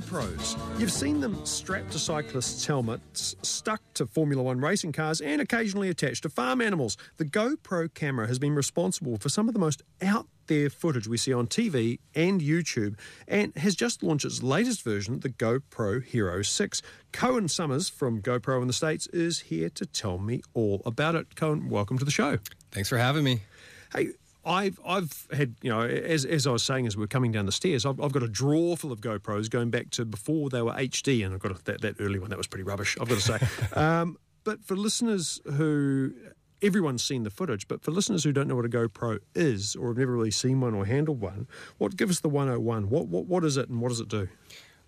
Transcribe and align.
GoPros. 0.00 0.78
You've 0.78 0.92
seen 0.92 1.20
them 1.20 1.44
strapped 1.44 1.90
to 1.90 1.98
cyclists' 1.98 2.64
helmets, 2.64 3.34
stuck 3.42 3.82
to 3.94 4.06
Formula 4.06 4.44
One 4.44 4.60
racing 4.60 4.92
cars, 4.92 5.20
and 5.20 5.40
occasionally 5.40 5.88
attached 5.88 6.22
to 6.22 6.28
farm 6.28 6.60
animals. 6.60 6.96
The 7.16 7.24
GoPro 7.24 7.92
camera 7.92 8.28
has 8.28 8.38
been 8.38 8.54
responsible 8.54 9.18
for 9.18 9.28
some 9.28 9.48
of 9.48 9.54
the 9.54 9.60
most 9.60 9.82
out 10.00 10.28
there 10.46 10.70
footage 10.70 11.08
we 11.08 11.16
see 11.16 11.32
on 11.32 11.48
TV 11.48 11.98
and 12.14 12.40
YouTube 12.40 12.96
and 13.26 13.52
has 13.56 13.74
just 13.74 14.04
launched 14.04 14.24
its 14.24 14.40
latest 14.40 14.82
version, 14.82 15.18
the 15.18 15.30
GoPro 15.30 16.04
Hero 16.04 16.42
6. 16.42 16.82
Cohen 17.12 17.48
Summers 17.48 17.88
from 17.88 18.22
GoPro 18.22 18.62
in 18.62 18.68
the 18.68 18.72
States 18.72 19.08
is 19.08 19.40
here 19.40 19.68
to 19.70 19.84
tell 19.84 20.18
me 20.18 20.42
all 20.54 20.80
about 20.86 21.16
it. 21.16 21.34
Cohen, 21.34 21.68
welcome 21.68 21.98
to 21.98 22.04
the 22.04 22.12
show. 22.12 22.38
Thanks 22.70 22.88
for 22.88 22.98
having 22.98 23.24
me. 23.24 23.42
Hey, 23.92 24.10
I've 24.48 24.80
I've 24.84 25.26
had 25.30 25.56
you 25.62 25.70
know 25.70 25.82
as, 25.82 26.24
as 26.24 26.46
I 26.46 26.50
was 26.50 26.62
saying 26.62 26.86
as 26.86 26.96
we 26.96 27.04
are 27.04 27.08
coming 27.08 27.32
down 27.32 27.46
the 27.46 27.52
stairs, 27.52 27.84
I've, 27.84 28.00
I've 28.00 28.12
got 28.12 28.22
a 28.22 28.28
drawer 28.28 28.76
full 28.76 28.92
of 28.92 29.00
GoPros 29.00 29.50
going 29.50 29.70
back 29.70 29.90
to 29.90 30.04
before 30.04 30.48
they 30.48 30.62
were 30.62 30.72
HD, 30.72 31.24
and 31.24 31.34
I've 31.34 31.40
got 31.40 31.52
a, 31.52 31.64
that 31.64 31.82
that 31.82 31.96
early 32.00 32.18
one 32.18 32.30
that 32.30 32.38
was 32.38 32.46
pretty 32.46 32.64
rubbish. 32.64 32.96
I've 33.00 33.08
got 33.08 33.20
to 33.20 33.38
say. 33.38 33.38
um, 33.80 34.16
but 34.44 34.64
for 34.64 34.76
listeners 34.76 35.40
who 35.44 36.14
everyone's 36.62 37.04
seen 37.04 37.22
the 37.22 37.30
footage, 37.30 37.68
but 37.68 37.82
for 37.82 37.90
listeners 37.90 38.24
who 38.24 38.32
don't 38.32 38.48
know 38.48 38.56
what 38.56 38.64
a 38.64 38.68
GoPro 38.68 39.18
is 39.34 39.76
or 39.76 39.88
have 39.88 39.98
never 39.98 40.12
really 40.12 40.30
seen 40.30 40.60
one 40.60 40.74
or 40.74 40.86
handled 40.86 41.20
one, 41.20 41.46
what 41.76 41.96
give 41.96 42.10
us 42.10 42.20
the 42.20 42.28
101? 42.28 42.88
What 42.88 43.08
what 43.08 43.26
what 43.26 43.44
is 43.44 43.56
it 43.56 43.68
and 43.68 43.80
what 43.80 43.90
does 43.90 44.00
it 44.00 44.08
do? 44.08 44.28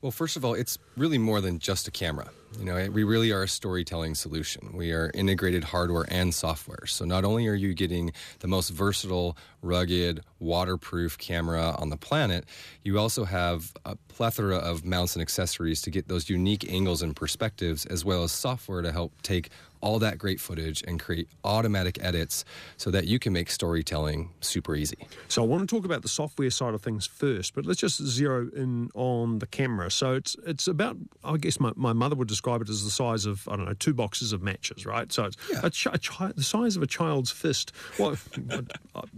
Well, 0.03 0.13
first 0.13 0.37
of 0.39 0.47
all, 0.47 0.55
it's 0.55 0.79
really 0.97 1.19
more 1.19 1.43
than 1.43 1.59
just 1.59 1.87
a 1.87 1.91
camera. 1.91 2.31
You 2.59 2.65
know, 2.65 2.91
we 2.91 3.05
really 3.05 3.33
are 3.33 3.43
a 3.43 3.49
storytelling 3.49 4.15
solution. 4.15 4.71
We 4.73 4.93
are 4.93 5.11
integrated 5.13 5.63
hardware 5.63 6.07
and 6.09 6.35
software. 6.35 6.87
So 6.87 7.05
not 7.05 7.25
only 7.25 7.47
are 7.49 7.55
you 7.55 7.75
getting 7.75 8.13
the 8.39 8.49
most 8.49 8.71
versatile, 8.71 9.37
rugged, 9.61 10.21
waterproof 10.39 11.19
camera 11.19 11.77
on 11.79 11.91
the 11.91 11.99
planet, 11.99 12.47
you 12.83 12.99
also 12.99 13.25
have 13.25 13.75
a 13.85 13.95
plethora 14.09 14.57
of 14.57 14.87
mounts 14.87 15.17
and 15.17 15.23
accessories 15.23 15.83
to 15.83 15.91
get 15.91 16.09
those 16.09 16.31
unique 16.31 16.71
angles 16.73 17.03
and 17.03 17.15
perspectives, 17.15 17.85
as 17.85 18.03
well 18.03 18.25
as 18.25 18.33
software 18.33 18.81
to 18.81 18.93
help 18.93 19.21
take 19.21 19.51
all 19.81 19.99
that 19.99 20.19
great 20.19 20.41
footage 20.41 20.83
and 20.87 21.01
create 21.01 21.29
automatic 21.45 21.99
edits 22.03 22.45
so 22.77 22.91
that 22.91 23.07
you 23.07 23.19
can 23.19 23.33
make 23.33 23.51
storytelling 23.51 24.31
super 24.41 24.75
easy. 24.75 25.09
So 25.29 25.43
I 25.43 25.47
want 25.47 25.69
to 25.69 25.75
talk 25.75 25.85
about 25.85 26.03
the 26.03 26.09
software 26.09 26.51
side 26.51 26.75
of 26.75 26.83
things 26.83 27.07
first, 27.07 27.55
but 27.55 27.65
let's 27.67 27.81
just 27.81 28.03
zero 28.03 28.49
in 28.55 28.91
on 28.95 29.39
the 29.39 29.47
camera. 29.47 29.91
So 29.91 30.15
it's 30.15 30.37
it's 30.47 30.67
about 30.67 30.97
I 31.25 31.37
guess 31.37 31.59
my, 31.61 31.73
my 31.77 31.93
mother 31.93 32.17
would 32.17 32.29
describe 32.29 32.63
it 32.63 32.69
as 32.69 32.85
the 32.85 32.91
size 32.91 33.27
of 33.27 33.49
I 33.49 33.57
don't 33.57 33.65
know 33.65 33.75
two 33.75 33.95
boxes 33.95 34.33
of 34.33 34.43
matches, 34.43 34.85
right? 34.85 35.13
So 35.13 35.25
it's 35.25 35.37
yeah. 35.51 35.61
a, 35.63 35.71
ch- 35.71 35.87
a 35.87 35.99
chi- 35.99 36.33
the 36.33 36.43
size 36.43 36.77
of 36.77 36.83
a 36.83 36.87
child's 36.87 37.31
fist. 37.31 37.73
Well, 37.99 38.17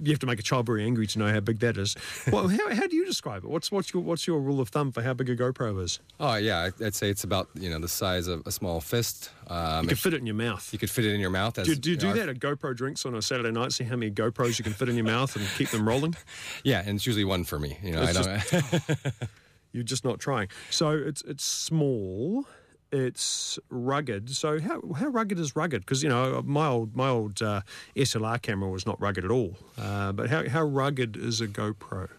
you 0.01 0.11
have 0.11 0.19
to 0.21 0.27
make 0.27 0.39
a 0.39 0.43
child 0.43 0.67
very 0.67 0.85
angry 0.85 1.07
to 1.09 1.19
know 1.19 1.33
how 1.33 1.41
big 1.41 1.61
that 1.61 1.77
is. 1.77 1.97
Well, 2.31 2.49
how, 2.49 2.75
how 2.75 2.87
do 2.87 2.97
you 2.97 3.05
describe 3.05 3.45
it? 3.45 3.51
What's 3.51 3.71
what's 3.73 3.93
your 3.93 4.03
what's 4.03 4.27
your 4.27 4.41
rule 4.41 4.61
of 4.61 4.69
thumb 4.69 4.93
for 4.93 5.03
how 5.03 5.15
big 5.15 5.29
a 5.31 5.37
GoPro 5.37 5.83
is? 5.83 5.99
Oh 6.21 6.37
yeah, 6.37 6.71
I'd 6.81 6.95
say 6.95 7.11
it's 7.11 7.25
about 7.25 7.49
you 7.55 7.71
know 7.71 7.79
the 7.79 7.89
size 7.89 8.29
of 8.29 8.47
a 8.47 8.53
small 8.53 8.81
fist. 8.81 9.31
Um, 9.49 9.85
you 9.85 9.89
can 9.89 9.97
fit 9.97 10.15
it 10.15 10.19
in 10.19 10.27
your 10.27 10.35
mouth. 10.35 10.52
You 10.73 10.79
could 10.79 10.91
fit 10.91 11.05
it 11.05 11.15
in 11.15 11.21
your 11.21 11.31
mouth. 11.31 11.59
As, 11.59 11.67
do, 11.67 11.75
do 11.75 11.91
you 11.91 11.97
do 11.97 12.13
that 12.15 12.29
at 12.29 12.39
GoPro 12.39 12.75
drinks 12.77 13.05
on 13.07 13.15
a 13.15 13.23
Saturday 13.23 13.51
night? 13.51 13.73
See 13.73 13.85
how 13.85 13.97
many 13.97 14.11
GoPros 14.11 14.59
you 14.59 14.65
can 14.65 14.73
fit 14.73 14.89
in 14.89 14.97
your 14.97 15.05
mouth 15.05 15.35
and 15.37 15.47
keep 15.57 15.71
them 15.71 15.89
rolling. 15.89 16.17
Yeah, 16.65 16.83
and 16.85 16.97
it's 16.97 17.07
usually 17.07 17.25
one 17.25 17.45
for 17.45 17.59
me. 17.59 17.79
You 17.83 17.93
know, 17.93 18.03
I 18.03 18.13
don't. 18.13 19.15
you're 19.73 19.83
just 19.83 20.05
not 20.05 20.21
trying. 20.21 20.49
So 20.71 20.91
it's 20.91 21.23
it's 21.23 21.45
small 21.45 22.47
it's 22.93 23.59
rugged. 23.71 24.31
So 24.31 24.61
how 24.61 24.81
how 24.95 25.07
rugged 25.07 25.39
is 25.39 25.57
rugged? 25.57 25.81
Because 25.81 26.03
you 26.03 26.09
know 26.09 26.43
my 26.45 26.67
old 26.67 26.95
my 26.95 27.09
old 27.09 27.41
uh, 27.43 27.63
SLR 27.97 28.41
camera 28.41 28.69
was 28.69 28.87
not 28.87 29.01
rugged 29.01 29.25
at 29.25 29.31
all. 29.31 29.57
Uh, 29.79 30.13
but 30.13 30.29
how 30.29 30.49
how 30.49 30.63
rugged 30.63 31.17
is 31.17 31.41
a 31.41 31.49
GoPro? 31.49 32.11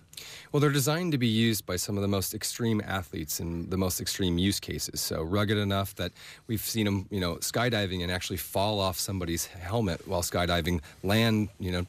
Well, 0.51 0.59
they're 0.59 0.69
designed 0.69 1.11
to 1.13 1.17
be 1.17 1.27
used 1.27 1.65
by 1.65 1.75
some 1.75 1.97
of 1.97 2.01
the 2.01 2.07
most 2.07 2.33
extreme 2.33 2.81
athletes 2.85 3.39
in 3.39 3.69
the 3.69 3.77
most 3.77 3.99
extreme 3.99 4.37
use 4.37 4.59
cases. 4.59 5.01
So 5.01 5.21
rugged 5.21 5.57
enough 5.57 5.95
that 5.95 6.11
we've 6.47 6.61
seen 6.61 6.85
them, 6.85 7.07
you 7.09 7.19
know, 7.19 7.35
skydiving 7.37 8.01
and 8.03 8.11
actually 8.11 8.37
fall 8.37 8.79
off 8.79 8.99
somebody's 8.99 9.47
helmet 9.47 10.07
while 10.07 10.21
skydiving, 10.21 10.81
land, 11.03 11.49
you 11.59 11.71
know, 11.71 11.85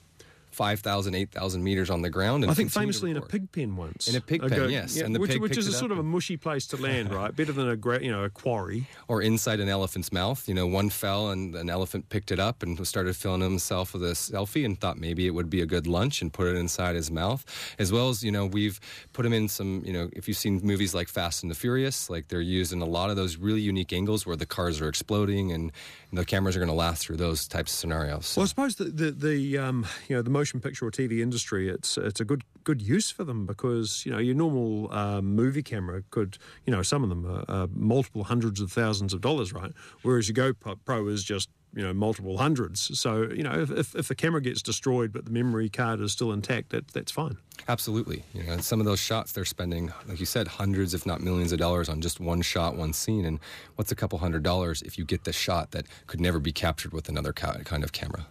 5,000, 0.55 1.15
8,000 1.15 1.63
meters 1.63 1.91
on 1.91 2.03
the 2.03 2.11
ground. 2.11 2.45
I 2.45 2.55
think 2.55 2.71
famously 2.71 3.11
in 3.11 3.17
a 3.17 3.23
pig 3.23 3.51
pen 3.53 3.77
once. 3.77 4.09
In 4.09 4.17
a 4.17 4.21
pig 4.21 4.41
pen, 4.41 4.71
yes. 4.71 4.97
Yeah, 4.97 5.05
and 5.05 5.15
the 5.15 5.21
which, 5.21 5.33
pig 5.33 5.43
which 5.43 5.59
is 5.59 5.67
a 5.67 5.73
sort 5.73 5.91
of 5.91 5.99
a 5.99 6.03
mushy 6.03 6.37
place 6.37 6.67
to 6.69 6.77
land, 6.77 7.13
right? 7.15 7.35
Better 7.35 7.53
than 7.53 7.69
a 7.69 8.01
you 8.01 8.11
know 8.11 8.25
a 8.25 8.31
quarry. 8.31 8.87
Or 9.09 9.21
inside 9.21 9.61
an 9.61 9.69
elephant's 9.69 10.13
mouth. 10.13 10.49
You 10.49 10.55
know, 10.55 10.67
one 10.67 10.91
fell 10.91 11.31
and 11.31 11.55
an 11.55 11.69
elephant 11.69 12.09
picked 12.09 12.31
it 12.31 12.39
up 12.39 12.63
and 12.63 12.87
started 12.87 13.17
filling 13.17 13.41
himself 13.41 13.93
with 13.93 14.05
a 14.05 14.13
selfie 14.13 14.65
and 14.65 14.81
thought 14.81 14.99
maybe 14.99 15.27
it 15.27 15.31
would 15.31 15.51
be 15.51 15.61
a 15.61 15.67
good 15.67 15.87
lunch 15.87 16.23
and 16.23 16.33
put 16.33 16.47
it 16.47 16.57
inside 16.57 16.95
his 16.95 17.11
mouth. 17.11 17.45
As 17.79 17.93
well 17.93 18.09
as 18.09 18.23
you 18.23 18.31
know, 18.31 18.47
we've 18.47 18.81
put 19.13 19.27
him 19.27 19.33
in 19.33 19.49
some. 19.49 19.83
You 19.85 19.93
know, 19.93 20.11
if 20.13 20.29
you've 20.29 20.37
seen 20.37 20.61
movies 20.63 20.95
like 20.95 21.09
Fast 21.09 21.43
and 21.43 21.51
the 21.51 21.57
Furious, 21.57 22.09
like 22.09 22.29
they're 22.29 22.41
used 22.41 22.73
in 22.73 22.81
a 22.81 22.87
lot 22.87 23.11
of 23.11 23.17
those 23.17 23.37
really 23.37 23.61
unique 23.61 23.93
angles 23.93 24.25
where 24.25 24.37
the 24.37 24.47
cars 24.47 24.81
are 24.81 24.89
exploding 24.89 25.53
and 25.53 25.73
the 26.13 26.25
cameras 26.25 26.57
are 26.57 26.61
going 26.61 26.69
to 26.69 26.75
last 26.75 27.03
through 27.03 27.17
those 27.17 27.49
types 27.49 27.73
of 27.73 27.79
scenarios. 27.79 28.27
So. 28.27 28.41
Well, 28.41 28.45
I 28.45 28.49
suppose 28.49 28.77
the 28.77 28.85
the, 28.85 29.11
the 29.11 29.59
um, 29.59 29.87
you 30.09 30.17
know 30.17 30.23
the 30.23 30.31
motion 30.45 30.61
picture 30.61 30.87
or 30.87 30.91
TV 30.91 31.23
industry, 31.23 31.71
it's 31.71 31.97
it's 31.97 32.21
a 32.21 32.25
good 32.25 32.45
good 32.65 32.83
use 32.83 33.11
for 33.11 33.25
them 33.25 33.47
because 33.47 34.05
you 34.05 34.13
know 34.13 34.19
your 34.19 34.35
normal 34.35 34.93
uh, 34.93 35.23
movie 35.23 35.63
camera 35.63 36.03
could 36.11 36.37
you 36.67 36.71
know 36.71 36.83
some 36.83 37.03
of 37.03 37.09
them 37.09 37.25
are, 37.25 37.45
are, 37.49 37.69
multiple 37.73 38.25
hundreds 38.25 38.61
of 38.61 38.71
thousands 38.71 39.15
of 39.15 39.23
dollars, 39.23 39.55
right? 39.55 39.73
Whereas 40.03 40.29
your 40.29 40.53
GoPro 40.53 41.11
is 41.11 41.25
just 41.25 41.49
you 41.75 41.83
know 41.83 41.95
multiple 41.95 42.37
hundreds. 42.37 42.99
So 43.01 43.31
you 43.35 43.43
know 43.43 43.67
if, 43.71 43.95
if 43.95 44.07
the 44.07 44.15
camera 44.15 44.43
gets 44.43 44.61
destroyed 44.61 45.15
but 45.15 45.25
the 45.25 45.31
memory 45.31 45.71
card 45.71 46.03
is 46.03 46.13
still 46.13 46.31
intact, 46.31 46.69
that 46.71 46.89
that's 46.89 47.11
fine. 47.11 47.39
Absolutely. 47.67 48.23
You 48.35 48.43
know, 48.43 48.59
some 48.59 48.81
of 48.81 48.85
those 48.85 49.01
shots 49.01 49.33
they're 49.33 49.47
spending, 49.47 49.91
like 50.07 50.21
you 50.21 50.27
said, 50.27 50.47
hundreds, 50.47 50.93
if 50.93 51.07
not 51.07 51.23
millions 51.23 51.53
of 51.53 51.59
dollars 51.59 51.89
on 51.89 52.03
just 52.03 52.21
one 52.21 52.43
shot, 52.43 52.77
one 52.77 52.93
scene. 52.93 53.25
And 53.25 53.41
what's 53.77 53.93
a 53.93 53.95
couple 53.95 54.19
hundred 54.19 54.43
dollars 54.43 54.83
if 54.83 54.99
you 54.99 55.07
get 55.07 55.25
the 55.25 55.33
shot 55.33 55.71
that 55.71 55.87
could 56.07 56.21
never 56.21 56.39
be 56.39 56.53
captured 56.53 56.93
with 56.93 57.09
another 57.09 57.33
kind 57.33 57.83
of 57.83 57.93
camera? 57.93 58.27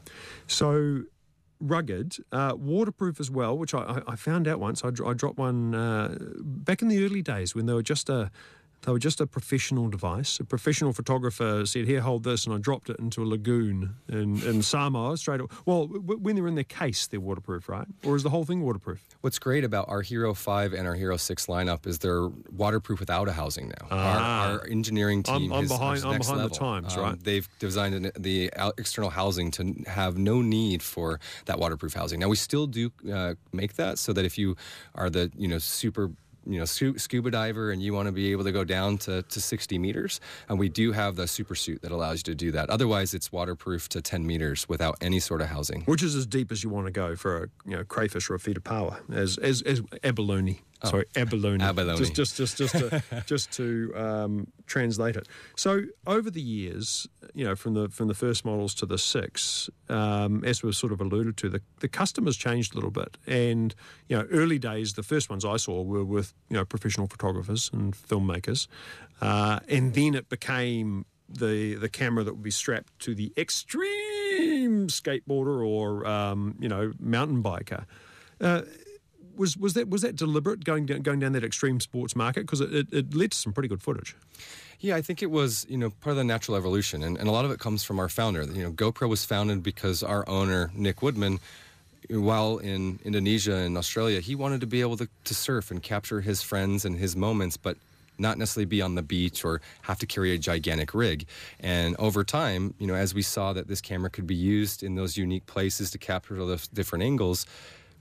So 0.46 1.06
rugged, 1.64 2.18
uh, 2.32 2.54
waterproof 2.58 3.20
as 3.20 3.32
well, 3.32 3.58
which 3.58 3.74
I, 3.74 4.02
I, 4.06 4.16
found 4.16 4.48
out 4.48 4.60
once. 4.60 4.84
I, 4.84 4.90
I 4.90 5.14
dropped 5.14 5.38
one 5.38 5.74
uh, 5.74 6.18
back 6.42 6.82
in 6.82 6.90
the 6.90 7.04
early 7.06 7.22
days 7.22 7.56
when 7.56 7.66
they 7.66 7.74
were 7.74 7.84
just 7.84 8.10
a 8.10 8.30
they 8.84 8.92
were 8.92 9.00
just 9.00 9.22
a 9.22 9.28
professional 9.28 9.90
device. 9.90 10.40
A 10.40 10.44
professional 10.44 10.94
photographer 10.94 11.66
said, 11.66 11.86
"Here, 11.86 12.02
hold 12.02 12.24
this," 12.24 12.46
and 12.46 12.54
I 12.54 12.58
dropped 12.58 12.90
it 12.90 13.00
into 13.00 13.24
a 13.24 13.26
lagoon 13.26 13.96
in, 14.10 14.42
in 14.44 14.62
Samoa 14.62 15.18
straight. 15.18 15.40
Away. 15.40 15.50
Well, 15.66 15.88
w- 15.88 16.20
when 16.20 16.36
they're 16.36 16.48
in 16.48 16.56
their 16.56 16.64
case, 16.64 17.08
they're 17.08 17.20
waterproof, 17.20 17.70
right? 17.70 17.88
Or 18.04 18.16
is 18.16 18.24
the 18.24 18.30
whole 18.30 18.44
thing 18.44 18.62
waterproof? 18.62 19.02
What's 19.22 19.40
great 19.40 19.64
about 19.64 19.88
our 19.88 20.02
Hero 20.02 20.34
Five 20.34 20.74
and 20.74 20.88
our 20.88 20.96
Hero 20.96 21.18
Six 21.18 21.46
lineup 21.48 21.88
is 21.88 22.00
they're 22.00 22.28
waterproof 22.52 23.00
without 23.00 23.28
a 23.30 23.34
housing 23.34 23.70
now. 23.70 23.88
Ah. 23.90 24.44
Our, 24.44 24.52
our, 24.60 24.68
engineering 24.68 25.24
team 25.24 25.52
I'm, 25.52 25.54
I'm 25.54 25.64
is 25.64 25.70
behind. 25.70 26.04
I'm 26.04 26.18
behind 26.18 26.38
level. 26.40 26.50
the 26.50 26.56
times, 26.56 26.98
um, 26.98 27.04
right? 27.04 27.24
They've 27.24 27.48
designed 27.60 27.96
an, 27.96 28.12
the 28.20 28.52
external 28.78 29.10
housing 29.10 29.52
to 29.52 29.76
have 29.88 30.18
no 30.18 30.42
need 30.42 30.84
for 30.84 31.20
that 31.46 31.58
waterproof 31.58 31.94
housing. 31.94 32.20
Now 32.20 32.28
we 32.28 32.36
still 32.36 32.68
do 32.68 32.92
uh, 33.12 33.36
make 33.54 33.76
that 33.76 33.98
so 33.98 34.12
that 34.14 34.26
if 34.26 34.38
you 34.38 34.58
are 34.96 35.10
the 35.10 35.32
you 35.38 35.48
know 35.48 35.58
super 35.58 36.12
you 36.46 36.60
know 36.60 36.66
scuba 36.66 37.32
diver 37.32 37.72
and 37.72 37.82
you 37.82 37.94
want 37.94 38.08
to 38.08 38.12
be 38.12 38.32
able 38.32 38.44
to 38.44 38.52
go 38.52 38.64
down 38.64 38.98
to, 38.98 39.24
to 39.24 39.42
60 39.42 39.78
meters 39.78 40.20
and 40.50 40.60
we 40.60 40.70
do 40.70 40.92
have 40.92 41.16
the 41.16 41.28
super 41.28 41.56
suit 41.56 41.82
that 41.82 41.92
allows 41.92 42.20
you 42.20 42.24
to 42.24 42.36
do 42.36 42.52
that. 42.52 42.70
Otherwise 42.70 43.14
it's 43.14 43.32
waterproof 43.32 43.90
to 43.90 44.02
10 44.02 44.26
meters 44.26 44.68
without 44.68 44.98
any 45.02 45.20
sort 45.20 45.42
of 45.42 45.48
housing. 45.48 45.82
Which 45.84 46.04
is 46.04 46.16
as 46.16 46.26
deep 46.26 46.52
as 46.52 46.64
you 46.64 46.70
want 46.70 46.88
to 46.88 46.92
go 46.92 47.16
for 47.16 47.44
a 47.44 47.70
you 47.70 47.78
know 47.78 47.84
crayfish 47.84 48.30
or 48.30 48.36
a 48.36 48.40
feet 48.40 48.58
of 48.58 48.64
paua 48.64 48.98
as 49.14 49.38
as, 49.38 49.62
as 49.64 49.82
abalone 50.04 50.62
Oh. 50.84 50.90
Sorry, 50.90 51.06
abalone. 51.16 51.62
Abalone. 51.62 51.98
Just, 51.98 52.14
just, 52.14 52.36
just, 52.36 52.58
just 52.58 52.76
to, 52.76 53.04
just 53.26 53.52
to 53.54 53.94
um, 53.96 54.48
translate 54.66 55.16
it. 55.16 55.28
So 55.56 55.84
over 56.06 56.30
the 56.30 56.42
years, 56.42 57.08
you 57.34 57.46
know, 57.46 57.56
from 57.56 57.74
the 57.74 57.88
from 57.90 58.10
the 58.10 58.14
first 58.14 58.44
models 58.44 58.74
to 58.76 58.86
the 58.86 58.98
six, 58.98 59.70
um, 59.88 60.44
as 60.44 60.62
we've 60.62 60.76
sort 60.76 60.92
of 60.92 61.00
alluded 61.00 61.38
to, 61.38 61.50
the, 61.50 61.62
the 61.80 61.88
customers 61.88 62.36
changed 62.36 62.74
a 62.74 62.76
little 62.76 62.92
bit. 62.92 63.18
And 63.26 63.74
you 64.10 64.18
know, 64.18 64.28
early 64.32 64.60
days, 64.60 64.94
the 64.94 65.04
first 65.04 65.30
ones 65.30 65.46
I 65.46 65.58
saw 65.58 65.82
were 65.82 66.04
with 66.04 66.34
you 66.50 66.58
know 66.58 66.66
professional 66.66 67.08
photographers 67.08 67.70
and 67.72 67.96
filmmakers, 67.96 68.68
uh, 69.22 69.60
and 69.70 69.94
then 69.94 70.16
it 70.16 70.28
became 70.28 71.06
the 71.30 71.76
the 71.76 71.90
camera 71.90 72.26
that 72.26 72.34
would 72.34 72.44
be 72.44 72.52
strapped 72.52 73.00
to 73.00 73.16
the 73.16 73.32
extreme 73.38 74.88
skateboarder 74.88 75.66
or 75.66 76.06
um, 76.06 76.56
you 76.60 76.68
know 76.68 76.92
mountain 77.00 77.42
biker. 77.42 77.86
Uh, 78.42 78.64
was 79.38 79.58
was 79.58 79.74
that 79.74 79.90
was 79.90 80.02
that 80.02 80.16
deliberate 80.16 80.64
going 80.64 80.86
down, 80.86 81.02
going 81.02 81.20
down 81.20 81.34
that 81.34 81.44
extreme 81.44 81.80
sports 81.80 82.16
market 82.16 82.42
because 82.42 82.62
it, 82.62 82.74
it, 82.74 82.88
it, 82.94 83.14
led 83.16 83.32
to 83.32 83.38
some 83.38 83.54
pretty 83.54 83.70
good 83.70 83.82
footage. 83.82 84.16
Yeah, 84.80 84.96
I 84.96 85.02
think 85.02 85.24
it 85.24 85.32
was 85.32 85.66
you 85.70 85.78
know 85.78 85.90
part 85.90 86.12
of 86.12 86.18
the 86.18 86.24
natural 86.24 86.58
evolution, 86.58 87.04
and, 87.04 87.18
and 87.18 87.28
a 87.28 87.32
lot 87.32 87.46
of 87.46 87.52
it 87.52 87.60
comes 87.60 87.84
from 87.84 88.00
our 88.00 88.10
founder. 88.10 88.44
You 88.44 88.64
know, 88.64 88.72
GoPro 88.72 89.10
was 89.10 89.26
founded 89.26 89.64
because 89.64 90.04
our 90.04 90.28
owner 90.28 90.72
Nick 90.74 91.02
Woodman. 91.02 91.40
While 92.10 92.58
in 92.58 93.00
Indonesia 93.06 93.56
and 93.56 93.78
Australia, 93.78 94.20
he 94.20 94.36
wanted 94.36 94.60
to 94.60 94.68
be 94.68 94.82
able 94.82 94.98
to, 94.98 95.08
to 95.24 95.34
surf 95.34 95.72
and 95.72 95.82
capture 95.82 96.20
his 96.20 96.42
friends 96.42 96.84
and 96.84 96.98
his 96.98 97.16
moments, 97.16 97.56
but 97.56 97.78
not 98.18 98.38
necessarily 98.38 98.66
be 98.66 98.82
on 98.82 98.96
the 98.96 99.02
beach 99.02 99.44
or 99.46 99.62
have 99.84 100.00
to 100.00 100.06
carry 100.06 100.34
a 100.34 100.38
gigantic 100.38 100.94
rig. 100.94 101.26
And 101.60 101.96
over 101.98 102.24
time, 102.24 102.74
you 102.78 102.88
know, 102.88 102.96
as 102.96 103.14
we 103.14 103.22
saw 103.22 103.54
that 103.54 103.68
this 103.68 103.82
camera 103.82 104.10
could 104.10 104.28
be 104.28 104.36
used 104.36 104.84
in 104.84 104.96
those 104.96 105.18
unique 105.18 105.46
places 105.46 105.92
to 105.92 105.98
capture 105.98 106.36
those 106.36 106.68
different 106.68 107.04
angles, 107.04 107.46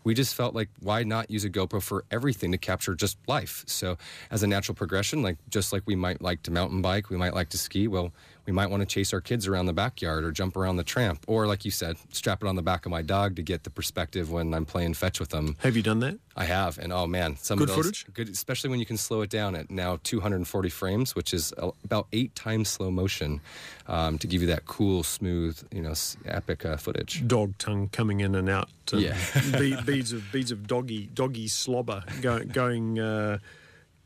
we 0.05 0.15
just 0.15 0.35
felt 0.35 0.55
like 0.55 0.69
why 0.81 1.03
not 1.03 1.31
use 1.31 1.45
a 1.45 1.51
GoPro 1.51 1.83
for 1.83 2.05
everything 2.11 2.53
to 2.53 2.59
capture 2.59 2.95
just 2.95 3.19
life? 3.27 3.65
So, 3.67 3.97
as 4.31 4.43
a 4.43 4.47
natural 4.47 4.75
progression, 4.75 5.23
like 5.23 5.37
just 5.49 5.73
like 5.73 5.83
we 5.87 5.97
might 5.97 6.21
like 6.21 6.43
to 6.45 6.51
mountain 6.51 6.83
bike, 6.83 7.11
we 7.11 7.17
might 7.17 7.35
like 7.35 7.49
to 7.51 7.59
ski. 7.59 7.89
Well, 7.89 8.13
we 8.47 8.53
might 8.53 8.71
want 8.71 8.81
to 8.81 8.87
chase 8.87 9.13
our 9.13 9.21
kids 9.21 9.47
around 9.47 9.67
the 9.67 9.73
backyard 9.73 10.25
or 10.25 10.33
jump 10.33 10.57
around 10.57 10.77
the 10.77 10.85
tramp, 10.85 11.25
or 11.29 11.47
like 11.47 11.65
you 11.65 11.71
said, 11.71 11.97
strap 12.13 12.43
it 12.43 12.49
on 12.49 12.57
the 12.57 12.63
back 12.63 12.87
of 12.87 12.91
my 12.91 13.03
dog 13.03 13.37
to 13.37 13.43
get 13.43 13.65
the 13.65 13.71
perspective 13.71 14.31
when 14.33 14.53
I'm 14.53 14.67
playing 14.67 14.95
fetch 14.95 15.21
with 15.21 15.31
them. 15.31 15.57
Have 15.61 15.77
you 15.77 15.83
done 15.83 16.01
that? 16.01 16.19
I 16.37 16.45
have, 16.45 16.79
and 16.79 16.93
oh 16.93 17.07
man, 17.07 17.37
some 17.37 17.59
good 17.59 17.69
of 17.69 17.77
those 17.77 17.85
footage, 17.87 18.07
good, 18.15 18.29
especially 18.29 18.71
when 18.71 18.81
you 18.81 18.87
can 18.87 18.97
slow 18.97 19.21
it 19.23 19.31
down 19.31 19.55
at 19.55 19.71
now 19.71 19.99
240 20.03 20.69
frames, 20.71 21.15
which 21.15 21.35
is 21.35 21.53
about 21.85 22.07
eight 22.13 22.35
times 22.35 22.69
slow 22.69 22.91
motion, 22.91 23.41
um, 23.87 24.19
to 24.19 24.27
give 24.27 24.41
you 24.41 24.49
that 24.49 24.65
cool, 24.65 25.03
smooth, 25.03 25.63
you 25.71 25.83
know, 25.83 25.95
epic 26.25 26.65
uh, 26.65 26.77
footage. 26.77 27.27
Dog 27.27 27.57
tongue 27.59 27.89
coming 27.91 28.21
in 28.21 28.35
and 28.35 28.49
out. 28.49 28.69
And 28.93 29.03
Yeah. 29.03 29.17
be- 29.59 29.81
beads 29.83 30.13
of 30.13 30.31
beads 30.33 30.51
of 30.51 30.67
doggy 30.67 31.09
doggy 31.15 31.49
slobber 31.49 32.03
going 32.21 32.49
going. 32.49 32.99
Uh, 32.99 33.39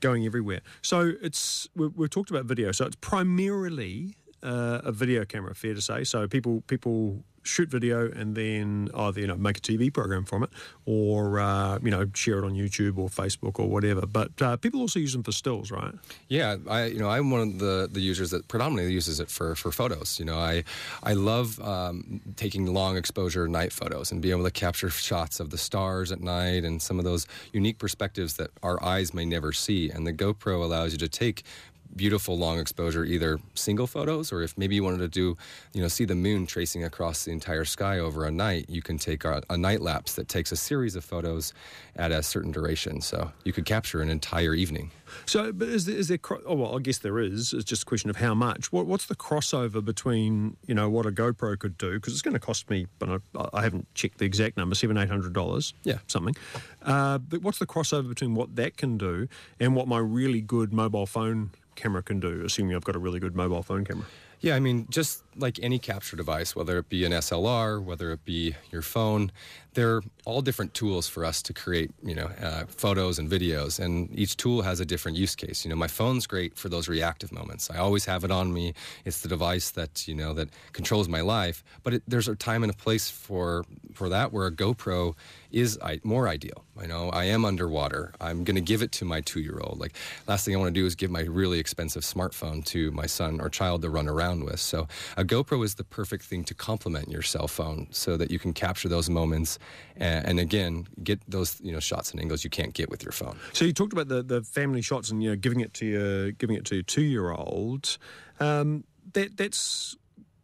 Going 0.00 0.26
everywhere. 0.26 0.60
So 0.82 1.14
it's 1.22 1.70
we, 1.74 1.86
we've 1.86 2.10
talked 2.10 2.28
about 2.30 2.44
video. 2.44 2.70
So 2.70 2.84
it's 2.84 2.96
primarily 2.96 4.14
uh, 4.42 4.80
a 4.84 4.92
video 4.92 5.24
camera, 5.24 5.54
fair 5.54 5.72
to 5.72 5.80
say. 5.80 6.04
So 6.04 6.28
people 6.28 6.62
people 6.66 7.24
shoot 7.46 7.68
video 7.68 8.10
and 8.10 8.34
then 8.34 8.90
either 8.94 9.20
you 9.20 9.26
know 9.26 9.36
make 9.36 9.58
a 9.58 9.60
TV 9.60 9.92
program 9.92 10.24
from 10.24 10.42
it, 10.42 10.50
or 10.84 11.40
uh, 11.40 11.78
you 11.82 11.90
know 11.90 12.06
share 12.14 12.38
it 12.38 12.44
on 12.44 12.52
YouTube 12.52 12.98
or 12.98 13.08
Facebook 13.08 13.58
or 13.58 13.68
whatever. 13.68 14.06
But 14.06 14.40
uh, 14.40 14.56
people 14.56 14.80
also 14.80 14.98
use 14.98 15.12
them 15.12 15.22
for 15.22 15.32
stills, 15.32 15.70
right? 15.70 15.94
Yeah, 16.28 16.56
I 16.68 16.86
you 16.86 16.98
know 16.98 17.08
I'm 17.08 17.30
one 17.30 17.40
of 17.40 17.58
the, 17.58 17.88
the 17.90 18.00
users 18.00 18.30
that 18.30 18.48
predominantly 18.48 18.92
uses 18.92 19.20
it 19.20 19.30
for, 19.30 19.54
for 19.54 19.72
photos. 19.72 20.18
You 20.18 20.24
know, 20.24 20.38
I 20.38 20.64
I 21.02 21.14
love 21.14 21.60
um, 21.60 22.20
taking 22.36 22.66
long 22.66 22.96
exposure 22.96 23.48
night 23.48 23.72
photos 23.72 24.12
and 24.12 24.20
being 24.20 24.34
able 24.34 24.44
to 24.44 24.50
capture 24.50 24.90
shots 24.90 25.40
of 25.40 25.50
the 25.50 25.58
stars 25.58 26.12
at 26.12 26.20
night 26.20 26.64
and 26.64 26.80
some 26.80 26.98
of 26.98 27.04
those 27.04 27.26
unique 27.52 27.78
perspectives 27.78 28.34
that 28.34 28.50
our 28.62 28.82
eyes 28.82 29.14
may 29.14 29.24
never 29.24 29.52
see. 29.52 29.90
And 29.90 30.06
the 30.06 30.12
GoPro 30.12 30.62
allows 30.62 30.92
you 30.92 30.98
to 30.98 31.08
take 31.08 31.44
beautiful 31.94 32.36
long 32.36 32.58
exposure 32.58 33.04
either 33.04 33.38
single 33.54 33.86
photos 33.86 34.32
or 34.32 34.42
if 34.42 34.56
maybe 34.58 34.74
you 34.74 34.84
wanted 34.84 34.98
to 34.98 35.08
do 35.08 35.36
you 35.72 35.80
know 35.80 35.88
see 35.88 36.04
the 36.04 36.14
moon 36.14 36.46
tracing 36.46 36.84
across 36.84 37.24
the 37.24 37.30
entire 37.30 37.64
sky 37.64 37.98
over 37.98 38.24
a 38.24 38.30
night 38.30 38.66
you 38.68 38.82
can 38.82 38.98
take 38.98 39.24
a, 39.24 39.42
a 39.50 39.56
night 39.56 39.80
lapse 39.80 40.14
that 40.14 40.28
takes 40.28 40.52
a 40.52 40.56
series 40.56 40.96
of 40.96 41.04
photos 41.04 41.52
at 41.96 42.12
a 42.12 42.22
certain 42.22 42.52
duration 42.52 43.00
so 43.00 43.30
you 43.44 43.52
could 43.52 43.64
capture 43.64 44.00
an 44.02 44.10
entire 44.10 44.54
evening 44.54 44.90
So, 45.26 45.52
but 45.52 45.68
is 45.68 45.86
there, 45.86 45.96
is 45.96 46.08
there 46.08 46.18
oh, 46.46 46.54
well, 46.54 46.76
I 46.76 46.80
guess 46.80 46.98
there 46.98 47.18
is. 47.18 47.52
It's 47.52 47.64
just 47.64 47.82
a 47.82 47.86
question 47.86 48.10
of 48.10 48.16
how 48.16 48.34
much. 48.34 48.72
What, 48.72 48.86
what's 48.86 49.06
the 49.06 49.14
crossover 49.14 49.82
between, 49.84 50.56
you 50.66 50.74
know, 50.74 50.90
what 50.90 51.06
a 51.06 51.12
GoPro 51.12 51.56
could 51.58 51.78
do? 51.78 51.92
Because 51.94 52.12
it's 52.12 52.22
going 52.22 52.34
to 52.34 52.40
cost 52.40 52.68
me, 52.68 52.86
but 52.98 53.08
I, 53.36 53.48
I 53.52 53.62
haven't 53.62 53.86
checked 53.94 54.18
the 54.18 54.24
exact 54.24 54.56
number, 54.56 54.74
seven, 54.74 54.98
eight 54.98 55.08
hundred 55.08 55.32
dollars. 55.32 55.74
Yeah. 55.84 55.98
Something. 56.08 56.34
Uh, 56.82 57.18
but 57.18 57.42
what's 57.42 57.58
the 57.58 57.66
crossover 57.66 58.08
between 58.08 58.34
what 58.34 58.56
that 58.56 58.76
can 58.76 58.98
do 58.98 59.28
and 59.60 59.76
what 59.76 59.86
my 59.86 59.98
really 59.98 60.40
good 60.40 60.72
mobile 60.72 61.06
phone 61.06 61.50
camera 61.76 62.02
can 62.02 62.20
do, 62.20 62.42
assuming 62.44 62.74
I've 62.74 62.84
got 62.84 62.96
a 62.96 62.98
really 62.98 63.20
good 63.20 63.36
mobile 63.36 63.62
phone 63.62 63.84
camera? 63.84 64.06
Yeah, 64.40 64.56
I 64.56 64.60
mean, 64.60 64.86
just 64.90 65.22
like 65.38 65.58
any 65.62 65.78
capture 65.78 66.16
device, 66.16 66.56
whether 66.56 66.78
it 66.78 66.88
be 66.88 67.04
an 67.04 67.12
SLR, 67.12 67.82
whether 67.82 68.12
it 68.12 68.24
be 68.24 68.54
your 68.70 68.82
phone, 68.82 69.30
they're 69.76 70.00
all 70.24 70.40
different 70.40 70.72
tools 70.72 71.06
for 71.06 71.24
us 71.24 71.42
to 71.42 71.52
create, 71.52 71.90
you 72.02 72.14
know, 72.14 72.30
uh, 72.42 72.64
photos 72.66 73.18
and 73.18 73.30
videos. 73.30 73.78
And 73.78 74.08
each 74.18 74.36
tool 74.38 74.62
has 74.62 74.80
a 74.80 74.86
different 74.86 75.18
use 75.18 75.36
case. 75.36 75.64
You 75.64 75.68
know, 75.68 75.76
my 75.76 75.86
phone's 75.86 76.26
great 76.26 76.56
for 76.56 76.70
those 76.70 76.88
reactive 76.88 77.30
moments. 77.30 77.70
I 77.70 77.76
always 77.76 78.06
have 78.06 78.24
it 78.24 78.30
on 78.30 78.52
me. 78.54 78.72
It's 79.04 79.20
the 79.20 79.28
device 79.28 79.70
that 79.72 80.08
you 80.08 80.14
know 80.14 80.32
that 80.32 80.48
controls 80.72 81.08
my 81.08 81.20
life. 81.20 81.62
But 81.82 81.94
it, 81.94 82.02
there's 82.08 82.26
a 82.26 82.34
time 82.34 82.62
and 82.62 82.72
a 82.72 82.76
place 82.76 83.10
for 83.10 83.64
for 83.92 84.08
that 84.08 84.32
where 84.32 84.46
a 84.46 84.52
GoPro 84.52 85.14
is 85.52 85.78
I, 85.82 86.00
more 86.02 86.26
ideal. 86.28 86.64
I 86.78 86.86
know 86.86 87.10
I 87.10 87.24
am 87.24 87.44
underwater. 87.44 88.12
I'm 88.20 88.44
going 88.44 88.56
to 88.56 88.62
give 88.62 88.82
it 88.82 88.92
to 88.92 89.04
my 89.04 89.20
two 89.20 89.40
year 89.40 89.58
old. 89.62 89.78
Like, 89.78 89.94
last 90.26 90.44
thing 90.44 90.54
I 90.54 90.58
want 90.58 90.74
to 90.74 90.80
do 90.80 90.86
is 90.86 90.94
give 90.94 91.10
my 91.10 91.22
really 91.22 91.58
expensive 91.58 92.02
smartphone 92.02 92.64
to 92.66 92.90
my 92.92 93.06
son 93.06 93.40
or 93.40 93.48
child 93.48 93.82
to 93.82 93.90
run 93.90 94.08
around 94.08 94.44
with. 94.44 94.60
So, 94.60 94.88
a 95.16 95.24
GoPro 95.26 95.64
is 95.64 95.74
the 95.74 95.84
perfect 95.84 96.24
thing 96.24 96.44
to 96.44 96.54
complement 96.54 97.08
your 97.08 97.22
cell 97.22 97.48
phone 97.48 97.88
so 97.90 98.16
that 98.16 98.30
you 98.30 98.38
can 98.38 98.52
capture 98.52 98.88
those 98.88 99.10
moments 99.10 99.58
and, 99.96 100.26
and 100.26 100.40
again, 100.40 100.86
get 101.02 101.20
those 101.28 101.60
you 101.60 101.72
know 101.72 101.80
shots 101.80 102.10
and 102.10 102.20
angles 102.20 102.44
you 102.44 102.50
can't 102.50 102.74
get 102.74 102.90
with 102.90 103.02
your 103.02 103.12
phone. 103.12 103.36
So 103.52 103.64
you 103.64 103.72
talked 103.72 103.92
about 103.92 104.08
the, 104.08 104.22
the 104.22 104.42
family 104.42 104.82
shots 104.82 105.10
and 105.10 105.22
you 105.22 105.30
know 105.30 105.36
giving 105.36 105.60
it 105.60 105.74
to 105.74 105.86
your 105.86 106.32
giving 106.32 106.56
it 106.56 106.64
to 106.66 106.76
your 106.76 106.84
two 106.84 107.02
year 107.02 107.30
old. 107.32 107.98
Um, 108.40 108.84
that 109.12 109.36
that's 109.36 109.96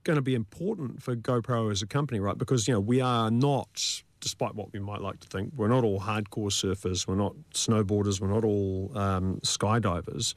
going 0.05 0.17
to 0.17 0.23
be 0.23 0.35
important 0.35 1.03
for 1.03 1.15
GoPro 1.15 1.71
as 1.71 1.83
a 1.83 1.87
company, 1.87 2.21
right? 2.21 2.37
Because 2.37 2.67
you 2.67 2.75
know 2.75 2.81
we 2.81 3.01
are 3.01 3.31
not, 3.31 4.03
despite 4.23 4.55
what 4.55 4.73
we 4.73 4.79
might 4.79 5.03
like 5.03 5.21
to 5.21 5.29
think, 5.29 5.53
we're 5.55 5.69
not 5.69 5.85
all 5.85 6.01
hardcore 6.01 6.49
surfers, 6.49 7.07
we're 7.07 7.17
not 7.17 7.35
snowboarders, 7.53 8.21
we're 8.21 8.29
not 8.29 8.45
all 8.45 8.91
um, 8.95 9.39
skydivers. 9.43 10.35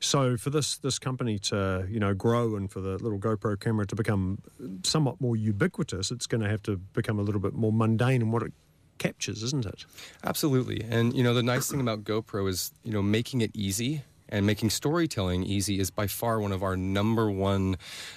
So 0.00 0.36
for 0.36 0.50
this 0.50 0.78
this 0.78 0.98
company 0.98 1.38
to 1.50 1.86
you 1.88 2.00
know 2.00 2.14
grow 2.14 2.56
and 2.56 2.68
for 2.68 2.80
the 2.80 2.98
little 2.98 3.18
GoPro 3.18 3.60
camera 3.60 3.86
to 3.86 3.94
become 3.94 4.38
somewhat 4.82 5.20
more 5.20 5.36
ubiquitous, 5.36 6.10
it's 6.10 6.26
going 6.26 6.42
to 6.42 6.48
have 6.48 6.62
to 6.62 6.76
become 6.76 7.20
a 7.20 7.22
little 7.22 7.40
bit 7.40 7.54
more 7.54 7.72
mundane 7.72 8.22
in 8.22 8.32
what 8.32 8.42
it 8.42 8.52
captures, 8.98 9.42
isn't 9.42 9.66
it? 9.66 9.84
Absolutely. 10.24 10.82
And 10.88 11.14
you 11.14 11.22
know, 11.22 11.34
the 11.34 11.42
nice 11.42 11.70
thing 11.70 11.80
about 11.80 12.02
GoPro 12.02 12.48
is, 12.48 12.72
you 12.82 12.92
know, 12.92 13.02
making 13.02 13.42
it 13.42 13.50
easy 13.54 14.02
and 14.28 14.46
making 14.46 14.70
storytelling 14.70 15.42
easy 15.44 15.78
is 15.80 15.90
by 15.90 16.06
far 16.06 16.40
one 16.40 16.52
of 16.52 16.62
our 16.62 16.76
number 16.76 17.30
one, 17.30 17.76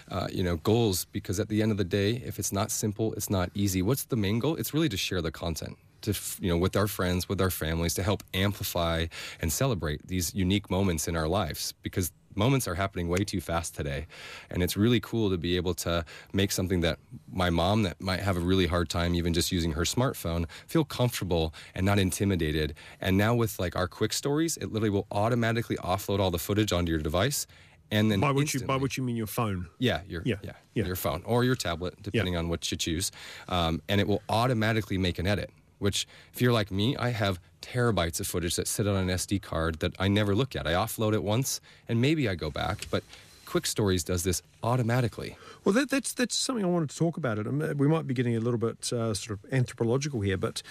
uh, 0.10 0.28
you 0.32 0.44
know, 0.44 0.58
goals. 0.58 1.06
Because 1.06 1.40
at 1.40 1.50
the 1.50 1.62
end 1.62 1.72
of 1.72 1.78
the 1.78 1.84
day, 1.84 2.22
if 2.26 2.40
it's 2.40 2.52
not 2.52 2.72
simple, 2.72 3.14
it's 3.14 3.30
not 3.30 3.50
easy. 3.54 3.82
What's 3.82 4.06
the 4.06 4.16
main 4.16 4.40
goal? 4.40 4.56
It's 4.56 4.74
really 4.74 4.90
to 4.90 4.98
share 4.98 5.22
the 5.22 5.32
content. 5.32 5.78
To 6.04 6.14
you 6.40 6.50
know, 6.50 6.58
with 6.58 6.78
our 6.78 6.88
friends, 6.88 7.28
with 7.28 7.42
our 7.42 7.52
families, 7.52 7.94
to 7.96 8.04
help 8.04 8.24
amplify 8.34 9.08
and 9.42 9.52
celebrate 9.52 10.08
these 10.08 10.34
unique 10.34 10.70
moments 10.70 11.08
in 11.10 11.18
our 11.18 11.28
lives. 11.28 11.74
Because 11.84 12.12
moments 12.40 12.68
are 12.70 12.76
happening 12.84 13.08
way 13.10 13.24
too 13.34 13.42
fast 13.42 13.76
today 13.76 14.08
and 14.50 14.64
it's 14.64 14.76
really 14.78 15.00
cool 15.02 15.30
to 15.30 15.38
be 15.38 15.52
able 15.62 15.74
to 15.86 15.94
make 16.34 16.52
something 16.52 16.80
that 16.82 16.98
my 17.44 17.50
mom 17.50 17.84
that 17.84 18.00
might 18.10 18.22
have 18.22 18.38
a 18.38 18.40
really 18.52 18.66
hard 18.76 18.88
time 18.90 19.14
even 19.14 19.34
just 19.34 19.52
using 19.52 19.74
her 19.74 19.84
smartphone 19.96 20.44
feel 20.74 20.86
comfortable 20.86 21.54
and 21.76 21.86
not 21.86 22.00
intimidated 22.00 22.74
and 23.02 23.18
now 23.18 23.36
with 23.36 23.60
like 23.60 23.76
our 23.76 23.88
quick 23.88 24.14
stories 24.14 24.56
it 24.58 24.72
literally 24.72 24.90
will 24.98 25.08
automatically 25.12 25.76
offload 25.94 26.20
all 26.20 26.32
the 26.32 26.40
footage 26.48 26.72
onto 26.72 26.92
your 26.92 27.02
device 27.12 27.46
and 27.92 28.12
then 28.12 28.20
By 28.20 28.32
which 28.32 28.54
you 28.54 28.60
by 28.62 28.76
which 28.84 28.98
you 28.98 29.04
mean 29.04 29.16
your 29.24 29.26
phone. 29.40 29.66
yeah, 29.80 30.02
your 30.08 30.22
Yeah, 30.24 30.36
yeah, 30.44 30.52
yeah. 30.76 30.86
your 30.86 30.96
phone 30.96 31.24
or 31.26 31.44
your 31.44 31.56
tablet, 31.56 31.94
depending 32.04 32.36
on 32.38 32.48
what 32.48 32.70
you 32.72 32.78
choose, 32.78 33.12
um, 33.48 33.82
and 33.90 34.00
it 34.00 34.08
will 34.08 34.22
automatically 34.30 35.00
make 35.00 35.18
an 35.18 35.26
edit. 35.26 35.50
Which, 35.80 36.08
if 36.34 36.42
you're 36.42 36.54
like 36.54 36.72
me, 36.72 36.96
I 36.98 37.10
have 37.10 37.40
terabytes 37.62 38.20
of 38.20 38.28
footage 38.28 38.56
that 38.56 38.68
sit 38.68 38.88
on 38.88 38.96
an 38.96 39.08
SD 39.08 39.42
card 39.42 39.80
that 39.80 39.94
I 40.00 40.08
never 40.08 40.36
look 40.36 40.56
at. 40.56 40.68
I 40.68 40.74
offload 40.74 41.14
it 41.14 41.24
once, 41.24 41.62
and 41.88 42.00
maybe 42.00 42.30
I 42.30 42.36
go 42.36 42.50
back, 42.50 42.86
but 42.92 43.04
Quick 43.46 43.66
Stories 43.66 44.04
does 44.04 44.24
this 44.24 44.42
automatically. 44.62 45.36
Well, 45.64 45.74
that, 45.74 45.90
that's 45.90 46.14
that's 46.14 46.36
something 46.36 46.64
I 46.64 46.68
wanted 46.68 46.92
to 46.92 46.98
talk 46.98 47.18
about. 47.18 47.40
It. 47.40 47.48
Um, 47.48 47.60
We 47.78 47.88
might 47.88 48.06
be 48.06 48.14
getting 48.14 48.36
a 48.36 48.40
little 48.40 48.60
bit 48.60 48.94
uh, 48.94 49.14
sort 49.14 49.40
of 49.40 49.54
anthropological 49.54 50.22
here, 50.22 50.38
but 50.38 50.62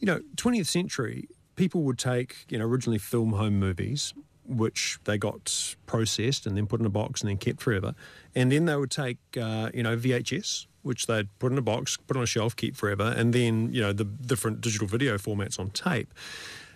you 0.00 0.06
know, 0.06 0.20
20th 0.36 0.66
century 0.66 1.28
people 1.56 1.82
would 1.82 1.98
take 1.98 2.46
you 2.48 2.58
know 2.58 2.66
originally 2.66 2.98
film 2.98 3.32
home 3.32 3.58
movies, 3.58 4.14
which 4.46 4.98
they 5.04 5.18
got 5.18 5.76
processed 5.86 6.46
and 6.46 6.56
then 6.56 6.66
put 6.66 6.80
in 6.80 6.86
a 6.86 6.90
box 6.90 7.20
and 7.20 7.28
then 7.28 7.36
kept 7.36 7.60
forever, 7.60 7.94
and 8.34 8.50
then 8.50 8.64
they 8.64 8.76
would 8.76 8.90
take 8.90 9.18
uh, 9.40 9.70
you 9.74 9.82
know 9.82 9.96
VHS. 9.96 10.66
Which 10.82 11.06
they'd 11.06 11.28
put 11.38 11.52
in 11.52 11.58
a 11.58 11.62
box, 11.62 11.96
put 11.96 12.16
on 12.16 12.22
a 12.22 12.26
shelf, 12.26 12.56
keep 12.56 12.76
forever, 12.76 13.14
and 13.16 13.32
then 13.32 13.72
you 13.72 13.80
know 13.80 13.92
the 13.92 14.04
different 14.04 14.60
digital 14.60 14.86
video 14.86 15.16
formats 15.16 15.58
on 15.58 15.70
tape. 15.70 16.12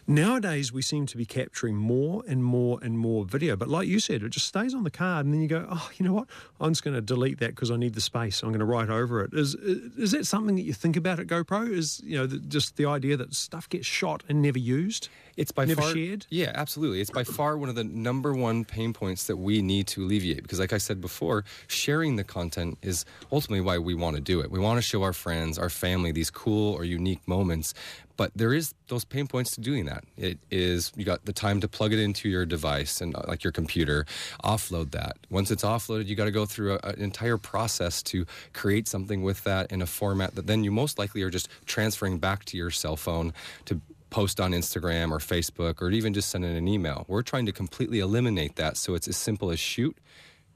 Nowadays, 0.09 0.73
we 0.73 0.83
seem 0.83 1.07
to 1.07 1.17
be 1.17 1.25
capturing 1.25 1.75
more 1.75 2.23
and 2.29 2.45
more 2.45 2.79
and 2.81 2.97
more 2.97 3.25
video. 3.25 3.57
But 3.57 3.69
like 3.69 3.89
you 3.89 3.99
said, 3.99 4.23
it 4.23 4.29
just 4.29 4.47
stays 4.47 4.73
on 4.73 4.85
the 4.85 4.91
card, 4.91 5.27
and 5.27 5.35
then 5.35 5.43
you 5.43 5.49
go, 5.49 5.67
oh, 5.69 5.91
you 5.97 6.07
know 6.07 6.13
what? 6.13 6.29
I'm 6.61 6.71
just 6.71 6.85
going 6.85 6.95
to 6.95 7.01
delete 7.01 7.41
that 7.41 7.51
because 7.51 7.73
I 7.73 7.77
need 7.77 7.95
the 7.95 8.01
space. 8.01 8.43
I'm 8.43 8.51
going 8.51 8.61
to 8.61 8.67
write 8.67 8.89
over 8.89 9.25
it. 9.25 9.35
Is 9.35 9.55
is 9.55 10.13
that 10.13 10.27
something 10.27 10.55
that 10.57 10.63
you 10.63 10.73
think 10.73 10.97
about 10.97 11.19
at 11.19 11.27
GoPro? 11.27 11.69
Is 11.71 12.01
you 12.05 12.17
know 12.17 12.27
the, 12.27 12.39
just 12.39 12.77
the 12.77 12.87
idea 12.87 13.17
that 13.17 13.35
stuff 13.35 13.69
gets 13.69 13.87
shot 13.87 14.23
and 14.29 14.43
never 14.43 14.59
used? 14.59 15.09
It's 15.37 15.53
by 15.53 15.67
Never 15.67 15.83
far 15.83 15.93
shared? 15.93 16.27
Yeah, 16.31 16.53
absolutely. 16.55 17.01
It's 17.01 17.11
by 17.11 17.25
far 17.25 17.59
one 17.59 17.69
of 17.69 17.75
the 17.75 17.85
number 17.85 18.33
one 18.33 18.65
pain 18.65 18.95
points 18.95 19.27
that 19.27 19.37
we 19.37 19.61
need 19.61 19.87
to 19.89 20.03
alleviate 20.03 20.43
because, 20.43 20.61
like 20.61 20.73
I 20.73 20.79
said 20.79 21.01
before, 21.01 21.45
sharing 21.67 22.17
the 22.17 22.25
content 22.25 22.79
is 22.81 23.05
ultimately 23.31 23.61
why 23.61 23.79
we 23.79 23.95
want 23.95 24.17
to 24.17 24.23
do 24.23 24.41
it. 24.41 24.51
We 24.51 24.59
want 24.59 24.79
to 24.79 24.83
show 24.83 25.03
our 25.03 25.13
friends, 25.13 25.59
our 25.59 25.69
family, 25.69 26.11
these 26.11 26.31
cool 26.31 26.73
or 26.75 26.85
unique 26.85 27.27
moments. 27.29 27.75
But 28.17 28.33
there 28.35 28.55
is 28.55 28.75
those 28.89 29.05
pain 29.05 29.27
points 29.27 29.51
to 29.53 29.61
doing 29.61 29.85
that. 29.87 30.05
It 30.17 30.39
is 30.51 30.93
you 30.97 31.05
got 31.05 31.25
the 31.25 31.33
time 31.33 31.61
to 31.61 31.69
plug 31.69 31.93
it 31.93 31.99
into 31.99 32.29
your 32.29 32.47
device 32.47 33.01
and 33.01 33.15
uh, 33.15 33.23
like 33.29 33.45
your 33.45 33.53
computer, 33.53 34.07
offload 34.43 34.93
that. 34.93 35.17
Once 35.31 35.51
it's 35.51 35.63
offloaded, 35.63 36.07
you 36.07 36.17
got 36.17 36.25
to 36.25 36.31
go 36.31 36.47
through 36.47 36.75
a, 36.75 36.79
an 36.89 37.01
entire 37.01 37.37
process 37.37 38.03
to 38.05 38.27
create 38.53 38.89
something 38.89 39.23
with 39.23 39.45
that 39.45 39.71
in 39.71 39.83
a 39.83 39.87
format 39.87 40.35
that 40.35 40.47
then 40.47 40.65
you 40.65 40.71
most 40.71 40.99
likely 40.99 41.23
are 41.23 41.31
just 41.31 41.49
transferring 41.67 42.19
back 42.19 42.45
to 42.47 42.57
your 42.57 42.71
cell 42.71 42.97
phone 42.97 43.33
to 43.67 43.81
post 44.11 44.41
on 44.41 44.53
Instagram 44.53 45.11
or 45.11 45.19
Facebook 45.19 45.83
or 45.83 45.91
even 45.91 46.15
just 46.15 46.31
send 46.31 46.45
in 46.45 46.57
an 46.57 46.69
email. 46.69 47.05
We're 47.09 47.23
trying 47.23 47.47
to 47.47 47.53
completely 47.53 48.01
eliminate 48.01 48.57
that 48.57 48.77
so 48.77 48.95
it's 48.95 49.09
as 49.09 49.17
simple 49.17 49.51
as 49.51 49.59
shoot, 49.59 49.97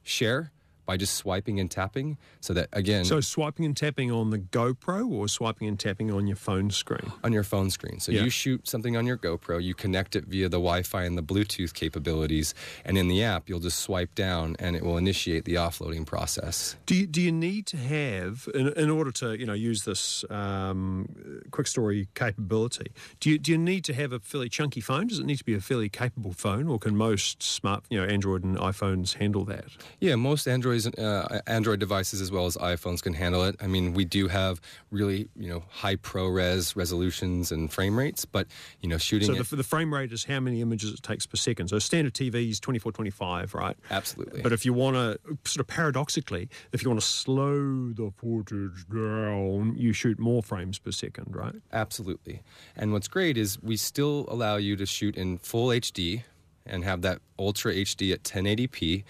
share. 0.03 0.51
By 0.91 0.97
just 0.97 1.13
swiping 1.15 1.57
and 1.57 1.71
tapping. 1.71 2.17
So 2.41 2.53
that 2.53 2.67
again, 2.73 3.05
So 3.05 3.21
swiping 3.21 3.63
and 3.63 3.77
tapping 3.77 4.11
on 4.11 4.29
the 4.29 4.39
GoPro 4.39 5.09
or 5.09 5.29
swiping 5.29 5.69
and 5.69 5.79
tapping 5.79 6.11
on 6.11 6.27
your 6.27 6.35
phone 6.35 6.69
screen? 6.69 7.09
on 7.23 7.31
your 7.31 7.43
phone 7.43 7.69
screen. 7.69 8.01
So 8.01 8.11
Yeah. 8.11 8.23
you 8.25 8.29
shoot 8.29 8.67
something 8.67 8.97
on 8.97 9.05
your 9.05 9.15
GoPro, 9.17 9.63
you 9.63 9.73
connect 9.73 10.17
it 10.17 10.25
via 10.25 10.49
the 10.49 10.57
Wi-Fi 10.57 11.03
and 11.05 11.17
the 11.17 11.23
Bluetooth 11.23 11.73
capabilities, 11.73 12.53
and 12.83 12.97
in 12.97 13.07
the 13.07 13.23
app 13.23 13.47
you'll 13.47 13.61
just 13.61 13.79
swipe 13.79 14.13
down 14.15 14.57
and 14.59 14.75
it 14.75 14.83
will 14.83 14.97
initiate 14.97 15.45
the 15.45 15.53
offloading 15.55 16.05
process. 16.05 16.75
Do 16.87 16.95
you, 16.95 17.07
do 17.07 17.21
you 17.21 17.31
need 17.31 17.65
to 17.67 17.77
have, 17.77 18.49
in, 18.53 18.67
in 18.73 18.89
order 18.89 19.11
to 19.21 19.39
you 19.39 19.45
know 19.45 19.53
use 19.53 19.83
this 19.85 20.25
um, 20.29 21.07
quick 21.51 21.67
story 21.67 22.09
capability, 22.15 22.91
do 23.21 23.29
you, 23.29 23.39
do 23.39 23.51
you 23.53 23.57
need 23.57 23.85
to 23.85 23.93
have 23.93 24.11
a 24.11 24.19
fairly 24.19 24.49
chunky 24.49 24.81
phone? 24.81 25.07
Does 25.07 25.19
it 25.19 25.25
need 25.25 25.37
to 25.37 25.45
be 25.45 25.53
a 25.53 25.61
fairly 25.61 25.87
capable 25.87 26.33
phone, 26.33 26.67
or 26.67 26.77
can 26.79 26.97
most 26.97 27.41
smart 27.41 27.85
you 27.89 27.97
know 27.97 28.05
Android 28.05 28.43
and 28.43 28.57
iPhones 28.57 29.13
handle 29.13 29.45
that? 29.45 29.65
Yeah, 30.01 30.15
most 30.15 30.47
Androids, 30.47 30.80
uh, 30.87 31.41
Android 31.47 31.79
devices 31.79 32.21
as 32.21 32.31
well 32.31 32.45
as 32.45 32.57
iPhones 32.57 33.01
can 33.01 33.13
handle 33.13 33.43
it. 33.43 33.55
I 33.61 33.67
mean, 33.67 33.93
we 33.93 34.05
do 34.05 34.27
have 34.27 34.61
really 34.89 35.29
you 35.35 35.49
know 35.49 35.63
high 35.69 35.95
ProRes 35.95 36.75
resolutions 36.75 37.51
and 37.51 37.71
frame 37.71 37.97
rates, 37.97 38.25
but 38.25 38.47
you 38.81 38.89
know 38.89 38.97
shooting 38.97 39.27
So 39.27 39.33
it, 39.33 39.49
the, 39.49 39.55
the 39.57 39.63
frame 39.63 39.93
rate 39.93 40.11
is 40.11 40.25
how 40.25 40.39
many 40.39 40.61
images 40.61 40.93
it 40.93 41.03
takes 41.03 41.25
per 41.25 41.37
second. 41.37 41.69
So 41.69 41.79
standard 41.79 42.13
TV 42.13 42.49
is 42.49 42.59
24, 42.59 42.91
25, 42.91 43.53
right? 43.53 43.77
absolutely. 43.89 44.41
But 44.41 44.53
if 44.53 44.65
you 44.65 44.73
want 44.73 44.95
to, 44.95 45.19
sort 45.45 45.61
of 45.61 45.67
paradoxically, 45.67 46.49
if 46.71 46.83
you 46.83 46.89
want 46.89 47.01
to 47.01 47.07
slow 47.07 47.91
the 47.91 48.11
footage 48.17 48.87
down, 48.89 49.75
you 49.77 49.93
shoot 49.93 50.19
more 50.19 50.43
frames 50.43 50.79
per 50.79 50.91
second, 50.91 51.35
right? 51.35 51.55
Absolutely. 51.71 52.41
And 52.75 52.93
what's 52.93 53.07
great 53.07 53.37
is 53.37 53.61
we 53.61 53.77
still 53.77 54.25
allow 54.27 54.57
you 54.57 54.75
to 54.75 54.85
shoot 54.85 55.15
in 55.15 55.37
full 55.37 55.67
HD 55.67 56.23
and 56.65 56.83
have 56.83 57.01
that 57.01 57.19
ultra 57.39 57.73
HD 57.73 58.13
at 58.13 58.23
1080p. 58.23 59.03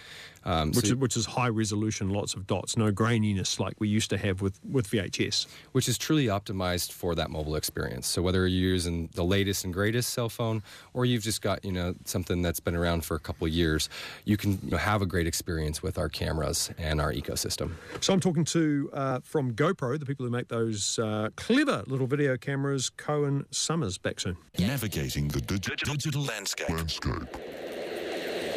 Um, 0.43 0.71
Which 0.71 0.85
so- 0.87 0.93
is 0.93 0.95
which 0.95 1.15
is 1.17 1.25
high 1.27 1.49
resolution, 1.49 2.09
lots 2.09 2.33
of 2.33 2.47
dots, 2.47 2.75
no 2.75 2.91
graininess 2.91 3.59
like 3.59 3.75
we 3.79 3.87
used 3.87 4.09
to 4.09 4.17
have 4.17 4.41
with 4.41 4.59
with 4.69 4.87
VHS. 4.89 5.45
which 5.73 5.87
is 5.87 5.97
truly 5.97 6.25
optimized 6.25 6.91
for 6.91 7.13
that 7.15 7.29
mobile 7.29 7.55
experience. 7.55 8.07
So 8.07 8.21
whether 8.21 8.47
you're 8.47 8.71
using 8.73 9.09
the 9.13 9.23
latest 9.23 9.63
and 9.65 9.73
greatest 9.73 10.09
cell 10.13 10.29
phone, 10.29 10.63
or 10.93 11.05
you've 11.05 11.23
just 11.23 11.41
got 11.41 11.63
you 11.63 11.71
know 11.71 11.93
something 12.05 12.41
that's 12.41 12.59
been 12.59 12.75
around 12.75 13.05
for 13.05 13.15
a 13.15 13.19
couple 13.19 13.45
of 13.45 13.53
years, 13.53 13.87
you 14.25 14.35
can 14.37 14.53
you 14.63 14.71
know, 14.71 14.77
have 14.77 15.01
a 15.01 15.05
great 15.05 15.27
experience 15.27 15.83
with 15.83 15.97
our 15.97 16.09
cameras 16.09 16.71
and 16.77 16.99
our 16.99 17.13
ecosystem. 17.13 17.73
So 17.99 18.11
I'm 18.13 18.19
talking 18.19 18.45
to 18.45 18.89
uh, 18.93 19.19
from 19.23 19.53
GoPro, 19.53 19.99
the 19.99 20.05
people 20.05 20.25
who 20.25 20.31
make 20.31 20.47
those 20.47 20.97
uh, 20.99 21.29
clever 21.35 21.83
little 21.87 22.07
video 22.07 22.35
cameras, 22.37 22.89
Cohen 22.89 23.45
Summers. 23.51 23.97
Back 23.99 24.19
soon. 24.19 24.37
Navigating 24.57 25.27
the 25.27 25.41
dig- 25.41 25.61
digital 25.83 26.23
landscape. 26.23 26.69
landscape. 26.69 27.27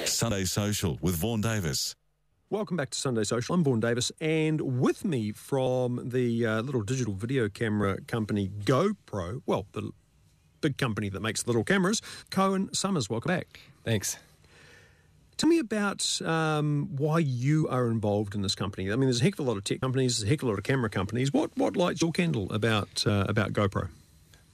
Sunday 0.06 0.44
Social 0.44 0.98
with 1.00 1.16
Vaughan 1.16 1.40
Davis. 1.40 1.94
Welcome 2.50 2.76
back 2.76 2.90
to 2.90 2.98
Sunday 2.98 3.24
Social. 3.24 3.54
I'm 3.54 3.64
Vaughan 3.64 3.80
Davis, 3.80 4.12
and 4.20 4.60
with 4.60 5.04
me 5.04 5.32
from 5.32 6.08
the 6.10 6.46
uh, 6.46 6.62
little 6.62 6.82
digital 6.82 7.14
video 7.14 7.48
camera 7.48 8.00
company 8.02 8.50
GoPro, 8.64 9.42
well, 9.46 9.66
the 9.72 9.90
big 10.60 10.76
company 10.78 11.08
that 11.08 11.20
makes 11.20 11.46
little 11.46 11.64
cameras, 11.64 12.00
Cohen 12.30 12.72
Summers. 12.72 13.10
Welcome 13.10 13.30
back. 13.30 13.60
Thanks. 13.84 14.18
Tell 15.36 15.48
me 15.48 15.58
about 15.58 16.20
um, 16.22 16.90
why 16.96 17.18
you 17.18 17.66
are 17.68 17.88
involved 17.88 18.34
in 18.34 18.42
this 18.42 18.54
company. 18.54 18.92
I 18.92 18.96
mean, 18.96 19.06
there's 19.06 19.20
a 19.20 19.24
heck 19.24 19.34
of 19.34 19.40
a 19.40 19.48
lot 19.48 19.56
of 19.56 19.64
tech 19.64 19.80
companies, 19.80 20.18
there's 20.18 20.28
a 20.28 20.30
heck 20.30 20.42
of 20.42 20.48
a 20.48 20.50
lot 20.50 20.58
of 20.58 20.64
camera 20.64 20.90
companies. 20.90 21.32
What 21.32 21.50
what 21.56 21.76
lights 21.76 22.02
your 22.02 22.12
candle 22.12 22.52
about 22.52 23.04
uh, 23.06 23.24
about 23.28 23.52
GoPro? 23.52 23.88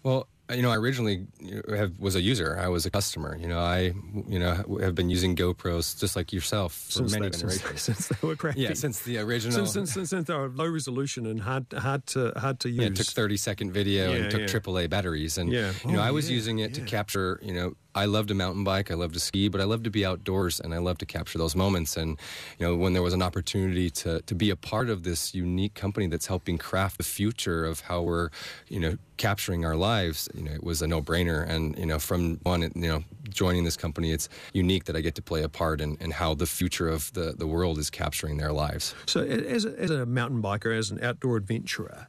Well, 0.02 0.26
you 0.54 0.62
know, 0.62 0.71
I 0.71 0.76
originally 0.76 1.26
have, 1.69 1.92
was 1.99 2.16
a 2.16 2.21
user. 2.21 2.59
I 2.59 2.69
was 2.69 2.87
a 2.87 2.90
customer. 2.90 3.37
You 3.37 3.49
know, 3.49 3.59
I 3.61 3.92
you 4.28 4.38
know 4.38 4.78
have 4.80 4.95
been 4.95 5.11
using 5.11 5.37
GoPros 5.37 5.99
just 5.99 6.16
like 6.16 6.33
yourself 6.33 6.73
for 6.75 6.92
Since 6.92 7.12
many 7.12 7.33
since, 7.33 7.38
generations. 7.40 7.83
since 7.83 8.09
they 8.09 8.26
were 8.26 8.37
crappy. 8.37 8.61
yeah, 8.61 8.75
since 8.75 9.00
the 9.00 9.19
original. 9.19 9.54
since, 9.66 9.73
since, 9.73 9.92
since, 9.92 10.11
since 10.11 10.26
they 10.28 10.35
were 10.35 10.49
low 10.49 10.66
resolution 10.69 11.26
and 11.26 11.40
hard 11.40 11.66
hard 11.73 12.07
to 12.09 12.33
hard 12.37 12.61
to 12.61 12.69
use. 12.69 12.78
Yeah, 12.78 12.87
it 12.87 12.97
took 12.97 13.07
30 13.07 13.37
second 13.37 13.73
video 13.73 14.11
Yeah, 14.11 14.16
and 14.16 14.30
took 14.30 14.40
yeah. 14.40 14.47
AAA 14.47 14.90
batteries. 14.90 15.38
And, 15.38 15.52
Yeah. 15.52 15.73
you 15.87 15.92
know, 15.92 16.00
Oh, 16.00 16.02
I 16.02 16.11
was 16.11 16.30
using 16.30 16.59
it 16.61 16.75
to 16.75 16.80
capture, 16.83 17.38
you 17.42 17.52
know, 17.54 17.75
I 17.94 18.04
love 18.04 18.26
to 18.28 18.35
mountain 18.35 18.64
bike, 18.64 18.90
I 18.90 18.94
love 18.94 19.12
to 19.12 19.20
ski, 19.20 19.49
but 19.49 19.61
I 19.61 19.64
love 19.64 19.82
to 19.82 19.90
be 19.90 20.04
outdoors 20.06 20.61
and 20.61 20.75
I 20.75 20.78
love 20.78 20.99
to 20.99 21.06
capture 21.06 21.38
those 21.38 21.56
moments. 21.56 21.97
And, 21.97 22.18
you 22.59 22.66
know, 22.66 22.76
when 22.76 22.92
there 22.92 23.02
was 23.02 23.14
an 23.14 23.23
opportunity 23.23 23.90
to, 23.90 24.20
to 24.23 24.35
be 24.35 24.50
a 24.50 24.56
part 24.56 24.88
of 24.88 25.02
this 25.02 25.35
unique 25.35 25.75
company 25.75 26.06
that's 26.06 26.26
helping 26.26 26.59
craft 26.59 26.99
the 26.99 27.04
future 27.04 27.64
of 27.64 27.80
how 27.80 28.02
we're, 28.02 28.30
you 28.68 28.78
know, 28.78 28.97
capturing 29.16 29.64
our 29.64 29.76
lives, 29.76 30.28
you 30.35 30.42
know, 30.42 30.52
it 30.52 30.62
was 30.62 30.82
a 30.82 30.87
no 30.87 31.02
brainer. 31.02 31.49
And, 31.49 31.76
you 31.78 31.87
know, 31.87 31.99
from 31.99 32.37
one, 32.42 32.62
you 32.62 32.70
know, 32.75 33.04
joining 33.28 33.64
this 33.64 33.76
company, 33.76 34.12
it's 34.12 34.28
unique 34.52 34.85
that 34.85 34.97
I 34.97 35.00
get 35.00 35.14
to 35.16 35.23
play 35.23 35.42
a 35.42 35.49
part 35.49 35.80
in, 35.80 35.97
in 36.00 36.12
how 36.12 36.35
the 36.35 36.47
future 36.47 36.88
of 36.88 37.12
the, 37.12 37.35
the 37.37 37.47
world 37.47 37.78
is 37.78 37.90
capturing 37.90 38.37
their 38.37 38.52
lives. 38.52 38.94
So, 39.06 39.20
as 39.20 39.64
a, 39.64 39.78
as 39.78 39.90
a 39.90 40.06
mountain 40.06 40.40
biker, 40.42 40.76
as 40.76 40.90
an 40.90 41.02
outdoor 41.02 41.37
adventurer, 41.37 42.09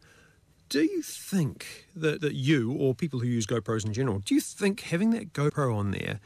do 0.71 0.83
you 0.83 1.01
think 1.01 1.85
that, 1.93 2.21
that 2.21 2.33
you 2.33 2.71
or 2.71 2.95
people 2.95 3.19
who 3.19 3.27
use 3.27 3.45
GoPros 3.45 3.85
in 3.85 3.91
general, 3.91 4.19
do 4.19 4.33
you 4.33 4.39
think 4.39 4.79
having 4.79 5.11
that 5.11 5.33
GoPro 5.33 5.75
on 5.75 5.91
there 5.91 6.21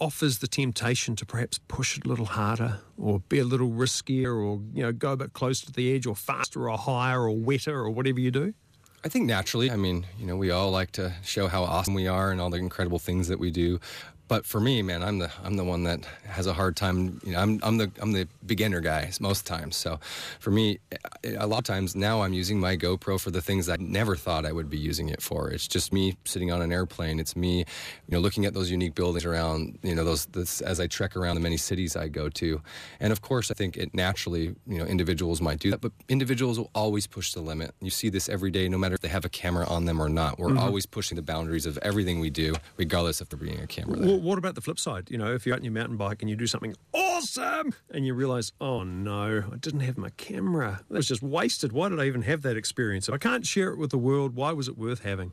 offers 0.00 0.38
the 0.38 0.48
temptation 0.48 1.14
to 1.16 1.26
perhaps 1.26 1.58
push 1.68 1.98
it 1.98 2.06
a 2.06 2.08
little 2.08 2.24
harder 2.24 2.80
or 2.96 3.20
be 3.28 3.38
a 3.40 3.44
little 3.44 3.68
riskier 3.68 4.34
or 4.34 4.60
you 4.72 4.82
know 4.82 4.90
go 4.90 5.12
a 5.12 5.16
bit 5.16 5.34
closer 5.34 5.66
to 5.66 5.72
the 5.72 5.94
edge 5.94 6.06
or 6.06 6.16
faster 6.16 6.70
or 6.70 6.78
higher 6.78 7.24
or 7.24 7.36
wetter 7.36 7.78
or 7.78 7.90
whatever 7.90 8.20
you 8.20 8.30
do? 8.30 8.54
I 9.04 9.08
think 9.10 9.26
naturally. 9.26 9.70
I 9.70 9.76
mean, 9.76 10.06
you 10.18 10.26
know, 10.26 10.36
we 10.36 10.50
all 10.50 10.70
like 10.70 10.92
to 10.92 11.14
show 11.22 11.46
how 11.46 11.64
awesome 11.64 11.92
we 11.92 12.06
are 12.06 12.30
and 12.30 12.40
all 12.40 12.48
the 12.48 12.56
incredible 12.56 12.98
things 12.98 13.28
that 13.28 13.38
we 13.38 13.50
do. 13.50 13.80
But 14.28 14.44
for 14.44 14.60
me, 14.60 14.82
man, 14.82 15.02
I'm 15.02 15.18
the 15.18 15.30
I'm 15.42 15.56
the 15.56 15.64
one 15.64 15.84
that 15.84 16.04
has 16.26 16.46
a 16.46 16.52
hard 16.52 16.76
time. 16.76 17.20
You 17.24 17.32
know, 17.32 17.40
I'm 17.40 17.58
I'm 17.62 17.78
the 17.78 17.90
I'm 18.00 18.12
the 18.12 18.28
beginner 18.46 18.80
guy 18.80 19.10
most 19.20 19.46
times. 19.46 19.76
So, 19.76 19.98
for 20.38 20.50
me, 20.50 20.78
a 21.24 21.46
lot 21.46 21.58
of 21.58 21.64
times 21.64 21.96
now 21.96 22.20
I'm 22.20 22.34
using 22.34 22.60
my 22.60 22.76
GoPro 22.76 23.18
for 23.18 23.30
the 23.30 23.40
things 23.40 23.68
I 23.68 23.76
never 23.76 24.16
thought 24.16 24.44
I 24.44 24.52
would 24.52 24.68
be 24.68 24.78
using 24.78 25.08
it 25.08 25.22
for. 25.22 25.50
It's 25.50 25.66
just 25.66 25.92
me 25.92 26.16
sitting 26.24 26.52
on 26.52 26.60
an 26.60 26.72
airplane. 26.72 27.18
It's 27.18 27.36
me, 27.36 27.58
you 27.58 27.64
know, 28.10 28.20
looking 28.20 28.44
at 28.44 28.52
those 28.52 28.70
unique 28.70 28.94
buildings 28.94 29.24
around. 29.24 29.78
You 29.82 29.94
know, 29.94 30.04
those 30.04 30.26
this, 30.26 30.60
as 30.60 30.78
I 30.78 30.86
trek 30.86 31.16
around 31.16 31.36
the 31.36 31.40
many 31.40 31.56
cities 31.56 31.96
I 31.96 32.08
go 32.08 32.28
to. 32.28 32.60
And 33.00 33.12
of 33.12 33.22
course, 33.22 33.50
I 33.50 33.54
think 33.54 33.78
it 33.78 33.94
naturally, 33.94 34.54
you 34.66 34.78
know, 34.78 34.84
individuals 34.84 35.40
might 35.40 35.58
do 35.58 35.70
that, 35.70 35.80
but 35.80 35.92
individuals 36.08 36.58
will 36.58 36.70
always 36.74 37.06
push 37.06 37.32
the 37.32 37.40
limit. 37.40 37.74
You 37.80 37.90
see 37.90 38.10
this 38.10 38.28
every 38.28 38.50
day, 38.50 38.68
no 38.68 38.76
matter 38.76 38.94
if 38.94 39.00
they 39.00 39.08
have 39.08 39.24
a 39.24 39.30
camera 39.30 39.66
on 39.66 39.86
them 39.86 40.02
or 40.02 40.10
not. 40.10 40.38
We're 40.38 40.48
mm-hmm. 40.48 40.58
always 40.58 40.84
pushing 40.84 41.16
the 41.16 41.22
boundaries 41.22 41.64
of 41.64 41.78
everything 41.78 42.20
we 42.20 42.28
do, 42.28 42.54
regardless 42.76 43.22
if 43.22 43.30
there 43.30 43.38
being 43.38 43.60
a 43.60 43.66
camera 43.66 43.96
there. 43.96 44.08
Well, 44.08 44.17
what 44.20 44.38
about 44.38 44.54
the 44.54 44.60
flip 44.60 44.78
side? 44.78 45.10
You 45.10 45.18
know, 45.18 45.34
if 45.34 45.46
you're 45.46 45.54
out 45.54 45.60
on 45.60 45.64
your 45.64 45.72
mountain 45.72 45.96
bike 45.96 46.22
and 46.22 46.30
you 46.30 46.36
do 46.36 46.46
something 46.46 46.74
awesome 46.92 47.74
and 47.90 48.06
you 48.06 48.14
realize, 48.14 48.52
oh 48.60 48.82
no, 48.82 49.44
I 49.52 49.56
didn't 49.56 49.80
have 49.80 49.98
my 49.98 50.10
camera. 50.10 50.80
That 50.88 50.96
was 50.96 51.08
just 51.08 51.22
wasted. 51.22 51.72
Why 51.72 51.88
did 51.88 52.00
I 52.00 52.04
even 52.04 52.22
have 52.22 52.42
that 52.42 52.56
experience? 52.56 53.08
If 53.08 53.14
I 53.14 53.18
can't 53.18 53.46
share 53.46 53.70
it 53.70 53.78
with 53.78 53.90
the 53.90 53.98
world, 53.98 54.34
why 54.34 54.52
was 54.52 54.68
it 54.68 54.78
worth 54.78 55.02
having? 55.02 55.32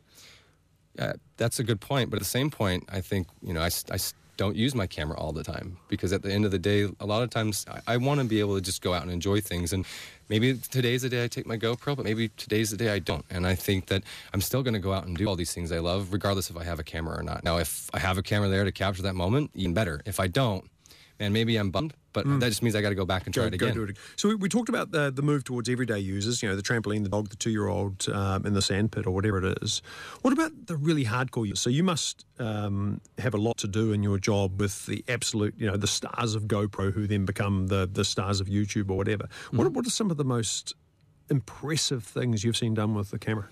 Uh, 0.98 1.14
that's 1.38 1.60
a 1.60 1.64
good 1.64 1.82
point. 1.82 2.10
But 2.10 2.18
at 2.18 2.22
the 2.22 2.26
same 2.26 2.50
point, 2.50 2.86
I 2.90 3.02
think, 3.02 3.28
you 3.42 3.54
know, 3.54 3.62
I, 3.62 3.70
I 3.92 3.98
don't 4.38 4.56
use 4.56 4.76
my 4.76 4.88
camera 4.88 5.18
all 5.18 5.32
the 5.32 5.44
time 5.44 5.78
because 5.88 6.14
at 6.14 6.22
the 6.22 6.32
end 6.32 6.46
of 6.46 6.52
the 6.52 6.60
day, 6.60 6.90
a 7.00 7.06
lot 7.06 7.24
of 7.24 7.30
times 7.30 7.66
I, 7.70 7.94
I 7.94 7.98
want 7.98 8.20
to 8.20 8.26
be 8.26 8.40
able 8.40 8.56
to 8.56 8.62
just 8.62 8.82
go 8.82 8.94
out 8.94 9.04
and 9.04 9.12
enjoy 9.12 9.42
things. 9.42 9.74
And 9.74 9.86
maybe 10.30 10.56
today's 10.56 11.04
the 11.04 11.10
day 11.10 11.24
I 11.24 11.28
take 11.28 11.46
my 11.46 11.58
GoPro, 11.58 11.96
but 11.96 12.04
maybe 12.06 12.30
today's 12.30 12.72
the 12.72 12.78
day 12.78 12.90
I 12.90 13.00
don't. 13.00 13.26
And 13.30 13.48
I 13.48 13.56
think 13.56 13.88
that 13.88 14.04
I'm 14.34 14.42
still 14.42 14.64
going 14.64 14.74
to 14.74 14.80
go 14.80 14.94
out 14.94 15.06
and 15.06 15.16
do 15.16 15.28
all 15.28 15.36
these 15.36 15.54
things 15.54 15.72
I 15.72 15.80
love, 15.80 16.14
regardless 16.14 16.50
if 16.50 16.58
I 16.58 16.64
have 16.64 16.80
a 16.80 16.84
camera 16.84 17.18
or 17.18 17.24
not. 17.24 17.44
Now, 17.44 17.58
if 17.58 17.90
I 17.94 18.00
have 18.00 18.18
a 18.18 18.24
camera 18.24 18.50
there 18.50 18.64
to 18.64 18.72
capture 18.72 19.04
that 19.04 19.16
moment, 19.16 19.52
even 19.56 19.74
better. 19.74 20.02
If 20.06 20.20
I 20.20 20.28
don't, 20.28 20.70
man, 21.20 21.34
maybe 21.34 21.58
I'm 21.58 21.72
bummed, 21.72 21.94
but 22.16 22.40
that 22.40 22.48
just 22.50 22.64
means 22.64 22.74
I 22.76 22.82
got 22.82 22.90
to 22.90 22.96
go 22.96 23.06
back 23.06 23.26
and 23.28 23.34
try 23.34 23.44
Go, 23.44 23.48
it 23.54 23.58
go 23.60 23.66
again. 23.68 23.78
do 23.78 23.84
it. 23.84 23.98
So 24.16 24.30
we, 24.30 24.36
we 24.36 24.50
talked 24.50 24.70
about 24.70 24.90
the, 24.90 25.12
the 25.12 25.22
move 25.22 25.44
towards 25.44 25.70
everyday 25.70 26.00
users, 26.00 26.42
you 26.42 26.50
know, 26.50 26.56
the 26.56 26.64
trampoline, 26.64 27.04
the 27.04 27.10
dog, 27.10 27.30
the 27.30 27.36
two-year-old 27.36 28.10
um, 28.10 28.46
in 28.48 28.54
the 28.54 28.62
sandpit 28.62 29.06
or 29.06 29.12
whatever 29.12 29.38
it 29.46 29.60
is. 29.62 29.84
What 30.24 30.34
about 30.34 30.66
the 30.66 30.76
really 30.76 31.06
hardcore 31.06 31.46
users? 31.46 31.60
So 31.60 31.70
you 31.70 31.84
must 31.84 32.26
um, 32.40 33.02
have 33.20 33.36
a 33.36 33.38
lot 33.38 33.58
to 33.58 33.68
do 33.68 33.92
in 33.92 34.02
your 34.02 34.18
job 34.18 34.60
with 34.60 34.88
the 34.88 35.04
absolute, 35.08 35.54
you 35.58 35.68
know, 35.70 35.78
the 35.78 35.88
stars 35.88 36.34
of 36.34 36.44
GoPro 36.44 36.92
who 36.92 37.06
then 37.06 37.26
become 37.26 37.68
the, 37.68 37.88
the 37.92 38.04
stars 38.04 38.40
of 38.42 38.48
YouTube 38.48 38.90
or 38.90 38.98
whatever. 38.98 39.28
What, 39.52 39.72
what 39.74 39.86
are 39.86 39.92
some 39.92 40.10
of 40.10 40.18
the 40.18 40.26
most 40.26 40.74
impressive 41.30 42.04
things 42.04 42.44
you've 42.44 42.58
seen 42.58 42.74
done 42.74 42.96
with 42.96 43.12
the 43.12 43.20
camera? 43.20 43.48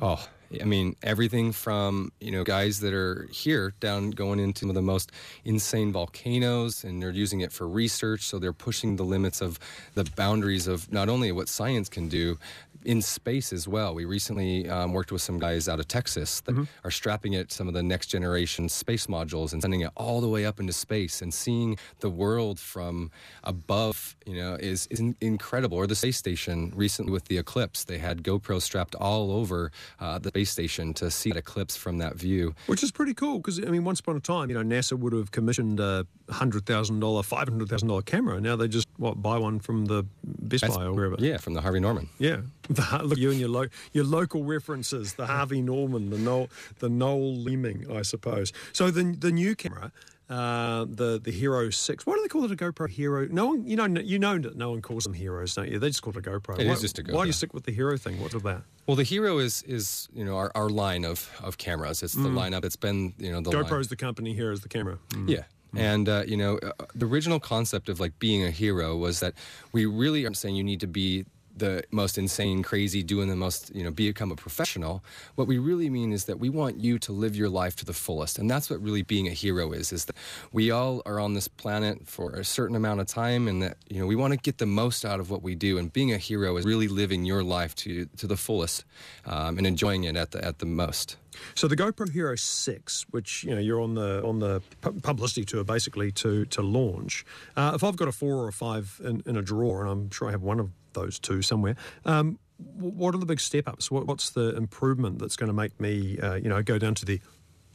Oh, 0.00 0.24
I 0.60 0.64
mean, 0.64 0.96
everything 1.02 1.52
from, 1.52 2.10
you 2.20 2.30
know, 2.30 2.42
guys 2.42 2.80
that 2.80 2.94
are 2.94 3.28
here 3.30 3.74
down 3.80 4.10
going 4.10 4.40
into 4.40 4.60
some 4.60 4.70
of 4.70 4.74
the 4.74 4.82
most 4.82 5.12
insane 5.44 5.92
volcanoes 5.92 6.84
and 6.84 7.02
they're 7.02 7.10
using 7.10 7.40
it 7.40 7.52
for 7.52 7.68
research. 7.68 8.22
So 8.22 8.38
they're 8.38 8.52
pushing 8.52 8.96
the 8.96 9.04
limits 9.04 9.40
of 9.40 9.58
the 9.94 10.04
boundaries 10.16 10.66
of 10.66 10.90
not 10.90 11.08
only 11.08 11.32
what 11.32 11.48
science 11.48 11.88
can 11.88 12.08
do, 12.08 12.38
in 12.84 13.02
space 13.02 13.52
as 13.52 13.66
well. 13.66 13.94
We 13.94 14.04
recently 14.04 14.68
um, 14.68 14.92
worked 14.92 15.10
with 15.12 15.22
some 15.22 15.38
guys 15.38 15.68
out 15.68 15.80
of 15.80 15.88
Texas 15.88 16.40
that 16.42 16.66
are 16.84 16.90
strapping 16.90 17.32
it 17.32 17.50
some 17.52 17.68
of 17.68 17.74
the 17.74 17.82
next 17.82 18.06
generation 18.08 18.68
space 18.68 19.06
modules 19.06 19.52
and 19.52 19.62
sending 19.62 19.80
it 19.80 19.90
all 19.96 20.20
the 20.20 20.28
way 20.28 20.44
up 20.46 20.60
into 20.60 20.72
space 20.72 21.22
and 21.22 21.32
seeing 21.32 21.78
the 22.00 22.10
world 22.10 22.58
from 22.60 23.10
above. 23.44 24.16
You 24.26 24.36
know, 24.36 24.54
is 24.54 24.86
is 24.90 25.00
in- 25.00 25.16
incredible. 25.20 25.76
Or 25.78 25.86
the 25.86 25.94
space 25.94 26.16
station 26.16 26.72
recently 26.76 27.12
with 27.12 27.24
the 27.24 27.38
eclipse, 27.38 27.84
they 27.84 27.98
had 27.98 28.22
GoPro 28.22 28.60
strapped 28.60 28.94
all 28.94 29.32
over 29.32 29.72
uh, 30.00 30.18
the 30.18 30.28
space 30.28 30.50
station 30.50 30.94
to 30.94 31.10
see 31.10 31.30
that 31.30 31.38
eclipse 31.38 31.76
from 31.76 31.98
that 31.98 32.16
view. 32.16 32.54
Which 32.66 32.82
is 32.82 32.90
pretty 32.90 33.14
cool 33.14 33.38
because, 33.38 33.58
I 33.64 33.70
mean, 33.70 33.84
once 33.84 34.00
upon 34.00 34.16
a 34.16 34.20
time, 34.20 34.50
you 34.50 34.54
know, 34.54 34.62
NASA 34.62 34.98
would 34.98 35.12
have 35.12 35.30
commissioned 35.30 35.80
a 35.80 36.06
$100,000, 36.28 36.62
$500,000 37.00 38.04
camera. 38.04 38.40
Now 38.40 38.56
they 38.56 38.68
just, 38.68 38.88
what, 38.96 39.22
buy 39.22 39.38
one 39.38 39.60
from 39.60 39.86
the 39.86 40.04
Best 40.24 40.66
Buy 40.68 40.84
or 40.84 40.92
wherever. 40.92 41.16
Yeah, 41.18 41.38
from 41.38 41.54
the 41.54 41.60
Harvey 41.62 41.80
Norman. 41.80 42.08
Yeah, 42.18 42.40
the, 42.68 43.00
look, 43.02 43.18
you 43.18 43.30
and 43.30 43.40
your 43.40 43.48
lo- 43.48 43.68
your 43.92 44.04
local 44.04 44.44
references, 44.44 45.14
the 45.14 45.26
Harvey 45.26 45.62
Norman, 45.62 46.10
the 46.10 46.18
Noel, 46.18 46.48
the 46.78 46.88
Noel 46.88 47.34
Leeming, 47.34 47.90
I 47.90 48.02
suppose. 48.02 48.52
So 48.72 48.90
the 48.90 49.14
the 49.18 49.32
new 49.32 49.54
camera, 49.56 49.92
uh, 50.28 50.84
the 50.88 51.20
the 51.22 51.30
Hero 51.30 51.70
Six. 51.70 52.06
Why 52.06 52.14
do 52.14 52.22
they 52.22 52.28
call 52.28 52.44
it 52.44 52.52
a 52.52 52.56
GoPro 52.56 52.88
Hero? 52.88 53.26
No 53.30 53.46
one, 53.46 53.66
you 53.66 53.76
know, 53.76 53.86
you 53.86 54.18
know 54.18 54.38
that 54.38 54.56
no 54.56 54.70
one 54.70 54.82
calls 54.82 55.04
them 55.04 55.14
heroes, 55.14 55.54
don't 55.54 55.68
you? 55.68 55.78
They 55.78 55.88
just 55.88 56.02
call 56.02 56.16
it 56.16 56.26
a 56.26 56.30
GoPro. 56.30 56.58
It 56.58 56.66
why, 56.66 56.72
is 56.74 56.80
just 56.80 56.98
a 56.98 57.02
GoPro. 57.02 57.14
Why 57.14 57.22
do 57.22 57.28
you 57.28 57.32
GoPro. 57.32 57.36
stick 57.36 57.54
with 57.54 57.64
the 57.64 57.72
Hero 57.72 57.96
thing? 57.96 58.20
What's 58.20 58.34
that? 58.34 58.62
Well, 58.86 58.96
the 58.96 59.04
Hero 59.04 59.38
is 59.38 59.62
is 59.62 60.08
you 60.12 60.24
know 60.24 60.36
our, 60.36 60.52
our 60.54 60.68
line 60.68 61.04
of, 61.04 61.30
of 61.42 61.58
cameras. 61.58 62.02
It's 62.02 62.14
the 62.14 62.28
lineup. 62.28 62.64
It's 62.64 62.76
been 62.76 63.14
you 63.18 63.32
know 63.32 63.40
the 63.40 63.50
line. 63.50 63.64
GoPro's 63.64 63.88
the 63.88 63.96
company, 63.96 64.34
Hero's 64.34 64.60
the 64.60 64.68
camera. 64.68 64.98
Mm. 65.10 65.28
Yeah. 65.28 65.42
And 65.76 66.08
uh, 66.08 66.24
you 66.26 66.36
know, 66.36 66.58
uh, 66.58 66.72
the 66.94 67.06
original 67.06 67.38
concept 67.38 67.88
of 67.88 68.00
like 68.00 68.18
being 68.18 68.42
a 68.44 68.50
hero 68.50 68.96
was 68.96 69.20
that 69.20 69.34
we 69.72 69.84
really 69.84 70.24
aren't 70.24 70.36
saying 70.36 70.56
you 70.56 70.64
need 70.64 70.80
to 70.80 70.86
be 70.86 71.26
the 71.58 71.82
most 71.90 72.18
insane, 72.18 72.62
crazy, 72.62 73.02
doing 73.02 73.28
the 73.28 73.36
most, 73.36 73.74
you 73.74 73.84
know, 73.84 73.90
become 73.90 74.30
a 74.30 74.36
professional. 74.36 75.02
What 75.34 75.48
we 75.48 75.58
really 75.58 75.90
mean 75.90 76.12
is 76.12 76.24
that 76.24 76.38
we 76.38 76.48
want 76.48 76.80
you 76.80 76.98
to 77.00 77.12
live 77.12 77.36
your 77.36 77.48
life 77.48 77.76
to 77.76 77.84
the 77.84 77.92
fullest, 77.92 78.38
and 78.38 78.50
that's 78.50 78.70
what 78.70 78.80
really 78.82 79.02
being 79.02 79.26
a 79.28 79.32
hero 79.32 79.72
is. 79.72 79.92
Is 79.92 80.04
that 80.06 80.16
we 80.52 80.70
all 80.70 81.02
are 81.06 81.20
on 81.20 81.34
this 81.34 81.48
planet 81.48 82.06
for 82.06 82.32
a 82.32 82.44
certain 82.44 82.76
amount 82.76 83.00
of 83.00 83.06
time, 83.06 83.48
and 83.48 83.62
that 83.62 83.76
you 83.88 84.00
know 84.00 84.06
we 84.06 84.16
want 84.16 84.32
to 84.32 84.38
get 84.38 84.58
the 84.58 84.66
most 84.66 85.04
out 85.04 85.20
of 85.20 85.30
what 85.30 85.42
we 85.42 85.54
do. 85.54 85.78
And 85.78 85.92
being 85.92 86.12
a 86.12 86.18
hero 86.18 86.56
is 86.56 86.64
really 86.64 86.88
living 86.88 87.24
your 87.24 87.42
life 87.42 87.74
to 87.76 88.06
to 88.16 88.26
the 88.26 88.36
fullest 88.36 88.84
um, 89.24 89.58
and 89.58 89.66
enjoying 89.66 90.04
it 90.04 90.16
at 90.16 90.30
the 90.32 90.44
at 90.44 90.58
the 90.58 90.66
most. 90.66 91.16
So 91.54 91.68
the 91.68 91.76
GoPro 91.76 92.10
Hero 92.10 92.36
Six, 92.36 93.06
which 93.10 93.44
you 93.44 93.54
know 93.54 93.60
you're 93.60 93.80
on 93.80 93.94
the 93.94 94.22
on 94.24 94.38
the 94.38 94.62
publicity 94.80 95.44
tour 95.44 95.64
basically 95.64 96.12
to 96.12 96.44
to 96.46 96.62
launch. 96.62 97.24
Uh, 97.56 97.72
if 97.74 97.84
I've 97.84 97.96
got 97.96 98.08
a 98.08 98.12
four 98.12 98.36
or 98.36 98.48
a 98.48 98.52
five 98.52 99.00
in, 99.04 99.22
in 99.26 99.36
a 99.36 99.42
drawer, 99.42 99.82
and 99.82 99.90
I'm 99.90 100.10
sure 100.10 100.28
I 100.28 100.32
have 100.32 100.42
one 100.42 100.60
of 100.60 100.70
those 100.98 101.18
two 101.18 101.42
somewhere. 101.42 101.76
Um, 102.04 102.38
what 102.58 103.14
are 103.14 103.18
the 103.18 103.26
big 103.26 103.40
step 103.40 103.68
ups? 103.68 103.90
What, 103.90 104.06
what's 104.06 104.30
the 104.30 104.56
improvement 104.56 105.18
that's 105.18 105.36
going 105.36 105.48
to 105.48 105.54
make 105.54 105.78
me, 105.80 106.18
uh, 106.18 106.34
you 106.34 106.48
know, 106.48 106.62
go 106.62 106.78
down 106.78 106.94
to 106.96 107.04
the 107.04 107.20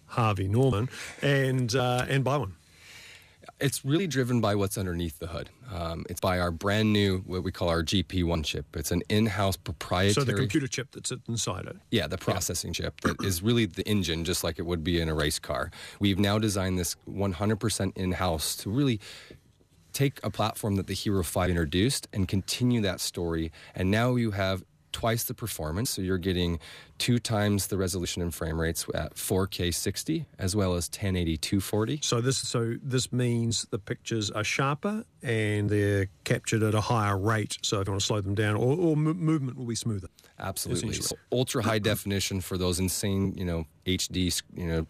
Harvey 0.08 0.48
Norman 0.48 0.90
and 1.22 1.74
uh, 1.76 2.06
and 2.10 2.24
buy 2.24 2.38
one? 2.38 2.56
It's 3.60 3.86
really 3.86 4.08
driven 4.08 4.42
by 4.42 4.56
what's 4.56 4.78
underneath 4.78 5.20
the 5.20 5.28
hood. 5.28 5.50
Um, 5.74 6.06
it's 6.10 6.20
by 6.20 6.40
our 6.40 6.52
brand 6.52 6.92
new, 6.92 7.20
what 7.20 7.44
we 7.44 7.52
call 7.52 7.70
our 7.70 7.84
GP1 7.84 8.44
chip. 8.44 8.66
It's 8.76 8.92
an 8.92 9.04
in-house 9.10 9.58
proprietary. 9.58 10.14
So 10.14 10.24
the 10.24 10.34
computer 10.34 10.68
chip 10.68 10.92
that's 10.92 11.12
inside 11.30 11.66
it. 11.66 11.78
Yeah, 11.92 12.08
the 12.08 12.18
processing 12.18 12.74
chip 12.74 13.00
that 13.02 13.24
is 13.24 13.42
really 13.42 13.66
the 13.66 13.88
engine, 13.88 14.26
just 14.26 14.44
like 14.44 14.60
it 14.60 14.66
would 14.66 14.84
be 14.84 15.00
in 15.00 15.08
a 15.08 15.14
race 15.14 15.40
car. 15.40 15.72
We've 16.00 16.20
now 16.20 16.40
designed 16.40 16.78
this 16.78 16.96
100% 17.10 17.98
in 17.98 18.12
house 18.14 18.56
to 18.58 18.70
really 18.70 19.00
take 19.94 20.20
a 20.24 20.30
platform 20.30 20.76
that 20.76 20.88
the 20.88 20.94
Hero 20.94 21.24
5 21.24 21.50
introduced 21.50 22.08
and 22.14 22.28
continue 22.28 22.82
that 22.82 23.00
story. 23.00 23.52
And 23.76 23.92
now 23.92 24.16
you 24.16 24.32
have 24.32 24.64
twice 24.94 25.24
the 25.24 25.34
performance. 25.34 25.90
So 25.90 26.02
you're 26.02 26.18
getting 26.18 26.60
two 27.00 27.20
times 27.20 27.68
the 27.68 27.78
resolution 27.78 28.22
and 28.22 28.34
frame 28.34 28.62
rates 28.62 28.86
at 28.94 29.16
4K 29.16 29.74
60 29.74 30.26
as 30.40 30.56
well 30.56 30.76
as 30.76 30.88
1080 30.88 31.38
240. 31.38 32.00
So 32.02 32.22
this 32.22 32.38
so 32.38 32.76
this 32.82 33.12
means 33.12 33.66
the 33.72 33.80
pictures 33.80 34.32
are 34.32 34.44
sharper 34.44 35.04
and 35.22 35.70
they're 35.70 36.08
captured 36.24 36.64
at 36.64 36.74
a 36.74 36.82
higher 36.82 37.18
rate. 37.18 37.58
So 37.64 37.82
if 37.82 37.88
you 37.88 37.92
want 37.92 38.02
to 38.02 38.06
slow 38.06 38.22
them 38.22 38.36
down, 38.36 38.56
or, 38.56 38.78
or 38.78 38.96
mo- 38.96 39.14
movement 39.14 39.58
will 39.58 39.66
be 39.66 39.76
smoother. 39.76 40.08
Absolutely. 40.40 40.94
So 40.94 41.18
ultra 41.32 41.64
high 41.64 41.80
definition 41.92 42.40
for 42.40 42.58
those 42.58 42.80
insane, 42.80 43.34
you 43.36 43.46
know, 43.46 43.66
HD, 43.86 44.42
you 44.56 44.68
know, 44.68 44.88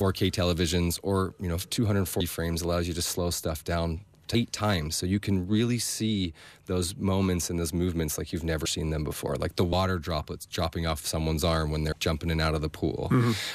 4K 0.00 0.32
televisions 0.32 0.98
or, 1.02 1.34
you 1.38 1.48
know, 1.48 1.58
240 1.58 2.26
frames 2.26 2.62
allows 2.62 2.88
you 2.88 2.94
to 2.94 3.02
slow 3.02 3.30
stuff 3.30 3.62
down 3.62 4.00
eight 4.32 4.52
times. 4.52 4.96
So 4.96 5.06
you 5.06 5.20
can 5.20 5.46
really 5.46 5.78
see 5.78 6.32
those 6.66 6.96
moments 6.96 7.50
and 7.50 7.58
those 7.58 7.72
movements 7.72 8.18
like 8.18 8.32
you've 8.32 8.44
never 8.44 8.66
seen 8.66 8.90
them 8.90 9.04
before, 9.04 9.36
like 9.36 9.56
the 9.56 9.64
water 9.64 9.98
droplets 9.98 10.46
dropping 10.46 10.86
off 10.86 11.04
someone's 11.04 11.44
arm 11.44 11.70
when 11.70 11.84
they're 11.84 11.94
jumping 11.98 12.30
in 12.30 12.32
and 12.32 12.40
out 12.40 12.54
of 12.54 12.62
the 12.62 12.68
pool. 12.68 13.08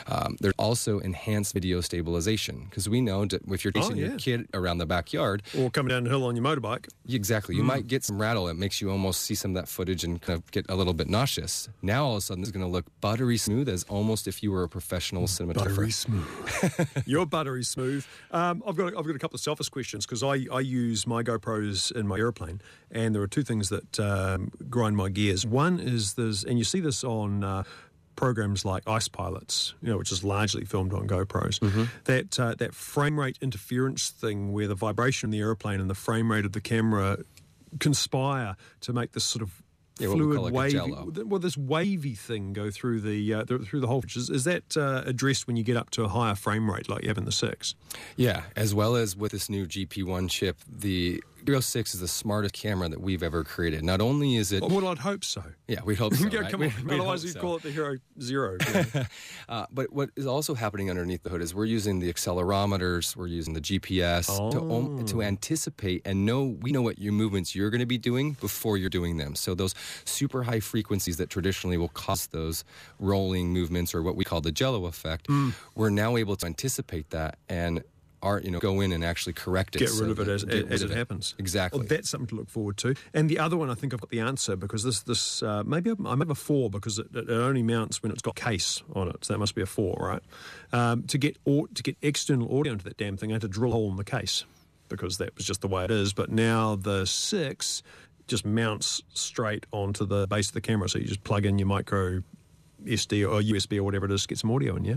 Um, 0.08 0.38
there's 0.40 0.54
also 0.58 1.00
enhanced 1.00 1.54
video 1.54 1.82
stabilization 1.82 2.66
because 2.70 2.88
we 2.88 3.02
know 3.02 3.26
that 3.26 3.42
if 3.48 3.64
you're 3.64 3.72
chasing 3.72 3.98
yeah. 3.98 4.08
your 4.08 4.18
kid 4.18 4.48
around 4.54 4.78
the 4.78 4.86
backyard, 4.86 5.44
Or 5.58 5.70
coming 5.70 5.90
down 5.90 6.04
the 6.04 6.10
hill 6.10 6.26
on 6.26 6.36
your 6.36 6.46
motorbike. 6.46 6.88
Exactly. 7.10 7.56
You 7.56 7.64
might 7.64 7.88
get 7.88 8.04
some 8.04 8.20
rattle. 8.22 8.48
It 8.48 8.56
makes 8.56 8.82
you 8.82 8.92
almost 8.92 9.22
see 9.22 9.36
some 9.36 9.52
of 9.52 9.56
that 9.56 9.68
footage 9.68 10.04
and 10.04 10.22
kind 10.22 10.38
of 10.38 10.50
get 10.52 10.66
a 10.70 10.76
little 10.76 10.94
bit 10.94 11.10
nauseous. 11.10 11.70
Now 11.82 12.06
all 12.06 12.12
of 12.14 12.18
a 12.18 12.22
sudden 12.22 12.44
it's 12.44 12.52
going 12.52 12.66
to 12.66 12.72
look 12.72 12.86
buttery 13.02 13.38
smooth 13.38 13.70
as 13.70 13.84
almost 13.86 14.28
if 14.28 14.44
you 14.44 14.52
were 14.52 14.64
a 14.64 14.70
professional 14.70 15.24
cinematographer. 15.24 15.76
Buttery 15.76 15.92
smooth. 15.92 16.88
You're 17.06 17.26
buttery 17.26 17.64
smooth. 17.64 18.06
Um, 18.32 18.64
I've 18.68 18.76
got 18.76 18.88
I've 18.98 19.06
got 19.06 19.16
a 19.16 19.20
couple 19.20 19.36
of 19.36 19.42
selfish 19.42 19.70
questions 19.70 20.06
because 20.06 20.24
I, 20.24 20.46
I 20.52 20.57
use 20.62 21.08
my 21.08 21.24
GoPros 21.24 21.92
in 21.96 22.08
my 22.08 22.18
airplane, 22.18 22.62
and 22.92 23.14
there 23.14 23.22
are 23.22 23.28
two 23.28 23.44
things 23.44 23.70
that 23.70 24.00
um, 24.00 24.52
grind 24.70 24.98
my 24.98 25.10
gears. 25.10 25.46
One 25.46 25.80
is 25.80 26.14
there's 26.14 26.44
and 26.44 26.58
you 26.58 26.64
see 26.64 26.80
this 26.80 27.04
on. 27.04 27.44
Uh, 27.44 27.64
Programs 28.16 28.66
like 28.66 28.82
Ice 28.88 29.08
Pilots, 29.08 29.76
you 29.80 29.92
know, 29.92 29.98
which 30.00 30.12
is 30.12 30.24
largely 30.24 30.66
filmed 30.66 30.92
on 30.92 31.08
GoPros, 31.08 31.88
that 32.06 32.40
uh, 32.40 32.56
that 32.58 32.74
frame 32.74 33.20
rate 33.20 33.38
interference 33.42 34.10
thing, 34.10 34.52
where 34.52 34.68
the 34.68 34.74
vibration 34.74 35.28
in 35.28 35.32
the 35.32 35.40
airplane 35.40 35.80
and 35.80 35.88
the 35.88 35.94
frame 35.94 36.32
rate 36.32 36.44
of 36.44 36.54
the 36.54 36.60
camera 36.60 37.20
conspire 37.80 38.56
to 38.82 38.92
make 38.92 39.12
this 39.12 39.24
sort 39.24 39.44
of 39.44 39.62
Yeah, 40.00 40.10
we 40.10 40.16
fluid 40.16 40.36
call 40.36 40.46
like 40.46 40.54
wavy, 40.54 41.24
well, 41.24 41.40
this 41.40 41.58
wavy 41.58 42.14
thing 42.14 42.54
go 42.54 42.70
through 42.72 43.02
the 43.02 43.34
uh, 43.34 43.46
th- 43.46 43.62
through 43.62 43.80
the 43.80 43.88
whole. 43.88 44.04
Is, 44.16 44.30
is 44.30 44.44
that 44.44 44.78
uh, 44.78 45.04
addressed 45.06 45.48
when 45.48 45.56
you 45.56 45.64
get 45.64 45.78
up 45.78 45.90
to 45.92 46.04
a 46.04 46.08
higher 46.08 46.36
frame 46.36 46.70
rate 46.70 46.90
like 46.90 47.04
you 47.04 47.10
have 47.10 47.18
in 47.18 47.26
the 47.26 47.32
six? 47.32 47.76
Yeah, 48.16 48.44
as 48.56 48.74
well 48.74 48.96
as 48.96 49.16
with 49.16 49.32
this 49.32 49.50
new 49.50 49.66
GP1 49.66 50.30
chip, 50.30 50.58
the 50.68 51.24
Hero 51.48 51.62
6 51.62 51.94
is 51.94 52.02
the 52.02 52.10
smartest 52.10 52.54
camera 52.54 52.90
that 52.90 53.00
we've 53.00 53.24
ever 53.24 53.42
created. 53.46 53.82
Not 53.82 54.02
only 54.02 54.36
is 54.36 54.52
it, 54.52 54.62
Well, 54.62 54.86
I'd 54.90 54.98
hope 54.98 55.24
so. 55.24 55.42
yeah, 55.70 55.80
we 55.86 55.96
hope 55.96 56.14
so. 56.16 56.28
Yeah, 56.28 56.40
right? 56.42 56.52
come 56.52 56.62
on. 56.64 56.74
we'd 56.86 56.96
Otherwise, 57.00 57.24
you'd 57.24 57.36
so. 57.36 57.40
call 57.40 57.56
it 57.56 57.64
the 57.64 57.72
Hero 57.72 57.96
Zero. 58.22 58.58
know. 58.94 59.04
Uh, 59.48 59.66
but 59.72 59.94
what 59.94 60.10
is 60.18 60.28
also 60.28 60.54
happening 60.56 60.90
underneath 60.90 61.24
the 61.24 61.30
hood 61.30 61.42
is 61.42 61.56
we're 61.56 61.64
using 61.64 62.00
the 62.00 62.12
accelerometers, 62.12 63.16
we're 63.16 63.28
using 63.28 63.54
the 63.54 63.62
GPS 63.62 64.26
to, 64.52 64.60
om- 64.60 65.06
to 65.06 65.22
anticipate 65.22 66.02
and 66.04 66.26
know 66.26 66.58
we 66.62 66.74
know 66.74 66.82
what 66.82 67.00
your 67.00 67.14
movements 67.14 67.56
you're 67.56 67.70
going 67.70 67.80
to 67.80 67.86
be 67.86 67.98
doing 67.98 68.34
before 68.42 68.76
you're 68.78 68.90
doing 68.90 69.16
them. 69.16 69.34
So 69.34 69.56
those 69.56 69.74
super 70.04 70.44
high 70.44 70.60
frequencies 70.60 71.16
that 71.16 71.30
traditionally 71.30 71.78
will 71.78 71.88
cause 71.88 72.28
those 72.28 72.66
rolling 73.00 73.54
movements 73.54 73.96
or 73.96 74.04
what 74.04 74.18
we 74.18 74.26
call 74.26 74.42
the 74.42 74.52
jello 74.52 74.86
effect, 74.86 75.30
we're 75.76 75.92
now 75.92 76.18
able 76.18 76.36
to 76.36 76.46
anticipate 76.46 77.10
that 77.12 77.38
and 77.48 77.84
are 78.22 78.42
you 78.42 78.52
know 78.52 78.60
go 78.60 78.82
in 78.82 78.92
and 78.92 79.04
actually 79.04 79.34
correct 79.34 79.76
it. 79.76 79.80
Get 79.80 79.90
so 79.90 80.02
rid 80.02 80.12
of 80.12 80.20
it 80.20 80.28
as, 80.28 80.44
as 80.44 80.82
of 80.82 80.92
it 80.92 80.98
happens. 80.98 81.36
Exactly. 81.38 81.80
Well, 81.80 81.88
that's 81.88 82.10
something 82.10 82.28
to 82.28 82.36
look 82.36 82.50
forward 82.50 82.78
to. 82.78 82.96
And 83.14 83.30
the 83.30 83.40
other 83.40 83.58
one, 83.58 83.70
I 83.70 83.74
think 83.74 83.94
I've 83.94 84.02
got 84.02 84.10
the 84.10 84.20
answer 84.20 84.56
because 84.56 84.84
this 84.84 85.02
this 85.02 85.44
uh, 85.44 85.64
maybe 85.64 85.92
I 85.92 85.94
might 85.98 86.20
have 86.20 86.30
a 86.30 86.36
four 86.36 86.70
because 86.70 87.00
it, 87.00 87.08
it 87.14 87.30
only 87.30 87.64
mounts 87.64 88.02
when 88.02 88.12
it's 88.12 88.22
got 88.22 88.36
case 88.36 88.82
on 88.94 89.08
it. 89.10 89.26
So 89.26 89.34
that 89.34 89.40
must 89.40 89.56
be 89.56 89.62
a 89.62 89.66
four, 89.66 89.98
right? 90.00 90.22
Um, 90.74 91.04
to 91.04 91.18
get 91.18 91.38
or, 91.46 91.68
to 91.68 91.84
get 91.84 91.98
external 92.02 92.58
audio 92.58 92.74
into 92.74 92.86
that 92.86 92.98
damn 92.98 93.18
thing, 93.18 93.32
I 93.32 93.36
had 93.36 93.42
to 93.42 93.48
drill 93.48 93.72
a 93.72 93.76
hole 93.76 93.90
in 93.92 93.98
the 93.98 94.04
case 94.04 94.46
because 94.90 95.18
that 95.18 95.36
was 95.36 95.46
just 95.46 95.62
the 95.62 95.68
way 95.68 95.84
it 95.84 95.92
is. 95.92 96.14
But 96.14 96.32
now 96.32 96.76
the 96.76 97.06
six 97.06 97.84
just 98.28 98.46
mounts 98.46 99.02
straight 99.14 99.66
onto 99.72 100.06
the 100.06 100.28
base 100.28 100.50
of 100.50 100.54
the 100.54 100.62
camera, 100.62 100.90
so 100.90 101.00
you 101.00 101.06
just 101.06 101.24
plug 101.24 101.46
in 101.46 101.58
your 101.60 101.68
micro. 101.68 102.22
SD 102.86 103.24
or 103.24 103.42
USB 103.42 103.78
or 103.78 103.84
whatever 103.84 104.06
it 104.06 104.12
is, 104.12 104.26
get 104.26 104.38
some 104.38 104.52
audio 104.52 104.76
in, 104.76 104.86
yeah? 104.86 104.96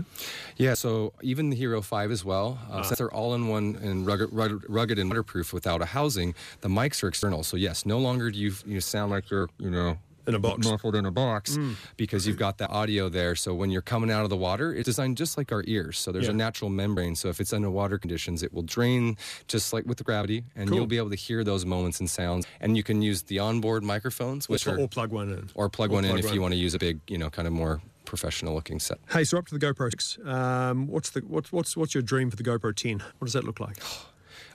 Yeah, 0.57 0.73
so 0.75 1.13
even 1.21 1.49
the 1.49 1.55
Hero 1.55 1.81
5 1.81 2.11
as 2.11 2.23
well, 2.23 2.59
uh, 2.71 2.83
since 2.83 2.97
they're 2.99 3.13
all 3.13 3.33
in 3.33 3.47
one 3.47 3.77
and 3.81 4.05
rugged, 4.05 4.29
rugged, 4.31 4.63
rugged 4.69 4.99
and 4.99 5.09
waterproof 5.09 5.53
without 5.53 5.81
a 5.81 5.85
housing, 5.85 6.35
the 6.61 6.69
mics 6.69 7.03
are 7.03 7.07
external. 7.07 7.43
So 7.43 7.57
yes, 7.57 7.85
no 7.85 7.97
longer 7.97 8.31
do 8.31 8.37
you 8.39 8.53
you 8.65 8.81
sound 8.81 9.11
like 9.11 9.29
you're 9.29 9.49
you 9.57 9.69
know 9.69 9.97
In 10.31 10.35
a 10.35 10.39
box. 10.39 10.65
Mm. 10.67 10.71
muffled 10.71 10.95
in 10.95 11.05
a 11.05 11.11
box 11.11 11.57
because 11.97 12.25
you've 12.27 12.37
got 12.37 12.57
that 12.59 12.69
audio 12.71 13.09
there. 13.09 13.35
So 13.35 13.53
when 13.53 13.69
you're 13.71 13.81
coming 13.81 14.11
out 14.11 14.23
of 14.23 14.29
the 14.29 14.37
water, 14.37 14.73
it's 14.73 14.85
designed 14.85 15.17
just 15.17 15.37
like 15.37 15.51
our 15.51 15.63
ears. 15.67 15.97
So 15.99 16.11
there's 16.11 16.25
Yeah. 16.25 16.31
a 16.31 16.35
natural 16.35 16.69
membrane. 16.69 17.15
So 17.15 17.29
if 17.29 17.39
it's 17.39 17.53
underwater 17.53 17.97
conditions, 17.97 18.43
it 18.43 18.53
will 18.53 18.63
drain 18.63 19.17
just 19.47 19.73
like 19.73 19.85
with 19.85 19.97
the 19.97 20.03
gravity, 20.03 20.43
and 20.55 20.67
Cool. 20.69 20.77
you'll 20.77 20.87
be 20.87 20.97
able 20.97 21.09
to 21.11 21.15
hear 21.15 21.43
those 21.43 21.65
moments 21.65 21.99
and 21.99 22.09
sounds. 22.09 22.45
And 22.59 22.75
you 22.77 22.83
can 22.83 23.01
use 23.01 23.23
the 23.23 23.39
onboard 23.39 23.83
microphones, 23.83 24.47
which 24.49 24.65
Or, 24.67 24.75
are 24.75 24.79
or 24.81 24.87
plug 24.87 25.11
one 25.11 25.29
in. 25.31 25.49
or 25.55 25.69
plug 25.69 25.91
Or 25.91 25.95
one 25.95 26.05
in 26.05 26.17
if 26.17 26.25
one. 26.25 26.33
you 26.33 26.41
want 26.41 26.53
to 26.53 26.59
use 26.59 26.73
a 26.73 26.79
big, 26.79 26.99
you 27.07 27.17
know, 27.17 27.29
kind 27.29 27.47
of 27.47 27.53
more 27.53 27.81
professional 28.05 28.53
looking 28.53 28.79
set. 28.79 28.97
Hey, 29.11 29.23
so 29.23 29.37
up 29.37 29.47
to 29.47 29.57
the 29.57 29.65
GoPro 29.65 29.89
6. 29.89 30.17
Um, 30.25 30.87
what's 30.87 31.11
the 31.11 31.21
what's 31.21 31.51
what's 31.51 31.77
what's 31.77 31.93
your 31.93 32.01
dream 32.03 32.29
for 32.29 32.35
the 32.35 32.43
GoPro 32.43 32.75
10? 32.75 32.99
What 33.19 33.25
does 33.25 33.33
that 33.33 33.43
look 33.45 33.59
like? 33.59 33.77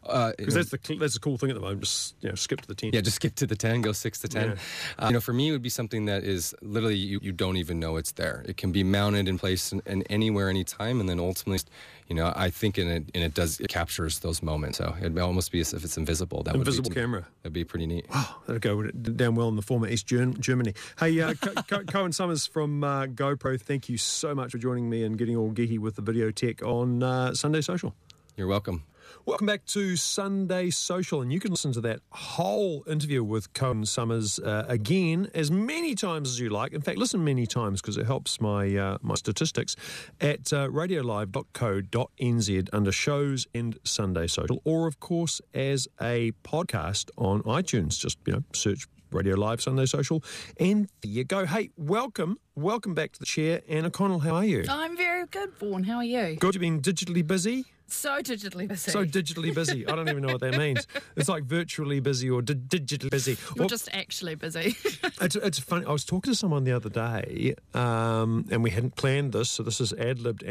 Uh, 0.09 0.33
Because 0.39 0.55
that's 0.55 0.71
the 0.71 0.79
cl- 0.83 0.99
that's 0.99 1.15
the 1.15 1.21
cool 1.21 1.37
thing 1.39 1.51
at 1.51 1.55
the 1.55 1.61
moment. 1.61 1.81
Just 1.83 2.15
you 2.21 2.29
know, 2.29 2.35
skip 2.35 2.61
to 2.63 2.69
the 2.69 2.75
ten. 2.75 2.91
Yeah, 2.93 3.01
just 3.01 3.17
skip 3.17 3.35
to 3.37 3.47
the 3.47 3.57
10, 3.57 3.83
go 3.83 3.93
6 3.93 4.21
to 4.21 4.29
10. 4.29 4.49
Yeah. 4.51 4.55
Uh, 4.99 5.07
you 5.09 5.13
know, 5.15 5.21
for 5.21 5.33
me, 5.33 5.49
it 5.49 5.53
would 5.53 5.63
be 5.63 5.69
something 5.69 6.05
that 6.07 6.25
is 6.25 6.55
literally 6.63 6.97
you, 6.97 7.19
you 7.23 7.33
don't 7.33 7.57
even 7.57 7.79
know 7.81 7.97
it's 7.97 8.13
there. 8.13 8.45
It 8.49 8.57
can 8.57 8.73
be 8.73 8.85
mounted 8.85 9.29
in 9.29 9.39
place 9.39 9.73
in, 9.73 9.83
in 9.87 10.03
anywhere, 10.05 10.49
anytime, 10.49 11.01
and 11.01 11.09
then 11.09 11.19
ultimately, 11.21 11.67
you 12.09 12.15
know, 12.15 12.33
I 12.37 12.51
think 12.51 12.79
in 12.79 12.89
it, 12.89 13.05
and 13.15 13.25
it 13.25 13.35
does, 13.35 13.59
it 13.61 13.69
captures 13.69 14.21
those 14.21 14.43
moments. 14.43 14.79
So 14.79 14.95
it'd 15.01 15.19
almost 15.19 15.51
be 15.53 15.61
as 15.61 15.73
if 15.75 15.85
it's 15.85 15.97
invisible. 15.97 16.43
That 16.45 16.55
Invisible 16.55 16.89
would 16.91 16.95
be, 16.95 17.01
camera. 17.01 17.27
That'd 17.43 17.53
be 17.53 17.65
pretty 17.65 17.87
neat. 17.87 18.07
Oh, 18.13 18.41
that'd 18.47 18.63
go 18.63 18.83
down 18.91 19.35
well 19.35 19.49
in 19.49 19.57
the 19.57 19.63
former 19.63 19.89
East 19.89 20.07
Germ- 20.07 20.39
Germany. 20.41 20.75
Hey, 20.99 21.21
uh, 21.21 21.35
Co- 21.69 21.85
Cohen 21.85 22.13
Summers 22.13 22.47
from 22.47 22.85
uh, 22.85 23.07
GoPro, 23.07 23.61
thank 23.61 23.89
you 23.89 23.99
so 23.99 24.35
much 24.35 24.53
for 24.53 24.59
joining 24.59 24.89
me 24.89 25.03
and 25.03 25.19
getting 25.19 25.37
all 25.37 25.51
geeky 25.53 25.79
with 25.79 25.97
the 25.97 26.03
video 26.03 26.31
tech 26.31 26.63
on 26.63 27.03
uh, 27.03 27.35
Sunday 27.35 27.61
Social. 27.61 27.95
You're 28.37 28.47
welcome. 28.47 28.85
Welcome 29.27 29.47
back 29.49 29.67
to 29.67 29.97
Sunday 29.97 30.71
Social, 30.71 31.21
and 31.21 31.31
you 31.33 31.41
can 31.41 31.51
listen 31.51 31.73
to 31.73 31.81
that 31.81 31.99
whole 32.13 32.85
interview 32.87 33.25
with 33.25 33.53
Cohen 33.55 33.85
Summers 33.85 34.39
uh, 34.39 34.65
again 34.69 35.29
as 35.35 35.51
many 35.51 35.97
times 35.97 36.29
as 36.29 36.39
you 36.39 36.49
like. 36.49 36.73
In 36.73 36.81
fact, 36.81 36.97
listen 36.97 37.25
many 37.25 37.45
times 37.45 37.81
because 37.81 37.97
it 37.97 38.07
helps 38.07 38.41
my 38.41 38.77
uh, 38.77 38.99
my 39.03 39.17
statistics 39.17 39.75
at 40.21 40.53
uh, 40.53 40.69
radiolive.co.nz 40.69 42.69
under 42.73 42.93
shows 42.93 43.49
and 43.53 43.77
Sunday 43.83 44.29
Social, 44.29 44.63
or 44.65 44.87
of 44.87 45.01
course 45.01 45.41
as 45.53 45.89
a 46.01 46.31
podcast 46.45 47.11
on 47.19 47.43
iTunes. 47.43 47.99
Just 47.99 48.19
you 48.27 48.35
know, 48.35 48.45
search 48.55 48.87
Radio 49.11 49.35
Live 49.35 49.61
Sunday 49.61 49.87
Social, 49.87 50.23
and 50.61 50.89
there 51.03 51.11
you 51.11 51.25
go. 51.25 51.47
Hey, 51.47 51.71
welcome, 51.77 52.39
welcome 52.55 52.95
back 52.95 53.11
to 53.15 53.19
the 53.19 53.27
chair, 53.27 53.63
Anna 53.69 53.91
Connell. 53.91 54.21
How 54.21 54.37
are 54.37 54.45
you? 54.45 54.67
I'm 54.69 54.97
very 54.97 55.27
good, 55.27 55.53
Vaughan. 55.59 55.83
How 55.83 55.97
are 55.97 56.05
you? 56.05 56.37
Good. 56.37 56.55
You've 56.55 56.61
been 56.61 56.81
digitally 56.81 57.27
busy. 57.27 57.65
So 57.89 58.21
digitally 58.21 58.67
busy. 58.67 58.91
So 58.91 59.05
digitally 59.05 59.55
busy. 59.55 59.87
I 59.87 59.95
don't 59.95 60.09
even 60.09 60.23
know 60.23 60.33
what 60.33 60.41
that 60.41 60.57
means. 60.59 60.87
It's 61.15 61.29
like 61.29 61.45
virtually 61.45 62.01
busy 62.01 62.29
or 62.29 62.43
di- 62.43 62.55
digitally 62.55 63.11
busy. 63.11 63.33
You're 63.55 63.61
Well, 63.61 63.69
just 63.69 63.89
actually 63.93 64.35
busy. 64.35 64.75
it's, 65.21 65.37
it's 65.37 65.59
funny. 65.61 65.87
I 65.87 65.93
was 65.93 66.05
talking 66.05 66.33
to 66.33 66.37
someone 66.37 66.65
the 66.65 66.73
other 66.73 66.89
day, 66.91 67.55
um, 67.75 68.47
and 68.51 68.63
we 68.65 68.71
hadn't 68.71 68.97
planned 68.97 69.33
this, 69.33 69.51
so 69.51 69.63
this 69.63 69.81
is 69.81 69.93
ad 69.93 70.19
libbed. 70.19 70.43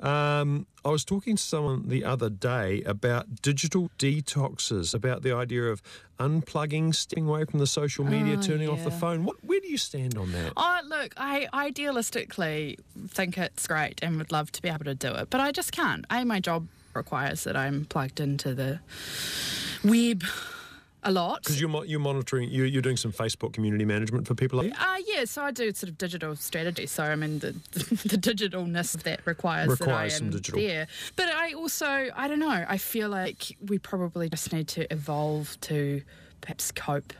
Um, 0.00 0.66
I 0.84 0.90
was 0.90 1.04
talking 1.04 1.34
to 1.34 1.42
someone 1.42 1.88
the 1.88 2.04
other 2.04 2.30
day 2.30 2.82
about 2.84 3.42
digital 3.42 3.90
detoxes, 3.98 4.94
about 4.94 5.22
the 5.22 5.34
idea 5.34 5.64
of 5.64 5.82
unplugging, 6.20 6.94
stepping 6.94 7.26
away 7.26 7.44
from 7.44 7.58
the 7.58 7.66
social 7.66 8.04
media, 8.04 8.36
Oh, 8.38 8.42
turning 8.42 8.68
off 8.68 8.84
the 8.84 8.90
phone. 8.92 9.24
What, 9.24 9.42
where 9.44 9.58
do 9.60 9.68
you 9.68 9.76
stand 9.78 10.16
on 10.16 10.30
that? 10.32 10.52
oh, 10.56 10.80
look, 10.86 11.12
I 11.16 11.48
idealistically 11.52 12.76
think 13.08 13.36
it's 13.38 13.66
great 13.66 13.98
and 14.02 14.16
would 14.18 14.30
love 14.32 14.52
to 14.52 14.62
be 14.62 14.68
able 14.68 14.84
to 14.84 14.94
do 14.94 15.12
it, 15.12 15.28
but 15.30 15.40
I 15.40 15.50
just 15.52 15.72
can't. 15.72 16.04
A, 16.10 16.24
my 16.24 16.38
job 16.40 16.68
requires 16.96 17.44
that 17.44 17.56
I'm 17.56 17.84
plugged 17.84 18.20
into 18.20 18.54
the 18.54 18.80
web 19.84 20.24
a 21.02 21.12
lot. 21.12 21.42
Because 21.44 21.60
you're, 21.60 21.70
mo- 21.70 21.82
you're 21.84 22.00
monitoring, 22.00 22.48
you're, 22.50 22.66
you're 22.66 22.82
doing 22.82 22.96
some 22.96 23.12
Facebook 23.12 23.52
community 23.52 23.84
management 23.84 24.26
for 24.26 24.34
people 24.34 24.58
like 24.60 24.72
Uh, 24.80 24.96
yeah, 25.06 25.24
so 25.24 25.42
I 25.42 25.52
do 25.52 25.72
sort 25.72 25.90
of 25.90 25.98
digital 25.98 26.34
strategy. 26.34 26.86
So 26.86 27.04
I 27.04 27.14
mean 27.14 27.38
the 27.38 27.52
the 27.72 28.18
digitalness 28.18 29.00
that 29.04 29.20
requires, 29.24 29.68
Requires 29.68 29.78
that 29.78 29.94
I 29.94 30.08
some 30.08 30.26
am 30.28 30.32
digital. 30.32 30.60
there. 30.60 30.88
But 31.14 31.28
I 31.28 31.52
also 31.52 32.08
I 32.16 32.26
don't 32.26 32.40
know. 32.40 32.64
I 32.68 32.78
feel 32.78 33.08
like 33.08 33.56
we 33.64 33.78
probably 33.78 34.28
just 34.28 34.52
need 34.52 34.66
to 34.68 34.92
evolve 34.92 35.56
to 35.62 36.02
perhaps 36.40 36.72
cope 36.72 37.12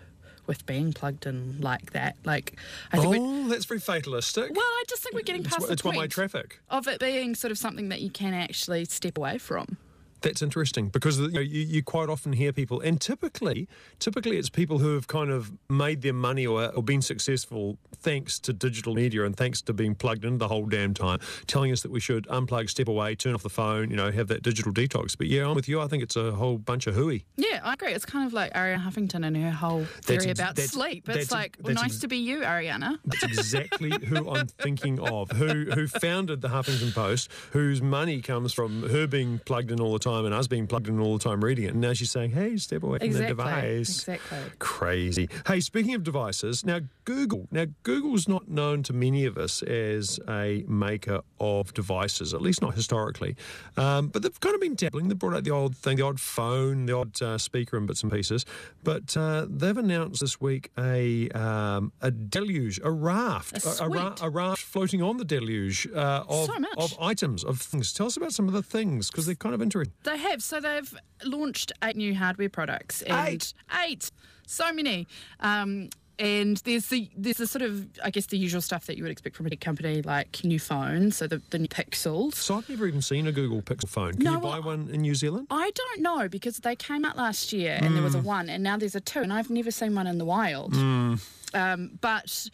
with 0.46 0.64
being 0.66 0.92
plugged 0.92 1.26
in 1.26 1.61
like 1.61 1.92
that. 1.92 2.16
Like 2.24 2.56
I 2.92 2.98
think 2.98 3.16
Oh, 3.18 3.48
that's 3.48 3.64
very 3.64 3.80
fatalistic. 3.80 4.50
well, 4.50 4.61
I 4.64 4.85
just 4.88 5.02
think 5.02 5.14
we're 5.14 5.22
getting 5.22 5.42
it's 5.44 5.50
past 5.54 5.66
the 5.66 5.72
it's 5.72 5.82
point 5.82 6.11
traffic. 6.11 6.61
of 6.70 6.87
it 6.88 7.00
being 7.00 7.35
sort 7.35 7.50
of 7.52 7.59
something 7.59 7.88
that 7.90 8.00
you 8.00 8.11
can 8.11 8.35
actually 8.35 8.85
step 8.87 9.16
away 9.18 9.38
from. 9.38 9.76
That's 10.22 10.42
interesting 10.42 10.88
because 10.88 11.18
you, 11.18 11.31
know, 11.31 11.40
you, 11.40 11.61
you 11.61 11.83
quite 11.83 12.09
often 12.09 12.33
hear 12.33 12.52
people, 12.52 12.81
and 12.81 13.00
typically, 13.00 13.68
typically 13.98 14.38
it's 14.38 14.48
people 14.48 14.79
who 14.79 14.94
have 14.94 15.07
kind 15.07 15.31
of 15.31 15.52
made 15.68 16.02
their 16.02 16.12
money 16.12 16.46
or, 16.46 16.66
or 16.74 16.83
been 16.83 17.02
successful 17.02 17.79
thanks 17.98 18.38
to 18.40 18.52
digital 18.52 18.94
media 18.94 19.24
and 19.24 19.37
thanks 19.37 19.61
to 19.62 19.72
being 19.72 19.94
plugged 19.94 20.24
in 20.24 20.38
the 20.38 20.48
whole 20.48 20.66
damn 20.66 20.94
time, 20.94 21.18
telling 21.46 21.70
us 21.72 21.83
that 21.83 21.90
we 21.90 22.00
should 22.00 22.26
unplug, 22.29 22.68
step 22.70 22.88
away, 22.88 23.14
turn 23.14 23.35
off 23.35 23.42
the 23.42 23.50
phone, 23.50 23.90
you 23.90 23.96
know, 23.96 24.11
have 24.11 24.29
that 24.29 24.42
digital 24.42 24.72
detox. 24.72 25.16
But 25.16 25.26
yeah, 25.29 25.46
I'm 25.48 25.55
with 25.55 25.68
you. 25.68 25.81
I 25.81 25.87
think 25.87 26.02
it's 26.02 26.16
a 26.16 26.33
whole 26.33 26.59
bunch 26.59 26.87
of 26.87 26.94
hooey. 26.94 27.24
Yeah, 27.37 27.61
I 27.62 27.74
agree. 27.74 27.92
It's 27.92 28.07
kind 28.07 28.26
of 28.26 28.33
like 28.33 28.52
Arianna 28.55 28.83
Huffington 28.83 29.26
and 29.26 29.37
her 29.37 29.50
whole 29.50 29.85
theory 30.02 30.31
ex- 30.31 30.40
about 30.40 30.57
that's- 30.57 30.70
sleep. 30.70 31.09
It's 31.09 31.18
ex- 31.18 31.31
like, 31.33 31.57
well, 31.61 31.74
nice 31.74 31.85
ex- 31.85 31.98
to 32.00 32.09
be 32.09 32.16
you, 32.16 32.40
Arianna. 32.40 32.98
That's 33.05 33.22
exactly 33.22 33.92
who 34.07 34.31
I'm 34.31 34.46
thinking 34.46 34.98
of. 34.98 35.31
Who 35.33 35.66
who 35.72 35.87
founded 35.87 36.40
the 36.40 36.48
Huffington 36.48 36.94
Post? 36.94 37.31
Whose 37.52 37.83
money 37.83 38.20
comes 38.22 38.52
from 38.52 38.88
her 38.88 39.07
being 39.07 39.40
plugged 39.44 39.70
in 39.70 39.81
all 39.81 39.92
the 39.92 39.98
time 39.98 40.05
and 40.06 40.34
I 40.34 40.38
was 40.38 40.48
being 40.48 40.66
plugged 40.66 40.88
in 40.88 41.00
all 41.00 41.18
the 41.18 41.24
time 41.24 41.42
reading 41.42 41.64
it. 41.64 41.72
And 41.72 41.80
now 41.80 41.92
she's 41.92 42.10
saying, 42.10 42.30
"Hey, 42.30 42.56
step 42.56 42.82
away 42.82 42.98
from 42.98 43.06
Exactly. 43.06 43.34
the 43.34 43.42
device." 43.42 43.88
Exactly. 44.08 44.38
Crazy. 44.58 45.28
Hey, 45.46 45.60
speaking 45.60 45.94
of 45.94 46.02
devices, 46.02 46.64
now 46.64 46.80
Google. 47.04 47.46
Now 47.50 47.66
Google's 47.82 48.26
not 48.28 48.48
known 48.48 48.82
to 48.84 48.92
many 48.92 49.24
of 49.24 49.36
us 49.38 49.62
as 49.62 50.18
a 50.28 50.64
maker 50.68 51.20
of 51.40 51.72
devices, 51.74 52.34
at 52.34 52.40
least 52.42 52.62
not 52.62 52.74
historically. 52.74 53.36
Um, 53.76 54.08
but 54.08 54.22
they've 54.22 54.40
kind 54.40 54.54
of 54.54 54.60
been 54.60 54.74
dabbling. 54.74 55.08
They 55.08 55.14
brought 55.14 55.34
out 55.34 55.44
the 55.44 55.50
old 55.50 55.76
thing, 55.76 55.96
the 55.98 56.04
odd 56.04 56.20
phone, 56.20 56.86
the 56.86 56.96
odd 56.96 57.20
uh, 57.22 57.38
speaker, 57.38 57.76
and 57.76 57.86
bits 57.86 58.02
and 58.02 58.10
pieces. 58.12 58.44
But 58.82 59.16
uh, 59.16 59.46
they've 59.48 59.76
announced 59.76 60.20
this 60.20 60.40
week 60.40 60.70
a 60.78 61.28
um, 61.30 61.92
a 62.00 62.10
deluge, 62.10 62.80
a 62.82 62.90
raft, 62.90 63.64
A 63.64 63.84
a, 63.84 63.88
ra- 63.88 64.14
suite. 64.14 64.20
a 64.22 64.30
raft 64.30 64.62
floating 64.62 65.02
on 65.02 65.16
the 65.16 65.24
deluge 65.24 65.86
uh, 65.94 66.24
of 66.28 66.46
So 66.46 66.54
of 66.78 66.94
items 67.00 67.44
of 67.44 67.60
things. 67.60 67.92
Tell 67.92 68.06
us 68.06 68.16
about 68.16 68.32
some 68.32 68.46
of 68.48 68.54
the 68.54 68.62
things 68.62 69.10
because 69.10 69.26
they're 69.26 69.34
kind 69.34 69.54
of 69.54 69.62
interesting. 69.62 69.92
They 70.04 70.16
have. 70.18 70.42
So 70.42 70.61
they've 70.61 70.94
launched 71.24 71.72
eight 71.82 71.96
new 71.96 72.14
hardware 72.14 72.48
products. 72.48 73.02
And 73.02 73.28
Eight? 73.28 73.54
Eight. 73.85 74.11
So 74.46 74.72
many. 74.72 75.06
Um, 75.40 75.90
and 76.18 76.56
there's 76.59 76.87
the 76.87 77.11
there's 77.14 77.37
the 77.37 77.46
sort 77.46 77.61
of 77.62 77.87
I 78.02 78.09
guess 78.09 78.24
the 78.26 78.38
usual 78.38 78.62
stuff 78.62 78.87
that 78.87 78.96
you 78.96 79.02
would 79.02 79.12
expect 79.12 79.37
from 79.37 79.46
a 79.46 79.56
company 79.56 80.00
like 80.00 80.42
new 80.44 80.59
phones, 80.59 81.16
so 81.16 81.26
the, 81.26 81.42
the 81.50 81.59
new 81.59 81.68
Pixels. 81.68 82.37
So 82.37 82.56
I've 82.56 82.68
never 82.70 82.87
even 82.87 83.02
seen 83.02 83.26
a 83.26 83.32
Google 83.32 83.61
Pixel 83.61 83.88
phone. 83.88 84.12
Can 84.14 84.24
No, 84.24 84.32
you 84.35 84.38
buy 84.40 84.59
one 84.61 84.88
in 84.90 85.02
New 85.02 85.14
Zealand? 85.14 85.46
I 85.50 85.70
don't 85.72 86.00
know 86.00 86.26
because 86.28 86.56
they 86.59 86.74
came 86.74 87.04
out 87.04 87.18
last 87.18 87.52
year 87.52 87.78
and 87.82 87.94
there 87.94 88.02
was 88.02 88.14
a 88.14 88.20
one 88.20 88.48
and 88.48 88.62
now 88.62 88.78
there's 88.78 88.94
a 88.94 89.00
two 89.00 89.20
and 89.20 89.30
I've 89.30 89.50
never 89.50 89.70
seen 89.70 89.94
one 89.94 90.06
in 90.06 90.16
the 90.16 90.24
wild. 90.24 90.74
Um, 90.74 91.98
but 92.00 92.48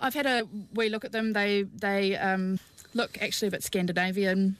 I've 0.00 0.14
had 0.14 0.24
a 0.26 0.48
wee 0.72 0.88
look 0.88 1.04
at 1.04 1.12
them. 1.12 1.34
They 1.34 1.64
they 1.64 2.16
um, 2.16 2.58
look 2.94 3.20
actually 3.20 3.48
a 3.48 3.50
bit 3.50 3.62
Scandinavian. 3.62 4.56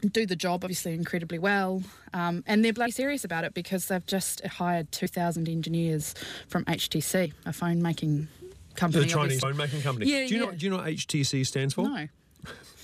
Do 0.00 0.26
the 0.26 0.36
job 0.36 0.62
obviously 0.62 0.94
incredibly 0.94 1.38
well, 1.40 1.82
um, 2.14 2.44
and 2.46 2.64
they're 2.64 2.72
bloody 2.72 2.92
serious 2.92 3.24
about 3.24 3.42
it 3.44 3.52
because 3.52 3.86
they've 3.88 4.06
just 4.06 4.44
hired 4.46 4.92
two 4.92 5.08
thousand 5.08 5.48
engineers 5.48 6.14
from 6.46 6.64
HTC, 6.66 7.32
a 7.46 7.52
phone 7.52 7.82
making 7.82 8.28
company. 8.76 9.04
The 9.06 9.10
Chinese 9.10 9.40
phone 9.40 9.56
making 9.56 9.82
company. 9.82 10.06
Yeah, 10.06 10.26
do 10.26 10.34
you 10.34 10.40
know 10.40 10.52
do 10.52 10.66
you 10.66 10.70
know 10.70 10.78
what 10.78 10.86
HTC 10.86 11.44
stands 11.44 11.74
for? 11.74 11.82
No, 11.82 12.06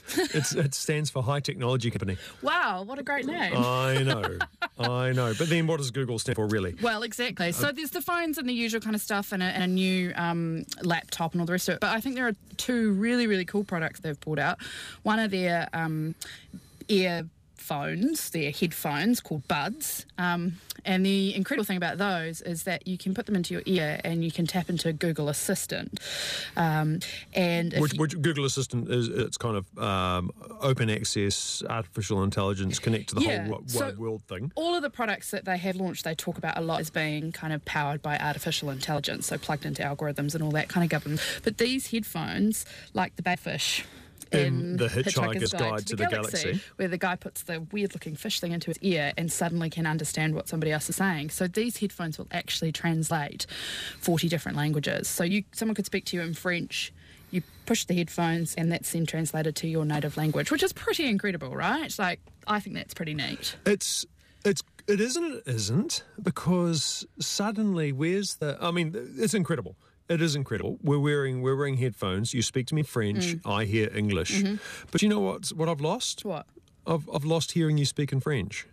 It's, 0.17 0.55
it 0.55 0.75
stands 0.75 1.09
for 1.09 1.23
High 1.23 1.41
Technology 1.41 1.91
Company. 1.91 2.19
wow, 2.43 2.83
what 2.83 2.99
a 2.99 3.03
great 3.03 3.27
name! 3.27 3.57
I 3.57 4.03
know, 4.03 4.39
I 4.79 5.13
know. 5.13 5.33
But 5.39 5.49
then 5.49 5.67
what 5.67 5.79
does 5.79 5.91
Google 5.91 6.19
stand 6.19 6.37
for 6.37 6.47
really? 6.47 6.77
Well, 6.83 7.03
exactly. 7.03 7.53
So 7.53 7.73
there's 7.73 7.91
the 7.91 8.03
phones 8.03 8.37
and 8.37 8.49
the 8.49 8.53
usual 8.53 8.81
kind 8.81 8.95
of 8.95 9.01
stuff, 9.01 9.33
and 9.33 9.43
a, 9.43 9.47
and 9.47 9.63
a 9.63 9.67
new 9.67 10.13
um, 10.17 10.67
laptop 10.83 11.33
and 11.33 11.41
all 11.41 11.47
the 11.47 11.53
rest 11.53 11.69
of 11.69 11.77
it. 11.77 11.81
But 11.81 11.91
I 11.97 12.01
think 12.01 12.17
there 12.17 12.29
are 12.29 12.35
two 12.59 12.93
really, 12.93 13.27
really 13.27 13.45
cool 13.47 13.65
products 13.65 14.01
they've 14.01 14.19
brought 14.21 14.39
out. 14.39 14.59
One 15.05 15.19
of 15.19 15.31
their 15.31 15.69
um, 15.73 16.15
earphones, 16.89 18.31
their 18.31 18.51
headphones 18.51 19.21
called 19.21 19.47
Buds. 19.49 20.07
Um, 20.19 20.55
and 20.87 21.05
the 21.07 21.35
incredible 21.35 21.65
thing 21.65 21.79
about 21.79 21.97
those 21.97 22.43
is 22.43 22.65
that 22.65 22.87
you 22.87 22.99
can 22.99 23.15
put 23.15 23.25
them 23.25 23.35
into 23.35 23.55
your 23.55 23.63
ear 23.65 24.03
and 24.05 24.23
you 24.23 24.31
can 24.31 24.47
tap 24.47 24.69
into 24.69 24.93
Google 24.93 25.31
Assistant. 25.31 25.99
Um, 26.59 26.99
and 27.33 27.73
Which, 27.73 27.95
you- 27.95 28.01
which 28.01 28.21
Google 28.21 28.45
Assistant 28.45 28.91
is 28.91 29.09
it's 29.09 29.39
kind 29.39 29.57
of 29.57 29.79
um, 29.83 30.31
open 30.61 30.91
access, 30.91 31.63
artificial 31.71 32.23
intelligence, 32.23 32.79
connect 32.79 33.09
to 33.11 33.15
the 33.15 33.23
Yeah, 33.23 33.47
whole 33.47 33.59
wide 33.61 33.71
so- 33.71 33.95
world 33.97 34.23
thing. 34.29 34.53
all 34.57 34.75
of 34.75 34.83
the 34.83 34.91
products 34.91 35.31
that 35.31 35.47
they 35.47 35.57
have 35.57 35.77
launched, 35.77 36.05
they 36.05 36.15
talk 36.15 36.37
about 36.37 36.59
a 36.59 36.61
lot 36.61 36.81
as 36.81 36.91
being 36.91 37.33
kind 37.33 37.55
of 37.55 37.65
powered 37.65 38.03
by 38.03 38.19
artificial 38.19 38.69
intelligence, 38.69 39.27
so 39.29 39.39
plugged 39.39 39.65
into 39.65 39.81
algorithms 39.83 40.35
and 40.35 40.43
all 40.45 40.51
that 40.51 40.69
kind 40.69 40.85
of 40.85 40.91
governance. 40.91 41.23
But 41.43 41.57
these 41.57 41.87
headphones, 41.93 42.67
like 42.93 43.17
the 43.17 43.23
Babel 43.23 43.41
fish. 43.45 43.85
In 44.35 44.77
The 44.77 44.89
Hitchhiker's 44.89 45.53
Guide 45.53 45.87
to 45.87 45.97
the 45.97 46.07
Galaxy. 46.07 46.61
where 46.77 46.89
the 46.89 46.99
guy 46.99 47.17
puts 47.17 47.43
the 47.43 47.61
weird 47.73 47.95
looking 47.95 48.17
fish 48.17 48.41
thing 48.41 48.53
into 48.53 48.69
his 48.69 48.79
ear 48.81 49.13
and 49.17 49.31
suddenly 49.31 49.71
can 49.71 49.87
understand 49.87 50.35
what 50.35 50.49
somebody 50.49 50.73
else 50.73 50.89
is 50.89 50.97
saying. 50.97 51.31
So 51.31 51.47
these 51.47 51.79
headphones 51.79 52.19
will 52.19 52.29
actually 52.31 52.73
translate 52.73 53.47
40 54.01 54.29
different 54.29 54.57
languages. 54.57 55.09
So 55.09 55.25
you 55.25 55.45
someone 55.53 55.75
could 55.75 55.87
speak 55.87 56.05
to 56.07 56.17
you 56.17 56.23
in 56.23 56.35
French, 56.35 56.93
you 57.31 57.43
push 57.67 57.85
the 57.85 57.95
headphones, 57.95 58.55
and 58.55 58.71
that's 58.71 58.93
then 58.93 59.07
translated 59.07 59.57
to 59.57 59.69
your 59.69 59.85
native 59.85 60.17
language, 60.17 60.51
which 60.51 60.63
is 60.63 60.73
pretty 60.73 61.07
incredible, 61.09 61.55
right? 61.55 61.97
Like, 61.99 62.21
I 62.47 62.61
think 62.61 62.77
that's 62.77 62.95
pretty 62.95 63.15
neat. 63.15 63.57
It's 63.67 64.07
it's 64.45 64.63
it 64.87 65.01
isn't 65.01 65.25
it 65.25 65.43
isn't 65.47 66.05
because 66.23 67.07
suddenly 67.19 67.93
where's 67.93 68.37
the 68.37 68.59
I 68.61 68.71
mean 68.71 68.95
it's 69.17 69.35
incredible. 69.35 69.77
It 70.09 70.21
is 70.21 70.37
incredible. 70.37 70.79
We're 70.83 70.99
wearing 70.99 71.41
we're 71.41 71.57
wearing 71.57 71.79
headphones. 71.79 72.35
You 72.35 72.43
speak 72.43 72.67
to 72.69 72.75
me 72.75 72.83
French. 72.83 73.37
Mm. 73.37 73.41
I 73.51 73.65
hear 73.65 73.91
English. 73.95 74.43
Mm-hmm. 74.43 74.57
But 74.91 75.03
you 75.03 75.09
know 75.09 75.21
what? 75.21 75.49
What 75.49 75.69
I've 75.69 75.81
lost? 75.81 76.25
What? 76.25 76.47
I've 76.87 77.09
I've 77.13 77.25
lost 77.25 77.53
hearing 77.53 77.79
you 77.79 77.87
speak 77.87 78.13
in 78.13 78.21
French. 78.21 78.67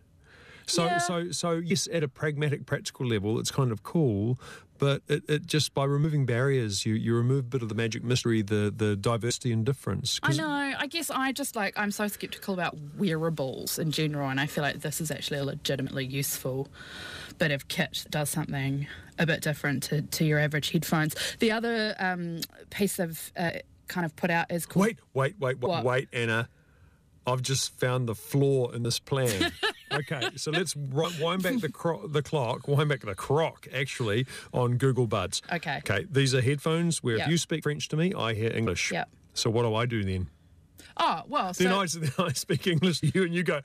So, 0.67 0.85
Yeah. 0.85 0.99
so, 0.99 1.31
so 1.31 1.51
yes, 1.53 1.87
at 1.91 2.03
a 2.03 2.07
pragmatic, 2.07 2.65
practical 2.65 3.05
level, 3.05 3.39
it's 3.39 3.51
kind 3.51 3.71
of 3.71 3.83
cool. 3.83 4.39
But 4.77 5.01
it, 5.07 5.23
it 5.29 5.45
just 5.45 5.73
by 5.73 5.83
removing 5.85 6.25
barriers, 6.25 6.85
you, 6.85 6.95
you 6.95 7.13
remove 7.15 7.39
a 7.39 7.43
bit 7.49 7.61
of 7.61 7.69
the 7.69 7.75
magic 7.75 8.03
mystery, 8.03 8.41
the 8.41 8.73
the 8.75 8.95
diversity 8.95 9.51
and 9.51 9.63
difference. 9.65 10.19
I 10.23 10.33
know. 10.33 10.47
I 10.49 10.87
guess 10.87 11.09
I 11.11 11.31
just 11.33 11.55
like 11.55 11.77
I'm 11.77 11.91
so 11.91 12.07
skeptical 12.07 12.53
about 12.55 12.75
wearables 12.97 13.77
in 13.79 13.91
general, 13.91 14.29
and 14.29 14.39
I 14.39 14.47
feel 14.47 14.63
like 14.63 14.81
this 14.81 14.99
is 14.99 15.11
actually 15.11 15.37
a 15.39 15.43
legitimately 15.43 16.05
useful 16.05 16.67
bit 17.41 17.51
of 17.51 17.67
kit 17.67 18.01
that 18.03 18.11
does 18.11 18.29
something 18.29 18.85
a 19.17 19.25
bit 19.25 19.41
different 19.41 19.81
to, 19.81 20.03
to 20.03 20.23
your 20.23 20.37
average 20.37 20.69
headphones. 20.71 21.15
The 21.39 21.51
other 21.51 21.95
um, 21.97 22.41
piece 22.69 22.99
of 22.99 23.31
uh, 23.35 23.49
kind 23.87 24.05
of 24.05 24.15
put 24.15 24.29
out 24.29 24.51
is 24.51 24.67
called 24.67 24.85
Wait, 24.85 24.99
wait, 25.15 25.35
wait, 25.39 25.59
wait, 25.59 25.69
What? 25.69 25.83
wait, 25.83 26.07
Anna. 26.13 26.47
I've 27.25 27.41
just 27.41 27.79
found 27.79 28.07
the 28.07 28.13
flaw 28.15 28.69
in 28.69 28.83
this 28.83 28.99
plan. 28.99 29.51
okay, 29.93 30.29
so 30.35 30.51
let's 30.51 30.75
wind 30.75 31.41
back 31.43 31.59
the 31.61 31.69
cro- 31.69 32.07
the 32.07 32.21
clock, 32.23 32.67
wind 32.67 32.89
back 32.89 33.01
the 33.01 33.15
croc 33.15 33.67
actually 33.73 34.25
on 34.53 34.77
Google 34.77 35.07
Buds. 35.07 35.41
Okay. 35.51 35.77
Okay, 35.77 36.05
these 36.11 36.33
are 36.35 36.41
headphones 36.41 37.01
where 37.03 37.17
Yep. 37.17 37.25
if 37.27 37.31
you 37.31 37.37
speak 37.37 37.63
French 37.63 37.87
to 37.89 37.97
me, 37.97 38.13
I 38.13 38.33
hear 38.35 38.51
English. 38.51 38.91
Yep. 38.91 39.09
So 39.33 39.49
what 39.49 39.63
do 39.63 39.73
I 39.75 39.85
do 39.87 40.03
then? 40.03 40.29
Oh 40.97 41.21
well, 41.27 41.53
so 41.53 41.63
Then 41.63 41.73
I, 41.73 41.85
then 41.87 42.11
I 42.27 42.33
speak 42.33 42.67
English 42.67 42.99
to 43.01 43.07
you 43.13 43.23
and 43.23 43.33
you 43.33 43.43
go, 43.43 43.61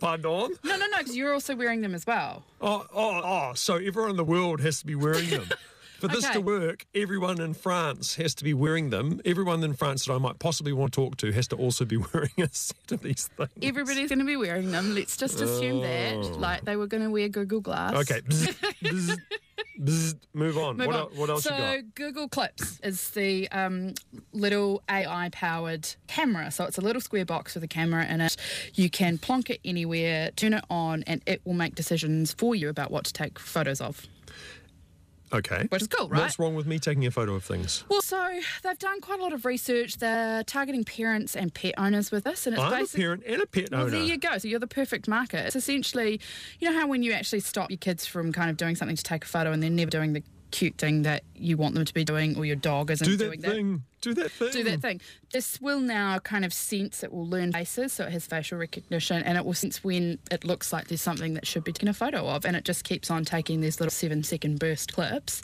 pardon? 0.00 0.54
no, 0.64 0.76
no, 0.76 0.86
no, 0.86 0.98
because 0.98 1.16
you're 1.16 1.32
also 1.32 1.54
wearing 1.56 1.80
them 1.80 1.94
as 1.94 2.06
well. 2.06 2.42
Oh, 2.60 2.86
oh, 2.94 3.20
oh, 3.24 3.52
so 3.54 3.76
everyone 3.76 4.10
in 4.10 4.16
the 4.16 4.24
world 4.24 4.60
has 4.60 4.80
to 4.80 4.86
be 4.86 4.94
wearing 4.94 5.28
them. 5.30 5.48
For 6.00 6.08
this 6.08 6.24
Okay. 6.24 6.32
to 6.32 6.40
work, 6.40 6.86
everyone 6.94 7.42
in 7.42 7.52
France 7.52 8.14
has 8.14 8.34
to 8.36 8.44
be 8.44 8.54
wearing 8.54 8.88
them. 8.88 9.20
Everyone 9.26 9.62
in 9.62 9.74
France 9.74 10.06
that 10.06 10.14
I 10.14 10.16
might 10.18 10.38
possibly 10.38 10.72
want 10.72 10.94
to 10.94 10.96
talk 11.02 11.18
to 11.18 11.30
has 11.32 11.46
to 11.48 11.56
also 11.56 11.84
be 11.84 11.98
wearing 12.14 12.30
a 12.38 12.48
set 12.50 12.92
of 12.92 13.02
these 13.02 13.28
things. 13.36 13.50
Everybody's 13.60 14.08
going 14.08 14.20
to 14.20 14.24
be 14.24 14.36
wearing 14.38 14.70
them. 14.70 14.94
Let's 14.94 15.18
just 15.18 15.42
assume 15.42 15.82
that, 15.82 16.16
like 16.40 16.64
they 16.64 16.76
were 16.76 16.86
going 16.86 17.02
to 17.02 17.10
wear 17.10 17.28
Google 17.28 17.60
Glass. 17.60 17.92
Oh. 17.94 17.98
Okay. 18.00 18.22
Bzz, 18.22 18.54
bzz, 18.82 19.18
bzz. 19.80 20.16
Move 20.34 20.58
on. 20.58 20.76
Move 20.76 20.86
what, 20.88 20.96
on. 20.96 21.02
el- 21.02 21.08
what 21.16 21.30
else 21.30 21.44
so 21.44 21.54
you 21.54 21.82
got? 21.82 21.94
Google 21.94 22.28
Clips 22.28 22.80
is 22.82 23.10
the 23.10 23.48
um, 23.50 23.94
little 24.32 24.82
AI-powered 24.90 25.88
camera. 26.06 26.50
So 26.50 26.64
it's 26.64 26.78
a 26.78 26.80
little 26.80 27.00
square 27.00 27.24
box 27.24 27.54
with 27.54 27.64
a 27.64 27.68
camera 27.68 28.04
in 28.06 28.20
it. 28.20 28.36
You 28.74 28.90
can 28.90 29.18
plonk 29.18 29.50
it 29.50 29.60
anywhere, 29.64 30.30
turn 30.32 30.54
it 30.54 30.64
on, 30.70 31.02
and 31.06 31.22
it 31.26 31.40
will 31.44 31.54
make 31.54 31.74
decisions 31.74 32.32
for 32.34 32.54
you 32.54 32.68
about 32.68 32.90
what 32.90 33.04
to 33.06 33.12
take 33.12 33.38
photos 33.38 33.80
of. 33.80 34.06
Okay. 35.32 35.66
Which 35.68 35.82
is 35.82 35.88
cool, 35.88 36.08
right? 36.08 36.20
What's 36.22 36.38
wrong 36.38 36.54
with 36.54 36.66
me 36.66 36.78
taking 36.78 37.06
a 37.06 37.10
photo 37.10 37.34
of 37.34 37.44
things? 37.44 37.84
Well, 37.88 38.02
so 38.02 38.40
they've 38.62 38.78
done 38.78 39.00
quite 39.00 39.20
a 39.20 39.22
lot 39.22 39.32
of 39.32 39.44
research. 39.44 39.98
They're 39.98 40.42
targeting 40.44 40.84
parents 40.84 41.36
and 41.36 41.54
pet 41.54 41.74
owners 41.78 42.10
with 42.10 42.24
this, 42.24 42.46
and 42.46 42.54
it's 42.54 42.62
I'm 42.62 42.84
a 42.84 42.86
parent 42.86 43.22
and 43.26 43.42
a 43.42 43.46
pet 43.46 43.70
Well, 43.70 43.82
owner. 43.82 43.90
there 43.90 44.02
you 44.02 44.16
go. 44.16 44.38
So 44.38 44.48
you're 44.48 44.58
the 44.58 44.66
perfect 44.66 45.06
market. 45.08 45.46
It's 45.46 45.56
essentially, 45.56 46.20
you 46.58 46.68
know 46.70 46.78
how 46.78 46.86
when 46.88 47.02
you 47.02 47.12
actually 47.12 47.40
stop 47.40 47.70
your 47.70 47.78
kids 47.78 48.06
from 48.06 48.32
kind 48.32 48.50
of 48.50 48.56
doing 48.56 48.74
something 48.76 48.96
to 48.96 49.02
take 49.04 49.24
a 49.24 49.28
photo 49.28 49.52
and 49.52 49.62
they're 49.62 49.70
never 49.70 49.90
doing 49.90 50.12
the 50.14 50.22
cute 50.50 50.76
thing 50.78 51.02
that 51.02 51.22
you 51.34 51.56
want 51.56 51.74
them 51.74 51.84
to 51.84 51.94
be 51.94 52.04
doing, 52.04 52.36
or 52.36 52.44
your 52.44 52.56
dog 52.56 52.90
isn't 52.90 53.06
Do 53.06 53.16
doing 53.16 53.40
that 53.40 53.50
thing. 53.50 53.84
Do 54.00 54.14
that 54.14 54.30
thing. 54.30 54.50
do 54.50 54.64
that 54.64 54.80
thing. 54.80 55.00
This 55.32 55.60
will 55.60 55.80
now 55.80 56.18
kind 56.20 56.44
of 56.44 56.52
sense, 56.52 57.02
it 57.02 57.12
will 57.12 57.26
learn 57.26 57.52
faces, 57.52 57.92
so 57.92 58.04
it 58.04 58.12
has 58.12 58.26
facial 58.26 58.58
recognition, 58.58 59.22
and 59.22 59.36
it 59.36 59.44
will 59.44 59.54
sense 59.54 59.84
when 59.84 60.18
it 60.30 60.44
looks 60.44 60.72
like 60.72 60.88
there's 60.88 61.02
something 61.02 61.34
that 61.34 61.46
should 61.46 61.64
be 61.64 61.72
taken 61.72 61.88
a 61.88 61.94
photo 61.94 62.26
of, 62.26 62.44
and 62.44 62.56
it 62.56 62.64
just 62.64 62.84
keeps 62.84 63.10
on 63.10 63.24
taking 63.24 63.60
these 63.60 63.80
little 63.80 63.90
seven 63.90 64.22
second 64.22 64.58
burst 64.58 64.92
clips. 64.92 65.42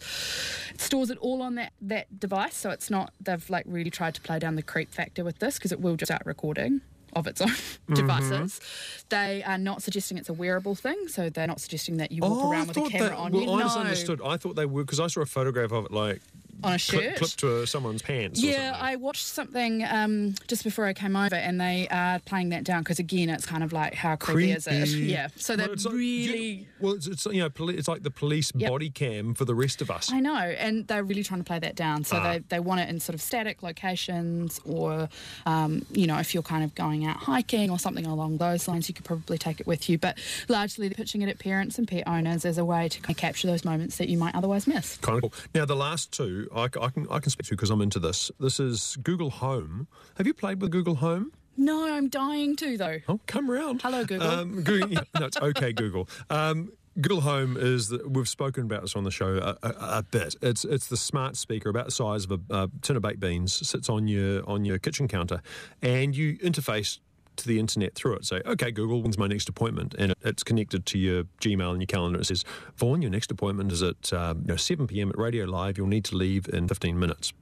It 0.75 0.81
stores 0.81 1.11
it 1.11 1.19
all 1.19 1.43
on 1.43 1.57
that, 1.57 1.73
that 1.83 2.19
device, 2.19 2.57
so 2.57 2.71
it's 2.71 2.91
not, 2.91 3.13
they've 3.21 3.49
like 3.51 3.65
really 3.67 3.91
tried 3.91 4.15
to 4.15 4.21
play 4.21 4.39
down 4.39 4.57
the 4.57 4.63
creep 4.63 4.93
factor 4.93 5.25
with 5.25 5.39
this 5.39 5.57
because 5.57 5.73
it 5.73 5.81
will 5.81 5.97
just 5.97 6.09
start 6.09 6.23
recording. 6.25 6.81
Of 7.17 7.27
its 7.27 7.41
own 7.41 7.49
Mm-hmm. 7.87 7.95
devices, 7.95 8.61
they 9.09 9.43
are 9.43 9.59
not 9.59 9.81
suggesting 9.83 10.19
it's 10.19 10.29
a 10.29 10.33
wearable 10.35 10.75
thing, 10.75 11.09
so 11.09 11.31
they're 11.31 11.47
not 11.47 11.61
suggesting 11.61 11.97
that 11.97 12.13
you 12.13 12.21
walk 12.23 12.33
Oh, 12.45 12.49
I 12.49 12.53
around 12.53 12.69
with 12.69 12.77
a 12.77 12.89
camera 12.91 13.09
that, 13.11 13.17
on 13.17 13.33
well, 13.33 13.43
you. 13.43 13.51
I 13.53 13.59
no, 13.59 13.65
misunderstood. 13.65 14.21
I 14.25 14.37
thought 14.37 14.55
they 14.57 14.67
were 14.67 14.83
because 14.85 15.01
I 15.01 15.07
saw 15.07 15.21
a 15.23 15.27
photograph 15.27 15.73
of 15.73 15.87
it 15.87 15.93
like 15.93 16.21
on 16.65 16.75
a 16.75 16.79
clip, 16.79 17.03
shirt. 17.03 17.17
clipped 17.17 17.39
to 17.41 17.67
someone's 17.67 18.03
pants. 18.03 18.43
Yeah. 18.43 18.77
I 18.81 18.97
watched 18.97 19.25
something 19.27 19.85
um, 19.85 20.35
just 20.49 20.65
before 20.65 20.87
I 20.87 20.93
came 20.93 21.17
over, 21.17 21.35
and 21.37 21.61
they 21.61 21.89
are 21.91 22.19
playing 22.21 22.51
that 22.51 22.65
down 22.65 22.83
because 22.83 22.99
again, 22.99 23.29
it's 23.29 23.47
kind 23.47 23.63
of 23.63 23.73
like 23.73 23.95
how 23.95 24.17
creepy, 24.17 24.53
is 24.53 24.67
it? 24.67 24.89
Yeah, 24.89 25.29
so 25.37 25.53
Well, 25.55 25.67
they're 25.67 25.73
it's 25.75 25.85
like- 25.85 25.95
you- 25.95 25.99
really. 26.33 26.69
well, 26.81 26.93
it's, 26.95 27.07
it's 27.07 27.27
you 27.27 27.41
know, 27.41 27.51
poli- 27.51 27.77
it's 27.77 27.89
like 27.89 28.03
the 28.03 28.11
police 28.11 28.53
Yep. 28.55 28.71
body 28.71 28.91
cam 28.91 29.35
for 29.35 29.45
the 29.45 29.55
rest 29.55 29.83
of 29.83 29.91
us. 29.91 30.13
I 30.13 30.21
know, 30.21 30.35
and 30.37 30.87
they're 30.87 31.05
really 31.05 31.23
trying 31.23 31.41
to 31.41 31.45
play 31.45 31.59
that 31.59 31.75
down. 31.77 32.05
So 32.05 32.17
Ah. 32.17 32.33
they, 32.33 32.39
they 32.49 32.61
want 32.61 32.81
it 32.81 32.89
in 32.89 33.01
sort 33.01 33.15
of 33.15 33.21
static 33.23 33.63
locations, 33.63 34.61
or 34.65 35.09
um, 35.47 35.85
you 35.93 36.07
know, 36.07 36.19
if 36.19 36.35
you're 36.35 36.43
kind 36.43 36.65
of 36.65 36.75
going 36.75 37.07
out 37.07 37.17
hiking 37.17 37.71
or 37.71 37.79
something 37.79 38.07
along 38.07 38.39
those 38.39 38.69
lines, 38.69 38.89
you 38.89 38.95
could 38.95 39.05
probably 39.05 39.39
take 39.39 39.61
it 39.61 39.67
with 39.67 39.89
you. 39.89 39.99
But 39.99 40.19
largely, 40.49 40.89
they're 40.89 40.95
pitching 40.97 41.23
it 41.23 41.29
at 41.29 41.39
parents 41.39 41.79
and 41.79 41.87
pet 41.89 42.05
owners 42.07 42.45
as 42.45 42.59
a 42.59 42.65
way 42.65 42.89
to 42.89 43.01
kind 43.01 43.11
of 43.11 43.17
capture 43.17 43.47
those 43.47 43.65
moments 43.65 43.97
that 43.99 44.09
you 44.09 44.19
might 44.19 44.35
otherwise 44.35 44.67
miss. 44.67 44.97
Kind 44.99 45.17
of 45.17 45.23
cool. 45.23 45.33
Now 45.55 45.65
the 45.65 45.77
last 45.77 46.13
two, 46.13 46.46
I, 46.55 46.65
I 46.65 46.89
can 46.89 47.07
I 47.11 47.19
can 47.19 47.31
speak 47.31 47.47
to 47.47 47.57
because 47.57 47.71
I'm 47.71 47.81
into 47.81 47.99
this. 47.99 48.31
This 48.41 48.61
is 48.61 48.97
Google 49.03 49.31
Home. 49.31 49.89
Have 50.17 50.27
you 50.27 50.35
played 50.35 50.61
with 50.61 50.71
Google 50.71 50.97
Home? 50.97 51.33
No, 51.57 51.91
I'm 51.91 52.09
dying 52.09 52.57
to 52.57 52.77
though. 52.77 52.99
Oh, 53.09 53.21
come 53.27 53.51
round. 53.51 53.83
Hello, 53.83 54.05
Google. 54.05 54.29
Um, 54.29 54.63
Google 54.63 54.89
yeah, 54.91 55.01
no, 55.19 55.27
it's 55.27 55.37
okay, 55.39 55.73
Google. 55.73 56.09
Um, 56.29 56.73
Google 57.01 57.21
Home 57.21 57.57
is 57.59 57.89
the, 57.89 58.09
we've 58.09 58.29
spoken 58.29 58.65
about 58.65 58.81
this 58.81 58.97
on 58.97 59.05
the 59.05 59.11
show 59.11 59.37
a, 59.37 59.67
a, 59.67 59.99
a 59.99 60.03
bit. 60.03 60.35
It's 60.41 60.65
it's 60.65 60.87
the 60.87 60.97
smart 60.97 61.37
speaker 61.37 61.69
about 61.69 61.87
the 61.87 61.91
size 61.91 62.25
of 62.25 62.33
a, 62.33 62.55
a 62.55 62.71
tin 62.83 62.97
of 62.97 63.03
baked 63.03 63.21
beans. 63.21 63.67
Sits 63.67 63.89
on 63.89 64.09
your 64.09 64.49
on 64.49 64.65
your 64.65 64.79
kitchen 64.79 65.09
counter, 65.09 65.43
and 65.83 66.17
you 66.17 66.39
interface 66.39 66.99
to 67.39 67.49
the 67.49 67.59
internet 67.59 67.95
through 67.95 68.15
it. 68.15 68.25
Say, 68.25 68.43
okay, 68.45 68.71
Google, 68.71 69.03
when's 69.03 69.19
my 69.19 69.27
next 69.27 69.49
appointment? 69.49 69.95
And 69.99 70.15
it's 70.23 70.43
connected 70.43 70.87
to 70.87 70.99
your 70.99 71.25
Gmail 71.41 71.71
and 71.71 71.81
your 71.81 71.87
calendar. 71.87 72.21
It 72.21 72.27
says, 72.27 72.45
Vaughan, 72.77 73.03
your 73.03 73.11
next 73.11 73.31
appointment 73.31 73.73
is 73.73 73.83
at 73.83 74.13
um, 74.13 74.41
you 74.43 74.49
know, 74.49 74.57
7 74.57 74.87
p.m. 74.87 75.11
at 75.11 75.19
Radio 75.19 75.45
Live. 75.45 75.79
You'll 75.79 75.87
need 75.87 76.05
to 76.07 76.17
leave 76.17 76.49
in 76.49 76.69
15 76.69 76.99
minutes 76.99 77.33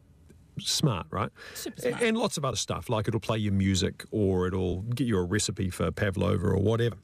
smart, 0.61 1.07
right? 1.11 1.31
Super 1.55 1.81
smart. 1.81 2.03
And 2.03 2.17
lots 2.17 2.37
of 2.37 2.45
other 2.45 2.57
stuff, 2.57 2.89
like 2.89 3.09
it'll 3.09 3.21
play 3.21 3.39
your 3.39 3.53
music 3.53 4.05
or 4.11 4.47
it'll 4.47 4.83
get 4.83 5.07
you 5.07 5.19
a 5.19 5.23
recipe 5.23 5.71
for 5.71 5.91
pavlova 5.91 6.47
or 6.47 6.59
whatever. 6.59 6.97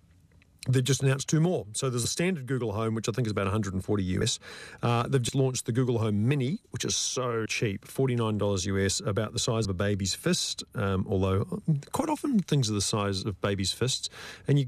They've 0.69 0.85
just 0.85 1.03
announced 1.03 1.29
two 1.29 1.41
more. 1.41 1.67
So 1.73 1.89
there's 1.89 2.05
a 2.05 2.09
standard 2.09 2.47
Google 2.47 2.73
Home, 2.73 2.95
which 2.95 3.09
I 3.09 3.13
think 3.13 3.27
is 3.27 3.33
about 3.33 3.47
140 3.47 4.03
US. 4.03 4.39
Uh, 4.83 5.05
they've 5.09 5.23
just 5.23 5.35
launched 5.35 5.65
the 5.65 5.73
Google 5.73 5.99
Home 5.99 6.29
Mini, 6.29 6.59
which 6.71 6.85
is 6.85 6.95
so 6.95 7.47
cheap, 7.47 7.87
$49 7.87 8.67
US, 8.67 9.01
about 9.01 9.33
the 9.33 9.39
size 9.39 9.65
of 9.65 9.71
a 9.71 9.75
baby's 9.75 10.15
fist. 10.15 10.63
Um, 10.75 11.07
although 11.09 11.47
uh, 11.51 11.75
quite 11.93 12.11
often 12.11 12.41
things 12.41 12.71
are 12.71 12.75
the 12.75 12.83
size 12.83 13.25
of 13.25 13.41
baby's 13.41 13.73
fists, 13.73 14.11
and 14.47 14.59
you. 14.59 14.67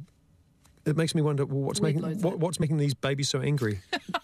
It 0.84 0.96
makes 0.96 1.14
me 1.14 1.22
wonder 1.22 1.46
well, 1.46 1.60
what's 1.60 1.80
making 1.80 2.02
what, 2.22 2.40
what's 2.40 2.58
making 2.58 2.78
these 2.78 2.92
babies 2.92 3.28
so 3.28 3.40
angry 3.40 3.82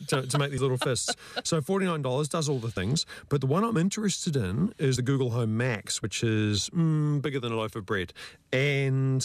to, 0.09 0.27
to 0.27 0.39
make 0.39 0.51
these 0.51 0.61
little 0.61 0.77
fists. 0.77 1.15
So 1.45 1.61
forty 1.61 1.87
nine 1.87 2.03
dollars 2.03 2.29
does 2.29 2.49
all 2.49 2.59
the 2.59 2.73
things, 2.73 3.07
but 3.29 3.41
the 3.41 3.47
one 3.47 3.63
I'm 3.63 3.77
interested 3.77 4.35
in 4.35 4.75
is 4.77 4.97
the 4.97 5.03
Google 5.03 5.31
Home 5.31 5.57
Max, 5.57 6.03
which 6.03 6.25
is 6.25 6.69
mm, 6.71 7.23
bigger 7.23 7.39
than 7.39 7.53
a 7.53 7.57
loaf 7.57 7.77
of 7.77 7.87
bread, 7.87 8.13
and 8.53 9.25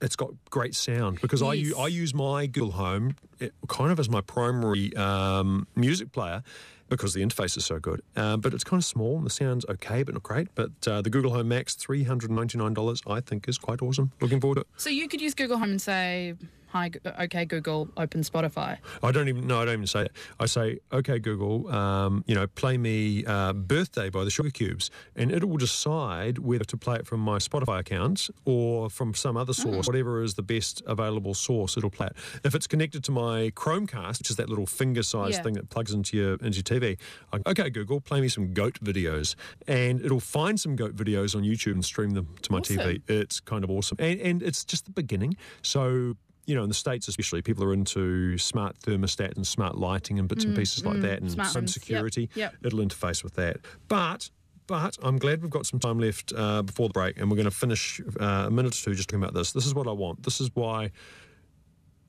it's 0.00 0.16
got 0.16 0.30
great 0.50 0.74
sound 0.74 1.20
because 1.20 1.42
I, 1.42 1.54
Yes. 1.54 1.74
I 1.78 1.86
use 1.88 2.12
my 2.14 2.46
Google 2.46 2.72
Home 2.72 3.16
it, 3.38 3.54
kind 3.68 3.90
of 3.90 3.98
as 4.00 4.08
my 4.08 4.20
primary 4.20 4.94
um, 4.96 5.66
music 5.74 6.12
player 6.12 6.42
because 6.88 7.14
the 7.14 7.20
interface 7.22 7.56
is 7.56 7.64
so 7.64 7.78
good. 7.80 8.00
Um, 8.14 8.40
but 8.40 8.54
it's 8.54 8.62
kind 8.62 8.80
of 8.80 8.84
small 8.84 9.16
and 9.16 9.26
the 9.26 9.30
sound's 9.30 9.64
okay, 9.68 10.02
but 10.04 10.14
not 10.14 10.22
great. 10.22 10.48
But 10.54 10.70
uh, 10.86 11.02
the 11.02 11.10
Google 11.10 11.32
Home 11.32 11.48
Max, 11.48 11.74
$399, 11.74 13.10
I 13.10 13.20
think 13.20 13.48
is 13.48 13.58
quite 13.58 13.82
awesome. 13.82 14.12
Looking 14.20 14.40
forward 14.40 14.56
to 14.56 14.60
it. 14.62 14.66
So 14.76 14.90
you 14.90 15.08
could 15.08 15.20
use 15.20 15.34
Google 15.34 15.58
Home 15.58 15.70
and 15.70 15.82
say, 15.82 16.34
"Hi, 16.76 16.90
okay, 17.24 17.44
Google, 17.44 17.88
open 17.96 18.20
Spotify." 18.22 18.78
I 19.02 19.10
don't 19.12 19.28
even 19.28 19.46
no, 19.46 19.60
I 19.60 19.64
don't 19.64 19.74
even 19.74 19.86
say 19.86 20.02
it. 20.02 20.12
I 20.38 20.46
say, 20.46 20.78
okay, 20.92 21.18
Google, 21.18 21.68
um, 21.72 22.24
you 22.26 22.34
know, 22.34 22.46
play 22.46 22.76
me 22.78 23.24
uh, 23.24 23.52
"Birthday" 23.52 24.08
by 24.10 24.24
the 24.24 24.30
Sugarcubes, 24.30 24.90
and 25.14 25.30
it 25.32 25.48
will 25.48 25.56
decide 25.56 26.38
whether 26.38 26.64
to 26.64 26.76
play 26.76 26.96
it 26.96 27.06
from 27.06 27.20
my 27.20 27.38
Spotify 27.38 27.78
account 27.80 28.28
or 28.44 28.90
from 28.90 29.14
some 29.14 29.36
other 29.36 29.52
source, 29.52 29.86
whatever 29.86 30.22
is 30.22 30.34
the 30.34 30.42
best 30.42 30.82
available 30.86 31.34
source. 31.34 31.76
It'll 31.76 31.90
play 31.90 32.08
it. 32.08 32.16
If 32.44 32.54
it's 32.54 32.66
connected 32.66 33.02
to 33.04 33.12
my 33.12 33.50
Chromecast, 33.54 34.18
which 34.20 34.30
is 34.30 34.36
that 34.36 34.48
little 34.48 34.66
finger-sized 34.66 35.36
Yeah. 35.38 35.42
thing 35.42 35.54
that 35.54 35.70
plugs 35.70 35.92
into 35.92 36.16
your 36.16 36.34
into 36.46 36.56
your 36.58 36.62
TV, 36.64 36.98
I, 37.32 37.40
okay, 37.52 37.70
Google, 37.70 38.00
play 38.00 38.20
me 38.20 38.28
some 38.28 38.52
goat 38.52 38.78
videos, 38.82 39.34
and 39.66 40.00
it'll 40.04 40.20
find 40.20 40.58
some 40.60 40.76
goat 40.76 40.94
videos 40.96 41.34
on 41.34 41.42
YouTube 41.42 41.72
and 41.72 41.84
stream 41.84 42.10
them 42.10 42.26
to 42.42 42.52
my 42.52 42.58
Awesome. 42.58 42.76
TV. 42.78 43.02
It's 43.08 43.40
kind 43.40 43.64
of 43.64 43.70
awesome, 43.70 43.96
and, 44.00 44.20
and 44.20 44.42
it's 44.42 44.64
just 44.64 44.84
the 44.84 44.90
beginning. 44.92 45.36
So 45.62 46.16
you 46.46 46.54
know, 46.54 46.62
in 46.62 46.68
the 46.68 46.74
States 46.74 47.08
especially, 47.08 47.42
people 47.42 47.64
are 47.64 47.72
into 47.72 48.38
smart 48.38 48.78
thermostat 48.80 49.34
and 49.36 49.46
smart 49.46 49.76
lighting 49.76 50.18
and 50.18 50.28
bits 50.28 50.44
and 50.44 50.56
pieces 50.56 50.84
like 50.84 51.00
that 51.02 51.20
and 51.20 51.30
Mm, 51.30 51.54
home. 51.54 51.66
Security. 51.66 52.30
yep. 52.34 52.54
It'll 52.62 52.78
interface 52.78 53.22
with 53.24 53.34
that. 53.34 53.56
But 53.88 54.30
but 54.68 54.96
I'm 55.02 55.16
glad 55.18 55.42
we've 55.42 55.50
got 55.50 55.64
some 55.66 55.78
time 55.78 55.98
left 56.00 56.32
uh, 56.36 56.62
before 56.62 56.88
the 56.88 56.92
break 56.92 57.18
and 57.20 57.30
we're 57.30 57.36
going 57.36 57.44
to 57.44 57.52
finish 57.52 58.00
uh, 58.20 58.44
a 58.46 58.50
minute 58.50 58.74
or 58.76 58.84
two 58.84 58.94
just 58.96 59.08
talking 59.08 59.22
about 59.22 59.32
this. 59.34 59.52
This 59.52 59.64
is 59.66 59.74
what 59.74 59.86
I 59.86 59.92
want. 59.92 60.24
This 60.24 60.40
is 60.40 60.50
why 60.54 60.90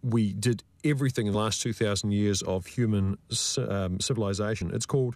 we 0.02 0.34
did 0.34 0.64
everything 0.84 1.28
in 1.28 1.34
the 1.34 1.40
last 1.40 1.62
2,000 1.62 2.12
years 2.12 2.42
of 2.44 2.66
human 2.66 3.18
um, 3.58 4.00
civilization. 4.00 4.72
It's 4.74 4.86
called, 4.86 5.16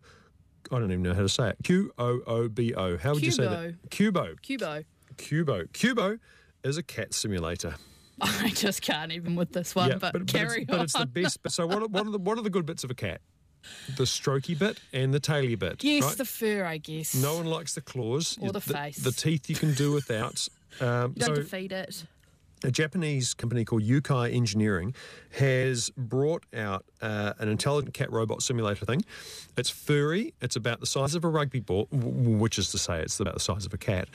I 0.71 0.79
don't 0.79 0.91
even 0.91 1.01
know 1.03 1.13
how 1.13 1.21
to 1.21 1.29
say 1.29 1.49
it, 1.49 1.57
Q 1.63 1.91
O 1.97 2.21
O 2.27 2.47
B 2.47 2.73
O. 2.75 2.97
How 2.97 3.13
would 3.13 3.23
you 3.23 3.31
say 3.31 3.43
that? 3.47 3.89
Qoobo. 3.89 4.39
Qoobo. 4.41 4.85
Qoobo. 5.17 5.67
Qoobo 5.71 6.19
is 6.63 6.77
a 6.77 6.83
cat 6.83 7.13
simulator. 7.13 7.75
I 8.41 8.49
just 8.49 8.81
can't 8.81 9.11
even 9.11 9.35
with 9.35 9.51
this 9.51 9.73
one, 9.75 9.97
but, 9.99 10.13
but, 10.13 10.27
carry 10.27 10.61
it's, 10.61 10.65
but 10.69 10.77
on. 10.79 10.83
it's 10.85 10.93
the 10.93 11.05
best. 11.05 11.41
bit. 11.43 11.51
So 11.51 11.65
what 11.65 11.81
are, 11.83 11.87
what 11.87 12.05
are 12.05 12.11
the 12.11 12.17
what 12.19 12.37
are 12.37 12.41
the 12.41 12.49
good 12.49 12.65
bits 12.65 12.83
of 12.83 12.91
a 12.91 12.95
cat? 12.95 13.21
The 13.95 14.03
strokey 14.03 14.57
bit 14.57 14.79
and 14.91 15.13
the 15.13 15.19
taily 15.19 15.57
bit. 15.57 15.83
yes, 15.83 16.03
right? 16.03 16.17
the 16.17 16.25
fur, 16.25 16.65
I 16.65 16.77
guess. 16.77 17.13
no 17.15 17.35
one 17.37 17.45
likes 17.45 17.75
the 17.75 17.81
claws 17.81 18.37
Or 18.41 18.47
the 18.47 18.53
the, 18.53 18.73
face. 18.73 18.97
The 18.97 19.11
teeth 19.11 19.49
you 19.49 19.55
can 19.55 19.73
do 19.73 19.91
without. 19.91 20.47
Um, 20.79 21.13
you 21.17 21.25
don't 21.25 21.35
so 21.35 21.41
defeat 21.41 21.73
it. 21.73 22.05
a 22.63 22.71
Japanese 22.71 23.33
company 23.33 23.65
called 23.65 23.83
Yukai 23.83 24.33
Engineering 24.33 24.95
has 25.31 25.89
brought 25.97 26.45
out 26.55 26.85
uh, 27.01 27.33
an 27.39 27.49
intelligent 27.49 27.93
cat 27.93 28.09
robot 28.09 28.41
simulator 28.41 28.85
thing. 28.85 29.03
It's 29.57 29.69
furry. 29.69 30.33
It's 30.41 30.55
about 30.55 30.79
the 30.79 30.85
size 30.85 31.13
of 31.13 31.25
a 31.25 31.27
rugby 31.27 31.59
ball, 31.59 31.89
w- 31.91 32.37
which 32.37 32.57
is 32.57 32.71
to 32.71 32.77
say, 32.77 33.01
it's 33.01 33.19
about 33.19 33.33
the 33.33 33.41
size 33.41 33.65
of 33.65 33.73
a 33.73 33.77
cat. 33.77 34.07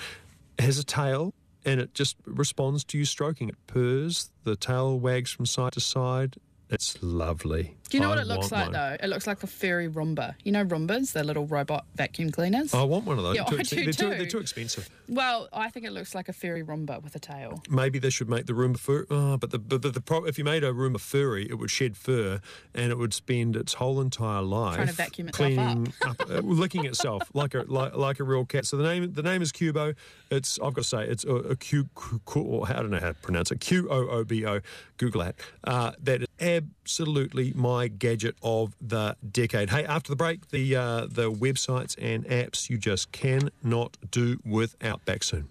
It 0.59 0.63
has 0.65 0.79
a 0.79 0.85
tail, 0.85 1.35
and 1.67 1.81
it 1.81 1.93
just 1.93 2.17
responds 2.25 2.85
to 2.85 2.99
you 2.99 3.05
stroking. 3.05 3.51
It 3.51 3.57
purrs. 3.67 4.31
The 4.45 4.57
tail 4.57 4.99
wags 4.99 5.31
from 5.31 5.45
side 5.45 5.73
to 5.73 5.81
side. 5.81 6.37
It's 6.71 7.03
lovely. 7.03 7.76
Do 7.89 7.97
you 7.97 8.01
know 8.01 8.09
I 8.09 8.17
what 8.17 8.19
it 8.19 8.27
looks 8.27 8.51
like 8.51 8.65
one. 8.65 8.73
though? 8.73 8.97
It 9.01 9.09
looks 9.09 9.27
like 9.27 9.43
a 9.43 9.47
furry 9.47 9.89
Roomba. 9.89 10.35
You 10.43 10.53
know 10.53 10.65
Roombas, 10.65 11.13
they're 11.13 11.25
little 11.25 11.47
robot 11.47 11.87
vacuum 11.95 12.31
cleaners. 12.31 12.75
I 12.75 12.83
want 12.83 13.05
one 13.05 13.19
of 13.19 13.25
those. 13.25 13.37
Yeah, 13.37 13.45
Too 13.45 13.59
I 13.59 13.63
do 13.63 13.85
they're, 13.85 13.93
too, 13.93 14.09
they're 14.11 14.27
too 14.27 14.39
expensive. 14.39 14.89
Well, 15.09 15.49
I 15.53 15.71
think 15.71 15.87
it 15.87 15.93
looks 15.93 16.15
like 16.15 16.29
a 16.29 16.33
furry 16.33 16.65
Roomba 16.65 17.03
with 17.03 17.15
a 17.15 17.21
tail. 17.21 17.63
Maybe 17.71 17.99
they 17.99 18.11
should 18.11 18.29
make 18.29 18.47
the 18.47 18.55
Roomba 18.55 18.79
fur. 18.79 19.07
Oh, 19.11 19.37
but 19.37 19.51
the 19.51 19.59
but 19.59 19.83
the, 19.83 19.91
the 19.91 20.01
pro- 20.01 20.25
if 20.25 20.37
you 20.39 20.45
made 20.45 20.65
a 20.65 20.73
Roomba 20.73 21.01
furry, 21.01 21.49
it 21.49 21.55
would 21.59 21.71
shed 21.71 21.97
fur 21.97 22.41
and 22.75 22.91
it 22.91 22.99
would 22.99 23.15
spend 23.15 23.55
its 23.55 23.75
whole 23.75 24.01
entire 24.01 24.43
life 24.43 24.77
Trying 24.77 24.89
to 24.89 24.93
vacuum 24.93 25.29
itself 25.29 25.47
cleaning 25.47 25.93
up, 26.05 26.21
uh, 26.29 26.41
licking 26.41 26.85
itself 26.87 27.23
like 27.35 27.55
a 27.55 27.65
like, 27.69 27.95
like 27.95 28.21
a 28.21 28.25
real 28.25 28.45
cat. 28.45 28.67
So 28.67 28.77
the 28.77 28.85
name 28.85 29.13
the 29.13 29.23
name 29.23 29.43
is 29.43 29.53
Qoobo. 29.53 29.95
It's 30.31 30.59
I've 30.59 30.75
got 30.75 30.83
to 30.83 30.89
say 30.89 31.07
it's 31.07 31.25
a, 31.25 31.35
a 31.35 31.57
Q, 31.57 31.89
Q, 31.97 32.21
Q 32.31 32.63
I 32.63 32.73
don't 32.75 32.91
know 32.91 32.99
how 32.99 33.09
to 33.09 33.15
pronounce 33.15 33.53
it. 33.53 33.61
Q 33.61 33.89
O 33.91 34.09
O 34.09 34.25
B 34.25 34.45
O. 34.45 34.61
Google 34.99 35.23
that. 35.23 35.37
Uh, 35.63 35.93
that 36.03 36.23
is 36.23 36.27
absolutely 36.41 37.53
my 37.55 37.76
gadget 37.99 38.37
of 38.43 38.75
the 38.81 39.17
decade. 39.31 39.71
Hey, 39.71 39.85
after 39.85 40.11
the 40.11 40.17
break, 40.17 40.49
the 40.49 40.77
uh, 40.77 41.07
the 41.09 41.31
websites 41.31 41.97
and 42.01 42.25
apps 42.27 42.69
you 42.71 42.79
just 42.79 43.13
cannot 43.13 43.97
do 44.11 44.39
without. 44.45 45.05
Back 45.05 45.23
soon. 45.23 45.49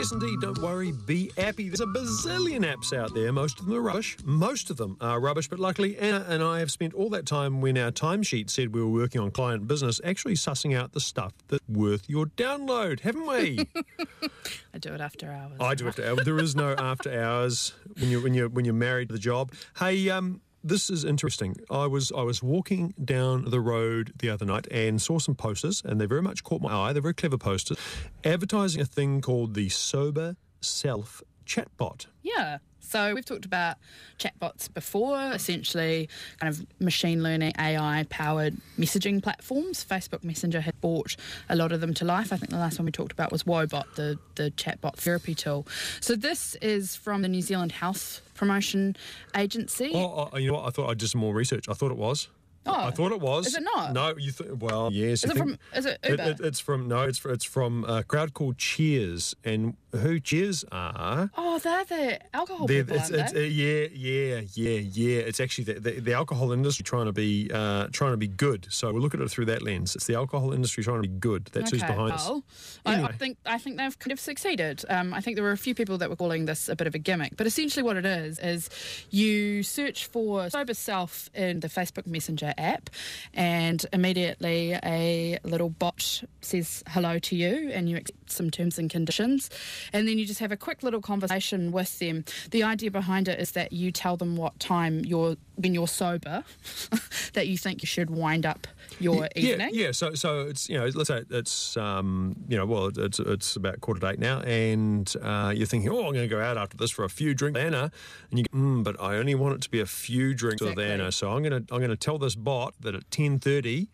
Yes, 0.00 0.12
indeed. 0.12 0.40
Don't 0.40 0.56
worry. 0.62 0.92
Be 0.92 1.30
happy. 1.36 1.68
There's 1.68 1.82
a 1.82 1.84
bazillion 1.84 2.64
apps 2.64 2.96
out 2.96 3.12
there. 3.12 3.30
Most 3.34 3.60
of 3.60 3.66
them 3.66 3.76
are 3.76 3.82
rubbish. 3.82 4.16
Most 4.24 4.70
of 4.70 4.78
them 4.78 4.96
are 4.98 5.20
rubbish. 5.20 5.46
But 5.46 5.58
luckily, 5.58 5.98
Anna 5.98 6.24
and 6.26 6.42
I 6.42 6.60
have 6.60 6.70
spent 6.70 6.94
all 6.94 7.10
that 7.10 7.26
time 7.26 7.60
when 7.60 7.76
our 7.76 7.90
timesheet 7.90 8.48
said 8.48 8.74
we 8.74 8.80
were 8.80 8.88
working 8.88 9.20
on 9.20 9.30
client 9.30 9.68
business 9.68 10.00
actually 10.02 10.36
sussing 10.36 10.74
out 10.74 10.92
the 10.92 11.00
stuff 11.00 11.34
that's 11.48 11.62
worth 11.68 12.08
your 12.08 12.24
download, 12.24 13.00
haven't 13.00 13.26
we? 13.26 13.68
I 14.72 14.78
do 14.78 14.94
it 14.94 15.02
after 15.02 15.30
hours. 15.30 15.58
I 15.60 15.74
do 15.74 15.84
it 15.84 15.88
after 15.90 16.06
hours. 16.06 16.24
There 16.24 16.38
is 16.38 16.56
no 16.56 16.74
after 16.78 17.12
hours 17.22 17.74
when 17.98 18.08
you're 18.08 18.22
when 18.22 18.32
you're 18.32 18.48
when 18.48 18.64
you're 18.64 18.72
married 18.72 19.08
to 19.08 19.12
the 19.12 19.20
job. 19.20 19.52
Hey, 19.78 20.08
um, 20.08 20.40
this 20.62 20.90
is 20.90 21.04
interesting. 21.04 21.56
I 21.70 21.86
was 21.86 22.12
I 22.12 22.22
was 22.22 22.42
walking 22.42 22.94
down 23.02 23.50
the 23.50 23.60
road 23.60 24.12
the 24.18 24.30
other 24.30 24.44
night 24.44 24.66
and 24.70 25.00
saw 25.00 25.18
some 25.18 25.34
posters, 25.34 25.82
and 25.84 26.00
they 26.00 26.06
very 26.06 26.22
much 26.22 26.44
caught 26.44 26.60
my 26.60 26.72
eye. 26.72 26.92
They're 26.92 27.02
very 27.02 27.14
clever 27.14 27.38
posters, 27.38 27.78
advertising 28.24 28.80
a 28.80 28.84
thing 28.84 29.20
called 29.20 29.54
the 29.54 29.68
Sober 29.68 30.36
Self 30.60 31.22
chatbot. 31.46 32.06
Yeah. 32.22 32.58
So 32.90 33.14
we've 33.14 33.24
talked 33.24 33.44
about 33.44 33.76
chatbots 34.18 34.72
before, 34.74 35.30
essentially 35.32 36.08
kind 36.40 36.52
of 36.52 36.66
machine 36.80 37.22
learning, 37.22 37.52
AI 37.56 38.04
powered 38.10 38.56
messaging 38.76 39.22
platforms. 39.22 39.86
Facebook 39.88 40.24
Messenger 40.24 40.60
had 40.60 40.80
brought 40.80 41.14
a 41.48 41.54
lot 41.54 41.70
of 41.70 41.80
them 41.80 41.94
to 41.94 42.04
life. 42.04 42.32
I 42.32 42.36
think 42.36 42.50
the 42.50 42.58
last 42.58 42.80
one 42.80 42.86
we 42.86 42.90
talked 42.90 43.12
about 43.12 43.30
was 43.30 43.44
Woebot, 43.44 43.94
the, 43.94 44.18
the 44.34 44.50
chatbot 44.50 44.96
therapy 44.96 45.36
tool. 45.36 45.68
So 46.00 46.16
this 46.16 46.56
is 46.56 46.96
from 46.96 47.22
the 47.22 47.28
New 47.28 47.42
Zealand 47.42 47.70
Health 47.70 48.22
Promotion 48.34 48.96
Agency. 49.36 49.92
Oh, 49.94 50.28
oh, 50.32 50.36
you 50.36 50.48
know 50.48 50.54
what? 50.54 50.66
I 50.66 50.70
thought 50.70 50.90
I 50.90 50.94
did 50.94 51.10
some 51.10 51.20
more 51.20 51.32
research. 51.32 51.68
I 51.68 51.74
thought 51.74 51.92
it 51.92 51.96
was. 51.96 52.26
Oh, 52.66 52.74
I 52.74 52.90
thought 52.90 53.10
it 53.12 53.20
was. 53.20 53.46
is 53.46 53.54
it 53.56 53.62
not? 53.62 53.92
No, 53.94 54.14
you 54.18 54.32
th- 54.32 54.50
well, 54.50 54.90
yes. 54.92 55.24
Is 55.24 55.30
it 55.30 55.36
from- 55.36 55.58
is 55.74 55.86
it 55.86 55.98
It, 56.02 56.10
Uber? 56.10 56.22
it, 56.22 56.40
it's 56.40 56.60
from 56.60 56.88
no, 56.88 57.02
it's 57.02 57.24
it's 57.24 57.44
from 57.44 57.84
a 57.84 58.02
crowd 58.04 58.34
called 58.34 58.58
Cheers, 58.58 59.34
and 59.44 59.76
who 59.92 60.20
Cheers 60.20 60.64
are? 60.70 61.30
Oh, 61.38 61.58
they're 61.58 61.84
the 61.84 62.18
alcohol 62.36 62.66
They're- 62.66 62.84
people, 62.84 62.98
it's, 63.00 63.10
aren't 63.10 63.22
it's, 63.22 63.32
they? 63.32 63.44
uh, 63.46 63.48
yeah, 63.48 63.88
yeah, 63.94 64.40
yeah, 64.52 64.78
yeah. 64.78 65.18
It's 65.20 65.40
actually 65.40 65.64
the, 65.64 65.80
the, 65.80 66.00
the 66.00 66.12
alcohol 66.12 66.52
industry 66.52 66.82
trying 66.84 67.06
to 67.06 67.12
be 67.12 67.50
uh, 67.52 67.88
trying 67.92 68.12
to 68.12 68.18
be 68.18 68.28
good. 68.28 68.66
So 68.70 68.92
we 68.92 69.00
look 69.00 69.14
at 69.14 69.20
it 69.20 69.30
through 69.30 69.46
that 69.46 69.62
lens. 69.62 69.96
It's 69.96 70.06
the 70.06 70.14
alcohol 70.14 70.52
industry 70.52 70.84
trying 70.84 71.02
to 71.02 71.08
be 71.08 71.14
good. 71.18 71.46
That's 71.52 71.70
who's 71.70 71.82
Okay, 71.82 71.92
behind 71.92 72.12
us. 72.12 72.28
well, 72.28 72.44
I, 72.84 73.02
I 73.04 73.12
think 73.12 73.38
I 73.46 73.56
think 73.56 73.78
they've 73.78 73.98
kind 73.98 74.12
of 74.12 74.20
succeeded. 74.20 74.84
Um, 74.90 75.14
I 75.14 75.20
think 75.22 75.36
there 75.36 75.44
were 75.44 75.50
a 75.52 75.56
few 75.56 75.74
people 75.74 75.96
that 75.98 76.10
were 76.10 76.16
calling 76.16 76.44
this 76.44 76.68
a 76.68 76.76
bit 76.76 76.86
of 76.86 76.94
a 76.94 76.98
gimmick, 76.98 77.36
but 77.38 77.46
essentially 77.46 77.82
what 77.82 77.96
it 77.96 78.04
is 78.04 78.38
is 78.38 78.68
you 79.10 79.62
search 79.62 80.04
for 80.06 80.50
sober 80.50 80.74
self 80.74 81.30
in 81.34 81.60
the 81.60 81.68
Facebook 81.68 82.06
Messenger 82.06 82.49
app, 82.58 82.90
and 83.34 83.84
immediately 83.92 84.72
a 84.84 85.38
little 85.44 85.70
bot 85.70 86.22
says 86.40 86.82
hello 86.88 87.18
to 87.18 87.36
you, 87.36 87.70
and 87.72 87.88
you 87.88 88.02
some 88.30 88.50
terms 88.50 88.78
and 88.78 88.90
conditions, 88.90 89.50
and 89.92 90.06
then 90.08 90.18
you 90.18 90.26
just 90.26 90.40
have 90.40 90.52
a 90.52 90.56
quick 90.56 90.82
little 90.82 91.00
conversation 91.00 91.72
with 91.72 91.98
them. 91.98 92.24
The 92.50 92.62
idea 92.62 92.90
behind 92.90 93.28
it 93.28 93.38
is 93.40 93.52
that 93.52 93.72
you 93.72 93.90
tell 93.92 94.16
them 94.16 94.36
what 94.36 94.58
time 94.60 95.04
you're 95.04 95.36
when 95.56 95.74
you're 95.74 95.88
sober 95.88 96.42
that 97.34 97.46
you 97.48 97.58
think 97.58 97.82
you 97.82 97.86
should 97.86 98.08
wind 98.10 98.46
up 98.46 98.66
your 98.98 99.28
Yeah, 99.36 99.52
evening. 99.52 99.70
yeah. 99.72 99.92
So, 99.92 100.14
so 100.14 100.42
it's 100.48 100.68
you 100.70 100.78
know, 100.78 100.86
let's 100.94 101.08
say 101.08 101.22
it's 101.30 101.76
um, 101.76 102.34
you 102.48 102.56
know, 102.56 102.64
well, 102.66 102.86
it's 102.96 103.18
it's 103.20 103.56
about 103.56 103.80
quarter 103.80 104.00
to 104.00 104.08
eight 104.10 104.18
now, 104.18 104.40
and 104.40 105.12
uh, 105.22 105.52
you're 105.54 105.66
thinking, 105.66 105.90
oh, 105.90 105.98
I'm 106.06 106.12
going 106.14 106.28
to 106.28 106.28
go 106.28 106.40
out 106.40 106.56
after 106.56 106.76
this 106.76 106.90
for 106.90 107.04
a 107.04 107.10
few 107.10 107.34
drinks, 107.34 107.58
Anna, 107.60 107.90
and 108.30 108.38
you, 108.38 108.44
go, 108.50 108.58
mm, 108.58 108.84
but 108.84 109.00
I 109.00 109.16
only 109.16 109.34
want 109.34 109.56
it 109.56 109.60
to 109.62 109.70
be 109.70 109.80
a 109.80 109.86
few 109.86 110.32
drinks 110.34 110.62
with 110.62 110.78
Anna, 110.78 111.12
so 111.12 111.30
I'm 111.32 111.42
going 111.42 111.66
to 111.66 111.74
I'm 111.74 111.80
going 111.80 111.90
to 111.90 111.96
tell 111.96 112.18
this 112.18 112.34
bot 112.34 112.74
that 112.80 112.94
at 112.94 113.10
ten 113.10 113.38
thirty, 113.38 113.88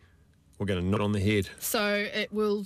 we're 0.57 0.65
going 0.65 0.81
to 0.81 0.85
knock 0.87 1.01
on 1.01 1.11
the 1.11 1.19
head. 1.19 1.49
So 1.59 1.93
it 2.13 2.31
will 2.31 2.65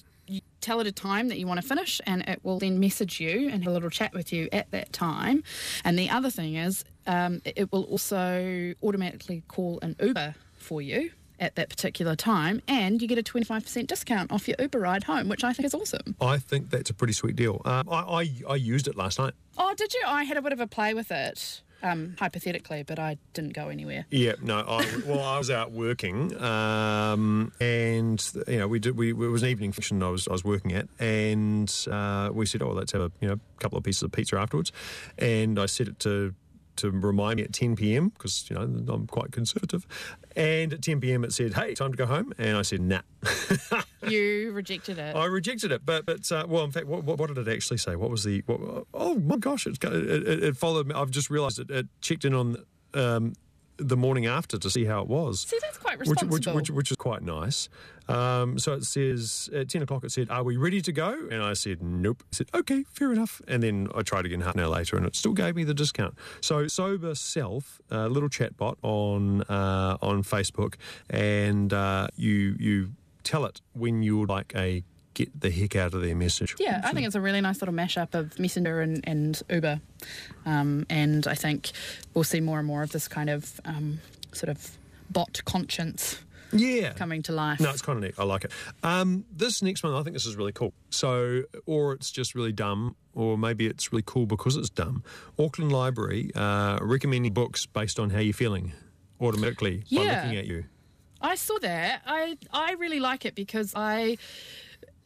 tell 0.61 0.79
it 0.79 0.87
a 0.87 0.91
time 0.91 1.27
that 1.29 1.37
you 1.39 1.47
want 1.47 1.61
to 1.61 1.67
finish, 1.67 1.99
and 2.05 2.21
it 2.27 2.39
will 2.43 2.59
then 2.59 2.79
message 2.79 3.19
you 3.19 3.49
and 3.49 3.63
have 3.63 3.71
a 3.71 3.73
little 3.73 3.89
chat 3.89 4.13
with 4.13 4.31
you 4.31 4.47
at 4.51 4.69
that 4.71 4.93
time. 4.93 5.43
And 5.83 5.97
the 5.97 6.09
other 6.09 6.29
thing 6.29 6.55
is, 6.55 6.85
um, 7.07 7.41
it 7.43 7.71
will 7.71 7.83
also 7.83 8.73
automatically 8.83 9.43
call 9.47 9.79
an 9.81 9.95
Uber 9.99 10.35
for 10.57 10.81
you 10.81 11.11
at 11.39 11.55
that 11.55 11.69
particular 11.69 12.15
time, 12.15 12.61
and 12.67 13.01
you 13.01 13.07
get 13.07 13.17
a 13.17 13.23
twenty 13.23 13.45
five 13.45 13.63
percent 13.63 13.89
discount 13.89 14.31
off 14.31 14.47
your 14.47 14.55
Uber 14.59 14.79
ride 14.79 15.05
home, 15.05 15.27
which 15.27 15.43
I 15.43 15.53
think 15.53 15.65
is 15.65 15.73
awesome. 15.73 16.15
I 16.21 16.37
think 16.37 16.69
that's 16.69 16.91
a 16.91 16.93
pretty 16.93 17.13
sweet 17.13 17.35
deal. 17.35 17.63
Um, 17.65 17.89
I, 17.89 17.99
I 17.99 18.31
I 18.49 18.55
used 18.55 18.87
it 18.87 18.95
last 18.95 19.17
night. 19.17 19.33
Oh, 19.57 19.73
did 19.75 19.91
you? 19.95 20.03
I 20.05 20.23
had 20.23 20.37
a 20.37 20.41
bit 20.43 20.53
of 20.53 20.59
a 20.59 20.67
play 20.67 20.93
with 20.93 21.11
it, 21.11 21.63
um, 21.83 22.15
hypothetically, 22.19 22.83
but 22.83 22.99
I 22.99 23.17
didn't 23.33 23.53
go 23.53 23.69
anywhere. 23.69 24.05
Yeah, 24.09 24.33
no. 24.41 24.59
I, 24.59 24.85
well, 25.05 25.21
I 25.21 25.37
was 25.37 25.49
out 25.49 25.71
working, 25.71 26.39
um, 26.41 27.51
and 27.59 28.31
you 28.47 28.59
know, 28.59 28.67
we 28.67 28.79
did. 28.79 28.97
We 28.97 29.09
it 29.11 29.15
was 29.15 29.43
an 29.43 29.49
evening 29.49 29.71
function 29.71 30.01
I 30.03 30.09
was 30.09 30.27
I 30.27 30.31
was 30.31 30.43
working 30.43 30.73
at, 30.73 30.87
and 30.99 31.73
uh, 31.89 32.29
we 32.33 32.45
said, 32.45 32.61
"Oh, 32.61 32.71
let's 32.71 32.91
have 32.91 33.01
a 33.01 33.11
you 33.19 33.27
know 33.27 33.39
couple 33.59 33.77
of 33.77 33.83
pieces 33.83 34.03
of 34.03 34.11
pizza 34.11 34.37
afterwards," 34.37 34.71
and 35.17 35.59
I 35.59 35.65
set 35.65 35.87
it 35.87 35.99
to 35.99 36.33
to 36.77 36.91
remind 36.91 37.37
me 37.37 37.43
at 37.43 37.53
10 37.53 37.75
p.m. 37.75 38.09
because 38.09 38.49
you 38.49 38.55
know 38.55 38.61
I'm 38.61 39.07
quite 39.07 39.31
conservative, 39.31 39.85
and 40.35 40.73
at 40.73 40.81
10 40.81 41.01
p.m. 41.01 41.23
it 41.23 41.33
said, 41.33 41.53
"Hey, 41.53 41.73
time 41.73 41.91
to 41.91 41.97
go 41.97 42.05
home," 42.05 42.33
and 42.37 42.57
I 42.57 42.61
said, 42.61 42.81
"Nah." 42.81 43.01
You 44.07 44.51
rejected 44.51 44.97
it. 44.97 45.15
I 45.15 45.25
rejected 45.25 45.71
it, 45.71 45.85
but 45.85 46.07
but 46.07 46.31
uh, 46.31 46.45
well, 46.49 46.63
in 46.63 46.71
fact, 46.71 46.87
what, 46.87 47.03
what, 47.03 47.19
what 47.19 47.27
did 47.27 47.47
it 47.47 47.47
actually 47.47 47.77
say? 47.77 47.95
What 47.95 48.09
was 48.09 48.23
the? 48.23 48.41
What, 48.47 48.87
oh 48.95 49.15
my 49.15 49.37
gosh! 49.37 49.67
It's, 49.67 49.77
it, 49.83 49.93
it, 49.93 50.43
it 50.43 50.57
followed 50.57 50.87
me. 50.87 50.95
I've 50.95 51.11
just 51.11 51.29
realised 51.29 51.59
it, 51.59 51.69
it 51.69 51.87
checked 52.01 52.25
in 52.25 52.33
on 52.33 52.57
um, 52.95 53.33
the 53.77 53.95
morning 53.95 54.25
after 54.25 54.57
to 54.57 54.69
see 54.71 54.85
how 54.85 55.01
it 55.01 55.07
was. 55.07 55.41
See, 55.41 55.59
that's 55.61 55.77
quite 55.77 55.99
Which, 55.99 56.09
responsible. 56.09 56.53
which, 56.55 56.69
which, 56.69 56.71
which 56.71 56.91
is 56.91 56.97
quite 56.97 57.21
nice. 57.21 57.69
Um, 58.11 58.59
so 58.59 58.73
it 58.73 58.83
says 58.85 59.49
at 59.53 59.69
10 59.69 59.83
o'clock, 59.83 60.03
it 60.03 60.11
said, 60.11 60.29
Are 60.29 60.43
we 60.43 60.57
ready 60.57 60.81
to 60.81 60.91
go? 60.91 61.27
And 61.31 61.41
I 61.41 61.53
said, 61.53 61.81
Nope. 61.81 62.23
It 62.31 62.35
said, 62.35 62.49
Okay, 62.53 62.83
fair 62.91 63.11
enough. 63.11 63.41
And 63.47 63.63
then 63.63 63.87
I 63.95 64.01
tried 64.01 64.25
again 64.25 64.41
half 64.41 64.55
an 64.55 64.61
hour 64.61 64.67
later 64.67 64.97
and 64.97 65.05
it 65.05 65.15
still 65.15 65.33
gave 65.33 65.55
me 65.55 65.63
the 65.63 65.73
discount. 65.73 66.15
So 66.41 66.67
Sober 66.67 67.15
Self, 67.15 67.81
a 67.89 68.07
little 68.07 68.29
chatbot 68.29 68.75
on 68.81 69.41
uh, 69.43 69.97
on 70.01 70.23
Facebook, 70.23 70.75
and 71.09 71.73
uh, 71.73 72.07
you 72.15 72.55
you 72.59 72.91
tell 73.23 73.45
it 73.45 73.61
when 73.73 74.03
you 74.03 74.19
would 74.19 74.29
like 74.29 74.53
a 74.55 74.83
get 75.13 75.39
the 75.39 75.51
heck 75.51 75.75
out 75.75 75.93
of 75.93 76.01
their 76.01 76.15
message. 76.15 76.55
Yeah, 76.59 76.81
I 76.83 76.93
think 76.93 77.05
it's 77.05 77.15
a 77.15 77.21
really 77.21 77.41
nice 77.41 77.61
little 77.61 77.75
mashup 77.75 78.13
of 78.13 78.39
Messenger 78.39 78.81
and, 78.81 79.03
and 79.07 79.41
Uber. 79.49 79.81
Um, 80.45 80.85
and 80.89 81.27
I 81.27 81.35
think 81.35 81.71
we'll 82.13 82.23
see 82.23 82.39
more 82.39 82.59
and 82.59 82.67
more 82.67 82.81
of 82.81 82.91
this 82.91 83.07
kind 83.07 83.29
of 83.29 83.59
um, 83.65 83.99
sort 84.31 84.49
of 84.49 84.77
bot 85.09 85.41
conscience 85.43 86.19
Yeah. 86.53 86.93
coming 86.93 87.21
to 87.23 87.31
life. 87.31 87.59
No, 87.59 87.69
it's 87.69 87.81
kind 87.81 87.97
of 87.97 88.03
neat. 88.03 88.15
I 88.17 88.23
like 88.23 88.43
it. 88.45 88.51
Um, 88.83 89.25
this 89.31 89.61
next 89.61 89.83
one, 89.83 89.93
I 89.93 90.03
think 90.03 90.13
this 90.15 90.25
is 90.25 90.35
really 90.35 90.51
cool. 90.51 90.73
So, 90.89 91.43
or 91.65 91.93
it's 91.93 92.11
just 92.11 92.35
really 92.35 92.51
dumb, 92.51 92.95
or 93.13 93.37
maybe 93.37 93.67
it's 93.67 93.91
really 93.91 94.03
cool 94.05 94.25
because 94.25 94.55
it's 94.57 94.69
dumb. 94.69 95.03
Auckland 95.39 95.71
Library 95.71 96.31
uh, 96.35 96.79
recommending 96.81 97.33
books 97.33 97.65
based 97.65 97.99
on 97.99 98.09
how 98.09 98.19
you're 98.19 98.33
feeling 98.33 98.73
automatically 99.19 99.83
by 99.91 100.01
looking 100.01 100.35
at 100.37 100.45
you. 100.45 100.65
I 101.21 101.35
saw 101.35 101.59
that. 101.59 102.01
I 102.05 102.37
I 102.51 102.73
really 102.73 102.99
like 102.99 103.25
it 103.25 103.35
because 103.35 103.73
I 103.75 104.17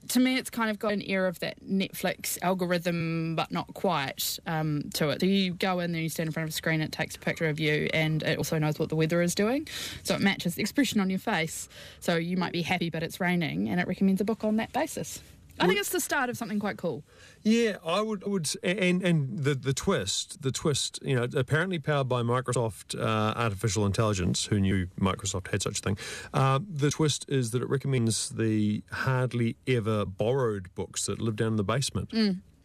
to 0.09 0.19
me, 0.19 0.37
it's 0.37 0.49
kind 0.49 0.69
of 0.69 0.79
got 0.79 0.93
an 0.93 1.01
air 1.01 1.27
of 1.27 1.39
that 1.39 1.63
Netflix 1.63 2.37
algorithm, 2.41 3.35
but 3.35 3.51
not 3.51 3.73
quite 3.73 4.39
um, 4.45 4.89
to 4.93 5.09
it. 5.09 5.21
So 5.21 5.25
you 5.25 5.53
go 5.53 5.79
in 5.79 5.91
there, 5.91 6.01
you 6.01 6.09
stand 6.09 6.27
in 6.27 6.33
front 6.33 6.45
of 6.45 6.49
a 6.49 6.53
screen, 6.53 6.81
it 6.81 6.91
takes 6.91 7.15
a 7.15 7.19
picture 7.19 7.47
of 7.47 7.59
you, 7.59 7.89
and 7.93 8.23
it 8.23 8.37
also 8.37 8.57
knows 8.57 8.79
what 8.79 8.89
the 8.89 8.95
weather 8.95 9.21
is 9.21 9.35
doing. 9.35 9.67
So 10.03 10.15
it 10.15 10.21
matches 10.21 10.55
the 10.55 10.61
expression 10.61 10.99
on 10.99 11.09
your 11.09 11.19
face. 11.19 11.67
So 11.99 12.15
you 12.15 12.37
might 12.37 12.53
be 12.53 12.61
happy, 12.61 12.89
but 12.89 13.03
it's 13.03 13.19
raining, 13.19 13.69
and 13.69 13.79
it 13.79 13.87
recommends 13.87 14.21
a 14.21 14.25
book 14.25 14.43
on 14.43 14.57
that 14.57 14.71
basis. 14.73 15.21
I 15.59 15.67
think 15.67 15.79
it's 15.79 15.89
the 15.89 15.99
start 15.99 16.29
of 16.29 16.37
something 16.37 16.59
quite 16.59 16.77
cool. 16.77 17.03
Yeah, 17.43 17.77
I 17.85 18.01
would, 18.01 18.23
I 18.25 18.29
would, 18.29 18.49
and 18.63 19.01
and 19.01 19.39
the 19.39 19.55
the 19.55 19.73
twist, 19.73 20.41
the 20.41 20.51
twist, 20.51 20.99
you 21.01 21.15
know, 21.15 21.27
apparently 21.35 21.79
powered 21.79 22.09
by 22.09 22.21
Microsoft 22.21 22.99
uh, 22.99 23.33
artificial 23.35 23.85
intelligence. 23.85 24.45
Who 24.45 24.59
knew 24.59 24.87
Microsoft 24.99 25.51
had 25.51 25.61
such 25.61 25.79
a 25.79 25.81
thing? 25.81 25.97
Uh, 26.33 26.59
the 26.67 26.91
twist 26.91 27.25
is 27.29 27.51
that 27.51 27.61
it 27.61 27.69
recommends 27.69 28.29
the 28.29 28.83
hardly 28.91 29.55
ever 29.67 30.05
borrowed 30.05 30.73
books 30.75 31.05
that 31.05 31.21
live 31.21 31.35
down 31.35 31.49
in 31.49 31.55
the 31.55 31.63
basement. 31.63 32.09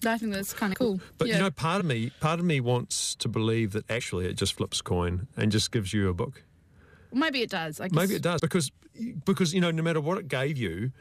I 0.06 0.16
think 0.16 0.32
that's 0.32 0.54
kind 0.54 0.72
of 0.72 0.78
cool. 0.78 1.00
But 1.18 1.28
yeah. 1.28 1.34
you 1.34 1.40
know, 1.42 1.50
part 1.50 1.80
of 1.80 1.86
me, 1.86 2.10
part 2.20 2.40
of 2.40 2.46
me 2.46 2.60
wants 2.60 3.14
to 3.16 3.28
believe 3.28 3.72
that 3.72 3.90
actually 3.90 4.26
it 4.26 4.34
just 4.34 4.54
flips 4.54 4.80
coin 4.80 5.28
and 5.36 5.52
just 5.52 5.70
gives 5.72 5.92
you 5.92 6.08
a 6.08 6.14
book. 6.14 6.42
maybe 7.12 7.42
it 7.42 7.50
does. 7.50 7.80
I 7.80 7.88
guess. 7.88 7.96
Maybe 7.96 8.14
it 8.14 8.22
does 8.22 8.40
because 8.40 8.72
because 9.24 9.54
you 9.54 9.60
know 9.60 9.70
no 9.70 9.82
matter 9.82 10.00
what 10.00 10.18
it 10.18 10.28
gave 10.28 10.56
you, 10.56 10.92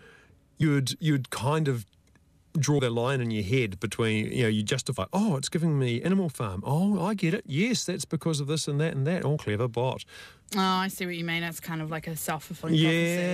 you'd 0.60 0.96
you'd 1.02 1.32
kind 1.32 1.68
of 1.68 1.86
draw 2.58 2.80
that 2.80 2.90
line 2.92 3.22
in 3.22 3.30
your 3.32 3.44
head 3.44 3.80
between 3.80 4.26
you 4.32 4.42
know 4.44 4.50
you 4.50 4.64
justify 4.64 5.06
oh 5.14 5.36
it's 5.38 5.50
giving 5.50 5.78
me 5.78 6.02
Animal 6.02 6.30
Farm 6.30 6.64
oh 6.66 7.00
I 7.06 7.14
get 7.14 7.34
it 7.36 7.44
yes 7.46 7.86
that's 7.86 8.06
because 8.06 8.40
of 8.40 8.48
this 8.48 8.68
and 8.68 8.82
that 8.82 8.94
and 8.96 9.06
that 9.08 9.24
all 9.26 9.38
clever 9.38 9.68
bot 9.68 10.04
Oh, 10.56 10.60
I 10.60 10.88
see 10.88 11.06
what 11.06 11.16
you 11.16 11.24
mean. 11.24 11.44
It's 11.44 11.60
kind 11.60 11.80
of 11.80 11.92
like 11.92 12.08
a 12.08 12.16
self-fulfilling 12.16 12.74
yeah 12.74 12.90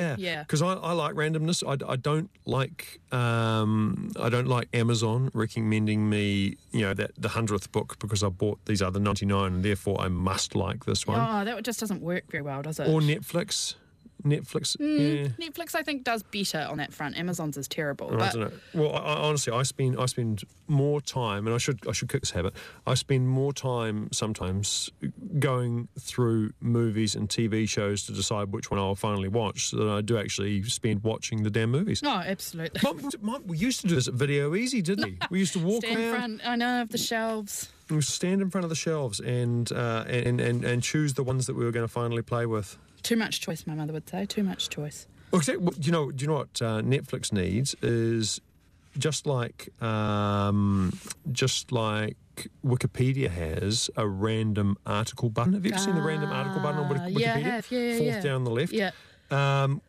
prophecy. 0.09 0.21
Yeah. 0.21 0.43
because 0.43 0.61
I, 0.61 0.73
I 0.73 0.91
like 0.91 1.15
randomness 1.15 1.63
I, 1.65 1.93
I 1.93 1.95
don't 1.95 2.29
like 2.45 2.99
um, 3.13 4.11
I 4.19 4.27
don't 4.27 4.49
like 4.49 4.67
Amazon 4.73 5.31
recommending 5.33 6.09
me 6.09 6.57
you 6.71 6.81
know 6.81 6.93
that 6.93 7.11
the 7.17 7.29
hundredth 7.29 7.71
book 7.71 7.97
because 7.99 8.21
I 8.21 8.27
bought 8.27 8.59
these 8.65 8.81
other 8.81 8.99
99 8.99 9.53
and 9.53 9.63
therefore 9.63 10.01
I 10.01 10.09
must 10.09 10.55
like 10.55 10.83
this 10.83 11.07
one 11.07 11.17
Oh, 11.21 11.45
that 11.45 11.63
just 11.63 11.79
doesn't 11.79 12.01
work 12.01 12.25
very 12.29 12.43
well, 12.43 12.61
does 12.61 12.79
it? 12.81 12.89
or 12.89 12.99
Netflix 12.99 13.75
Netflix 14.25 14.75
Mm, 14.77 15.37
yeah 15.39 15.47
Netflix, 15.47 15.75
I 15.75 15.83
think, 15.83 16.03
does 16.03 16.23
better 16.23 16.67
on 16.69 16.77
that 16.77 16.91
front. 16.93 17.17
Amazon's 17.17 17.57
is 17.57 17.67
terrible. 17.67 18.11
I 18.13 18.17
but 18.17 18.33
don't 18.33 18.41
know. 18.41 18.51
Well, 18.73 18.95
I, 18.95 18.99
I, 18.99 19.13
honestly, 19.27 19.53
I 19.53 19.63
spend 19.63 19.97
I 19.99 20.05
spend 20.07 20.43
more 20.67 20.99
time, 21.01 21.45
and 21.45 21.53
I 21.53 21.57
should 21.59 21.79
I 21.87 21.91
should 21.91 22.09
kick 22.09 22.21
this 22.21 22.31
habit. 22.31 22.53
I 22.87 22.95
spend 22.95 23.29
more 23.29 23.53
time 23.53 24.09
sometimes 24.11 24.89
going 25.39 25.87
through 25.99 26.51
movies 26.59 27.15
and 27.15 27.29
TV 27.29 27.67
shows 27.69 28.03
to 28.07 28.11
decide 28.13 28.51
which 28.51 28.71
one 28.71 28.79
I'll 28.79 28.95
finally 28.95 29.27
watch, 29.29 29.71
than 29.71 29.87
I 29.87 30.01
do 30.01 30.17
actually 30.17 30.63
spend 30.63 31.03
watching 31.03 31.43
the 31.43 31.49
damn 31.51 31.71
movies. 31.71 32.01
no, 32.01 32.15
absolutely. 32.15 32.81
Mum, 32.83 33.09
Mum, 33.21 33.43
we 33.45 33.57
used 33.57 33.81
to 33.81 33.87
do 33.87 33.95
this 33.95 34.07
at 34.07 34.13
Video 34.15 34.51
Ezy, 34.51 34.83
didn't 34.83 35.05
we? 35.05 35.17
We 35.29 35.39
used 35.39 35.53
to 35.53 35.59
walk 35.59 35.83
Stand 35.83 35.99
in 35.99 36.05
around, 36.05 36.15
front, 36.39 36.41
I 36.47 36.55
know, 36.55 36.81
of 36.81 36.89
the 36.89 36.97
shelves. 36.97 37.69
we 37.89 38.01
stand 38.01 38.41
in 38.41 38.49
front 38.49 38.63
of 38.63 38.69
the 38.69 38.75
shelves 38.75 39.19
and, 39.19 39.71
uh, 39.71 40.05
and 40.07 40.39
and 40.41 40.63
and 40.65 40.81
choose 40.83 41.13
the 41.13 41.23
ones 41.23 41.45
that 41.47 41.55
we 41.55 41.63
were 41.63 41.71
going 41.71 41.85
to 41.85 41.91
finally 41.91 42.21
play 42.21 42.45
with. 42.45 42.77
Too 43.05 43.15
much 43.15 43.39
choice, 43.41 43.65
my 43.67 43.75
mother 43.75 43.93
would 43.93 44.09
say. 44.09 44.25
Too 44.25 44.43
much 44.43 44.69
choice. 44.69 45.07
Well, 45.31 45.39
exactly. 45.39 45.63
well, 45.63 45.73
Do 45.77 45.85
you 45.85 45.91
know? 45.91 46.11
Do 46.11 46.23
you 46.23 46.27
know 46.27 46.37
what 46.37 46.61
uh, 46.61 46.81
Netflix 46.81 47.31
needs 47.31 47.75
is 47.81 48.41
just 48.97 49.25
like 49.27 49.69
um, 49.81 50.97
just 51.31 51.71
like 51.71 52.17
Wikipedia 52.65 53.29
has 53.29 53.89
a 53.95 54.07
random 54.07 54.77
article 54.85 55.29
button. 55.29 55.53
Have 55.53 55.65
you 55.65 55.71
ever 55.71 55.79
seen 55.81 55.95
the 55.95 56.01
random 56.01 56.31
article 56.31 56.61
button 56.61 56.79
on 56.81 56.85
Ah, 56.91 56.95
Wikipedia? 57.05 57.19
yeah, 57.19 57.33
I 57.35 57.39
have. 57.39 57.67
Yeah, 57.71 57.79
yeah, 57.79 57.97
Fourth 57.97 58.07
yeah. 58.15 58.21
down 58.21 58.43
the 58.43 58.51
left. 58.51 58.73
Yeah. 58.73 58.91
Um, 59.31 59.81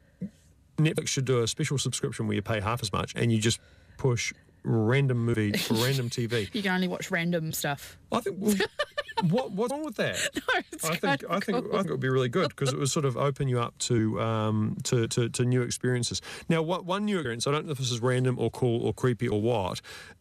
Netflix 0.78 1.08
should 1.08 1.24
do 1.24 1.42
a 1.42 1.48
special 1.48 1.78
subscription 1.78 2.26
where 2.26 2.34
you 2.34 2.42
pay 2.42 2.60
half 2.60 2.82
as 2.82 2.92
much 2.92 3.14
and 3.16 3.32
you 3.32 3.38
just 3.40 3.60
push 3.96 4.32
random 4.62 5.24
movie 5.24 5.52
for 5.56 5.74
random 5.74 6.10
TV. 6.16 6.52
You 6.54 6.62
can 6.62 6.72
only 6.72 6.88
watch 6.88 7.10
random 7.10 7.52
stuff. 7.52 7.96
I 8.12 8.20
think. 8.20 8.36
Well, 8.40 8.54
what 9.22 9.52
what's 9.52 9.72
wrong 9.72 9.84
with 9.84 9.96
that? 9.96 10.16
No, 10.82 10.90
I 10.90 10.96
think 10.96 11.24
I 11.30 11.40
think 11.40 11.64
cool. 11.64 11.74
I 11.74 11.78
think 11.78 11.88
it 11.88 11.90
would 11.90 12.00
be 12.00 12.08
really 12.08 12.28
good 12.28 12.48
because 12.50 12.72
it 12.72 12.78
would 12.78 12.90
sort 12.90 13.04
of 13.04 13.16
open 13.16 13.48
you 13.48 13.58
up 13.60 13.76
to, 13.78 14.20
um, 14.20 14.76
to 14.84 15.08
to 15.08 15.28
to 15.30 15.44
new 15.44 15.62
experiences. 15.62 16.20
Now, 16.48 16.62
what 16.62 16.84
one 16.84 17.04
new 17.04 17.16
experience? 17.16 17.46
I 17.46 17.52
don't 17.52 17.66
know 17.66 17.72
if 17.72 17.78
this 17.78 17.90
is 17.90 18.00
random 18.00 18.38
or 18.38 18.50
cool 18.50 18.84
or 18.84 18.92
creepy 18.92 19.28
or 19.28 19.40
what. 19.40 19.80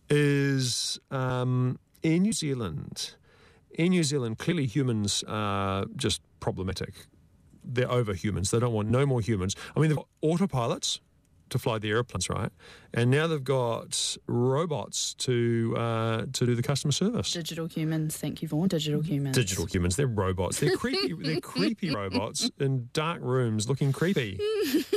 Is 0.10 1.00
um, 1.12 1.80
in 2.04 2.24
New 2.24 2.34
Zealand. 2.34 3.16
In 3.72 3.90
New 3.90 4.04
Zealand, 4.04 4.38
clearly 4.38 4.66
humans 4.66 5.24
are 5.28 5.86
just 5.96 6.22
problematic. 6.40 6.94
They're 7.64 7.92
over 7.92 8.14
humans. 8.14 8.52
They 8.52 8.60
don't 8.60 8.74
want 8.74 8.90
no 8.90 9.06
more 9.06 9.20
humans. 9.20 9.56
I 9.76 9.80
mean, 9.80 9.90
they've 9.90 9.98
got 9.98 10.08
autopilots 10.24 11.00
to 11.50 11.60
fly 11.60 11.78
the 11.78 11.90
airplanes, 11.90 12.30
right? 12.30 12.52
And 12.94 13.12
now 13.12 13.28
they've 13.28 13.44
got 13.44 14.18
robots 14.28 15.14
to 15.16 15.76
uh, 15.78 16.26
to 16.32 16.46
do 16.46 16.56
the 16.56 16.64
customer 16.64 16.92
service. 16.92 17.32
Digital 17.32 17.68
humans. 17.68 18.18
Thank 18.18 18.42
you, 18.42 18.48
Vaughan. 18.48 18.70
Digital 18.70 19.02
humans. 19.02 19.36
Digital 19.36 19.66
humans, 19.66 19.96
they're 19.96 20.08
robots. 20.08 20.60
They're 20.60 20.78
creepy. 20.78 21.14
they're 21.14 21.42
creepy 21.42 21.94
robots 21.94 22.50
in 22.60 22.90
dark 22.94 23.22
rooms, 23.22 23.68
looking 23.70 23.92
creepy. 23.92 24.40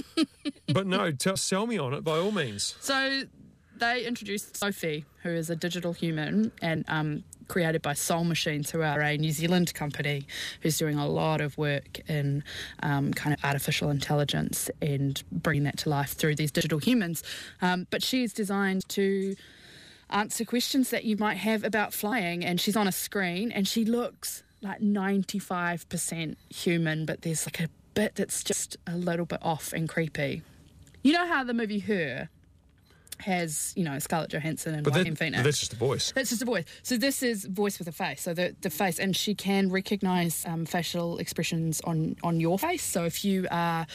but 0.73 0.87
no, 0.87 1.11
tell, 1.11 1.37
sell 1.37 1.67
me 1.67 1.79
on 1.79 1.95
it 1.95 2.05
by 2.05 2.19
all 2.19 2.33
means. 2.33 2.77
So 2.81 3.23
they 3.77 4.05
introduced 4.05 4.57
Sophie, 4.57 5.05
who 5.23 5.31
is 5.31 5.51
a 5.51 5.57
digital 5.57 5.93
human 5.93 6.53
and 6.61 6.85
um, 6.89 7.25
created 7.49 7.83
by 7.83 7.95
Soul 7.95 8.25
Machines, 8.25 8.71
who 8.71 8.83
are 8.83 9.01
a 9.01 9.17
New 9.17 9.33
Zealand 9.33 9.75
company 9.75 10.27
who's 10.61 10.79
doing 10.79 10.99
a 10.99 11.09
lot 11.09 11.41
of 11.41 11.57
work 11.59 11.99
in 12.09 12.45
um, 12.83 13.13
kind 13.13 13.35
of 13.35 13.45
artificial 13.45 13.91
intelligence 13.91 14.71
and 14.81 15.23
bringing 15.33 15.65
that 15.65 15.79
to 15.79 15.89
life 15.89 16.13
through 16.13 16.37
these 16.37 16.51
digital 16.51 16.79
humans. 16.79 17.23
Um, 17.61 17.87
but 17.91 18.03
she's 18.03 18.33
designed 18.33 18.89
to 18.91 19.35
answer 20.11 20.45
questions 20.45 20.91
that 20.91 21.05
you 21.05 21.17
might 21.17 21.37
have 21.37 21.65
about 21.65 21.93
flying. 21.93 22.45
And 22.45 22.61
she's 22.61 22.77
on 22.77 22.87
a 22.87 22.93
screen 22.93 23.53
and 23.53 23.67
she 23.67 23.85
looks 23.85 24.43
like 24.63 24.81
95% 24.81 26.37
human, 26.51 27.05
but 27.05 27.23
there's 27.23 27.47
like 27.47 27.61
a 27.61 27.69
bit 27.95 28.15
that's 28.17 28.43
just 28.43 28.77
a 28.87 28.97
little 28.97 29.27
bit 29.27 29.39
off 29.43 29.73
and 29.73 29.89
creepy. 29.89 30.43
You 31.03 31.13
know 31.13 31.27
how 31.27 31.45
the 31.45 31.55
movie 31.55 31.79
Her 31.79 32.29
has, 33.21 33.73
you 33.77 33.85
know, 33.85 33.99
Scarlett 33.99 34.31
Johansson 34.31 34.75
and 34.75 34.85
But 34.85 34.95
Joaquin 34.95 35.15
that, 35.15 35.19
Phoenix? 35.19 35.39
but 35.39 35.45
that's 35.45 35.59
just 35.59 35.73
a 35.73 35.77
voice. 35.77 36.13
That's 36.13 36.31
just 36.31 36.43
a 36.43 36.45
voice. 36.45 36.65
So 36.83 36.97
this 36.97 37.23
is 37.23 37.45
voice 37.45 37.79
with 37.79 37.89
a 37.89 37.93
face. 37.93 38.23
So 38.23 38.35
the, 38.35 38.55
the 38.61 38.71
face, 38.71 38.99
and 38.99 39.17
she 39.17 39.35
can 39.35 39.71
recognise 39.71 40.45
um, 40.47 40.65
facial 40.67 41.19
expressions 41.19 41.81
on 41.83 42.17
on 42.23 42.41
your 42.41 42.59
face. 42.59 42.83
So 42.83 43.05
if 43.05 43.25
you 43.25 43.47
are, 43.51 43.87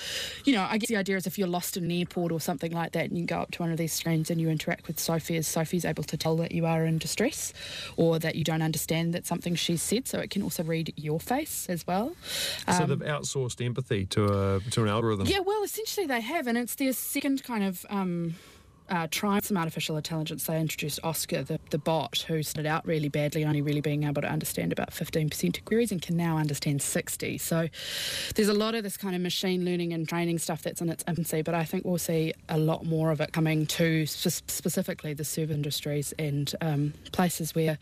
you 0.45 0.53
know, 0.53 0.67
I 0.69 0.77
guess 0.77 0.89
the 0.89 0.97
idea 0.97 1.17
is 1.17 1.27
if 1.27 1.37
you're 1.37 1.47
lost 1.47 1.77
in 1.77 1.83
an 1.85 1.91
airport 1.91 2.31
or 2.31 2.39
something 2.39 2.71
like 2.71 2.91
that, 2.93 3.05
and 3.09 3.17
you 3.17 3.25
go 3.25 3.39
up 3.39 3.51
to 3.51 3.61
one 3.61 3.71
of 3.71 3.77
these 3.77 3.93
screens 3.93 4.29
and 4.29 4.39
you 4.39 4.49
interact 4.49 4.87
with 4.87 4.99
Sophie, 4.99 5.37
as 5.37 5.47
Sophie's 5.47 5.85
able 5.85 6.03
to 6.03 6.17
tell 6.17 6.35
that 6.37 6.51
you 6.51 6.65
are 6.65 6.85
in 6.85 6.97
distress 6.97 7.53
or 7.97 8.19
that 8.19 8.35
you 8.35 8.43
don't 8.43 8.61
understand 8.61 9.13
that 9.13 9.25
something 9.25 9.55
she 9.55 9.77
said. 9.77 10.07
So 10.07 10.19
it 10.19 10.29
can 10.29 10.41
also 10.41 10.63
read 10.63 10.93
your 10.95 11.19
face 11.19 11.67
as 11.69 11.85
well. 11.87 12.15
so 12.71 12.85
they've 12.85 12.97
outsourced 12.99 13.63
empathy 13.65 14.05
to 14.07 14.25
a 14.25 14.59
to 14.71 14.83
an 14.83 14.89
algorithm. 14.89 15.27
Yeah, 15.27 15.39
well, 15.39 15.63
essentially 15.63 16.05
they 16.07 16.21
have, 16.21 16.47
and 16.47 16.57
it's 16.57 16.75
their 16.75 16.93
second 16.93 17.43
kind 17.43 17.63
of. 17.63 17.85
Um, 17.89 18.35
uh, 18.89 19.07
trying 19.09 19.41
some 19.41 19.57
artificial 19.57 19.97
intelligence, 19.97 20.45
they 20.45 20.59
introduced 20.59 20.99
Oscar, 21.03 21.43
the, 21.43 21.59
the 21.69 21.77
bot, 21.77 22.25
who 22.27 22.43
started 22.43 22.69
out 22.69 22.85
really 22.85 23.09
badly, 23.09 23.45
only 23.45 23.61
really 23.61 23.81
being 23.81 24.03
able 24.03 24.21
to 24.21 24.29
understand 24.29 24.71
about 24.71 24.91
15% 24.91 25.57
of 25.57 25.65
queries 25.65 25.91
and 25.91 26.01
can 26.01 26.17
now 26.17 26.37
understand 26.37 26.81
60. 26.81 27.37
So 27.37 27.69
there's 28.35 28.49
a 28.49 28.53
lot 28.53 28.75
of 28.75 28.83
this 28.83 28.97
kind 28.97 29.15
of 29.15 29.21
machine 29.21 29.65
learning 29.65 29.93
and 29.93 30.07
training 30.07 30.39
stuff 30.39 30.61
that's 30.61 30.81
in 30.81 30.89
its 30.89 31.03
infancy, 31.07 31.41
but 31.41 31.55
I 31.55 31.63
think 31.63 31.85
we'll 31.85 31.97
see 31.97 32.33
a 32.49 32.57
lot 32.57 32.85
more 32.85 33.11
of 33.11 33.21
it 33.21 33.33
coming 33.33 33.65
to 33.67 34.05
spe- 34.05 34.49
specifically 34.49 35.13
the 35.13 35.23
service 35.23 35.55
industries 35.55 36.13
and 36.19 36.53
um, 36.61 36.93
places 37.11 37.55
where, 37.55 37.77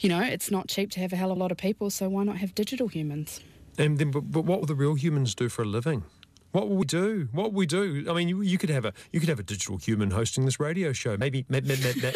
you 0.00 0.08
know, 0.08 0.22
it's 0.22 0.50
not 0.50 0.68
cheap 0.68 0.90
to 0.92 1.00
have 1.00 1.12
a 1.12 1.16
hell 1.16 1.30
of 1.30 1.36
a 1.36 1.40
lot 1.40 1.50
of 1.50 1.58
people, 1.58 1.90
so 1.90 2.08
why 2.08 2.24
not 2.24 2.36
have 2.36 2.54
digital 2.54 2.88
humans? 2.88 3.40
And 3.78 3.98
then, 3.98 4.10
but, 4.10 4.30
but 4.30 4.44
what 4.44 4.60
will 4.60 4.66
the 4.66 4.74
real 4.74 4.94
humans 4.94 5.34
do 5.34 5.48
for 5.48 5.62
a 5.62 5.66
living? 5.66 6.04
What 6.52 6.68
will 6.68 6.76
we 6.76 6.84
do? 6.84 7.28
What 7.32 7.52
will 7.52 7.58
we 7.58 7.66
do? 7.66 8.06
I 8.08 8.12
mean, 8.12 8.28
you, 8.28 8.42
you 8.42 8.58
could 8.58 8.70
have 8.70 8.84
a 8.84 8.92
you 9.10 9.20
could 9.20 9.30
have 9.30 9.40
a 9.40 9.42
digital 9.42 9.78
human 9.78 10.10
hosting 10.10 10.44
this 10.44 10.60
radio 10.60 10.92
show. 10.92 11.16
Maybe 11.16 11.46
maybe 11.48 11.74
there 11.74 12.12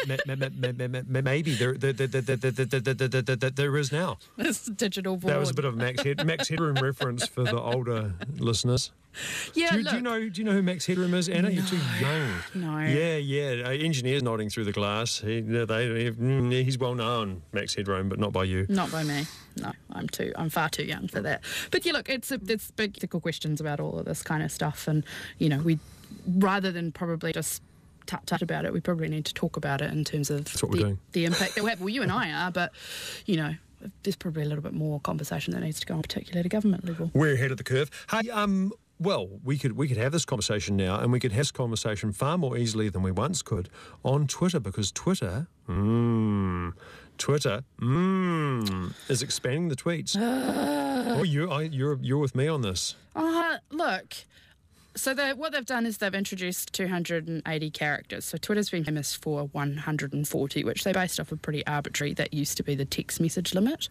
there, 1.74 1.92
there, 1.92 1.96
there, 1.96 3.50
there 3.50 3.76
is 3.78 3.92
now. 3.92 4.18
This 4.36 4.66
digital 4.66 5.16
board. 5.16 5.32
That 5.32 5.40
was 5.40 5.50
a 5.50 5.54
bit 5.54 5.64
of 5.64 5.74
a 5.74 5.76
Max, 5.76 6.02
Head, 6.02 6.26
Max 6.26 6.48
Headroom 6.48 6.76
reference 6.76 7.26
for 7.26 7.44
the 7.44 7.58
older 7.58 8.14
listeners 8.36 8.92
yeah, 9.54 9.70
do, 9.70 9.78
you, 9.78 9.82
look, 9.82 9.90
do 9.90 9.96
you 9.96 10.02
know? 10.02 10.28
Do 10.28 10.40
you 10.40 10.44
know 10.44 10.52
who 10.52 10.62
Max 10.62 10.86
Headroom 10.86 11.14
is, 11.14 11.28
Anna? 11.28 11.50
You're 11.50 11.64
too 11.64 11.78
young. 12.00 12.30
No. 12.54 12.78
Yeah, 12.80 13.16
yeah. 13.16 13.66
Uh, 13.66 13.70
engineers 13.70 14.22
nodding 14.22 14.50
through 14.50 14.64
the 14.64 14.72
glass. 14.72 15.18
He, 15.20 15.40
they, 15.40 15.64
mm, 16.10 16.52
he's 16.52 16.78
well 16.78 16.94
known, 16.94 17.42
Max 17.52 17.74
Headroom, 17.74 18.08
but 18.08 18.18
not 18.18 18.32
by 18.32 18.44
you. 18.44 18.66
Not 18.68 18.90
by 18.92 19.02
me. 19.02 19.26
No, 19.56 19.72
I'm 19.92 20.08
too. 20.08 20.32
I'm 20.36 20.50
far 20.50 20.68
too 20.68 20.84
young 20.84 21.08
for 21.08 21.20
that. 21.22 21.42
But 21.70 21.84
yeah, 21.84 21.92
look, 21.92 22.08
it's 22.08 22.30
a, 22.30 22.40
it's 22.46 22.70
big 22.72 22.96
ethical 22.98 23.20
questions 23.20 23.60
about 23.60 23.80
all 23.80 23.98
of 23.98 24.04
this 24.04 24.22
kind 24.22 24.42
of 24.42 24.52
stuff, 24.52 24.86
and 24.88 25.04
you 25.38 25.48
know, 25.48 25.58
we 25.58 25.78
rather 26.26 26.70
than 26.70 26.92
probably 26.92 27.32
just 27.32 27.62
tut 28.06 28.26
tut 28.26 28.42
about 28.42 28.64
it, 28.64 28.72
we 28.72 28.80
probably 28.80 29.08
need 29.08 29.24
to 29.26 29.34
talk 29.34 29.56
about 29.56 29.80
it 29.80 29.90
in 29.90 30.04
terms 30.04 30.30
of 30.30 30.44
the, 30.44 30.96
the 31.12 31.24
impact 31.24 31.54
that 31.54 31.64
we 31.64 31.70
have. 31.70 31.80
Well, 31.80 31.88
you 31.88 32.02
and 32.02 32.12
I 32.12 32.30
are, 32.32 32.50
but 32.50 32.72
you 33.24 33.36
know, 33.36 33.54
there's 34.02 34.16
probably 34.16 34.42
a 34.42 34.46
little 34.46 34.62
bit 34.62 34.72
more 34.72 35.00
conversation 35.00 35.54
that 35.54 35.60
needs 35.60 35.80
to 35.80 35.86
go 35.86 35.94
on, 35.94 36.02
particularly 36.02 36.40
at 36.40 36.46
a 36.46 36.48
government 36.48 36.84
level. 36.84 37.10
We're 37.14 37.34
ahead 37.34 37.50
of 37.50 37.56
the 37.56 37.64
curve. 37.64 37.90
Hey, 38.10 38.30
um, 38.30 38.72
well, 38.98 39.28
we 39.44 39.58
could 39.58 39.76
we 39.76 39.88
could 39.88 39.96
have 39.96 40.12
this 40.12 40.24
conversation 40.24 40.76
now, 40.76 40.98
and 40.98 41.12
we 41.12 41.20
could 41.20 41.32
have 41.32 41.40
this 41.40 41.50
conversation 41.50 42.12
far 42.12 42.38
more 42.38 42.56
easily 42.56 42.88
than 42.88 43.02
we 43.02 43.10
once 43.10 43.42
could 43.42 43.68
on 44.02 44.26
Twitter 44.26 44.60
because 44.60 44.90
Twitter, 44.90 45.48
mm, 45.68 46.72
Twitter, 47.18 47.62
mm, 47.80 48.94
is 49.08 49.22
expanding 49.22 49.68
the 49.68 49.76
tweets. 49.76 50.16
oh, 50.18 51.22
you, 51.22 51.50
I, 51.50 51.62
you're 51.62 51.98
you're 52.00 52.18
with 52.18 52.34
me 52.34 52.48
on 52.48 52.62
this. 52.62 52.96
Uh, 53.14 53.58
look. 53.70 54.14
So 54.96 55.14
what 55.34 55.52
they've 55.52 55.64
done 55.64 55.84
is 55.84 55.98
they've 55.98 56.14
introduced 56.14 56.72
280 56.72 57.70
characters. 57.70 58.24
So 58.24 58.38
Twitter's 58.38 58.70
been 58.70 58.84
famous 58.84 59.14
for 59.14 59.44
140, 59.52 60.64
which 60.64 60.84
they 60.84 60.92
based 60.92 61.20
off 61.20 61.30
a 61.32 61.36
pretty 61.36 61.66
arbitrary. 61.66 62.14
That 62.14 62.32
used 62.32 62.56
to 62.56 62.62
be 62.62 62.74
the 62.74 62.86
text 62.86 63.20
message 63.20 63.54
limit, 63.54 63.88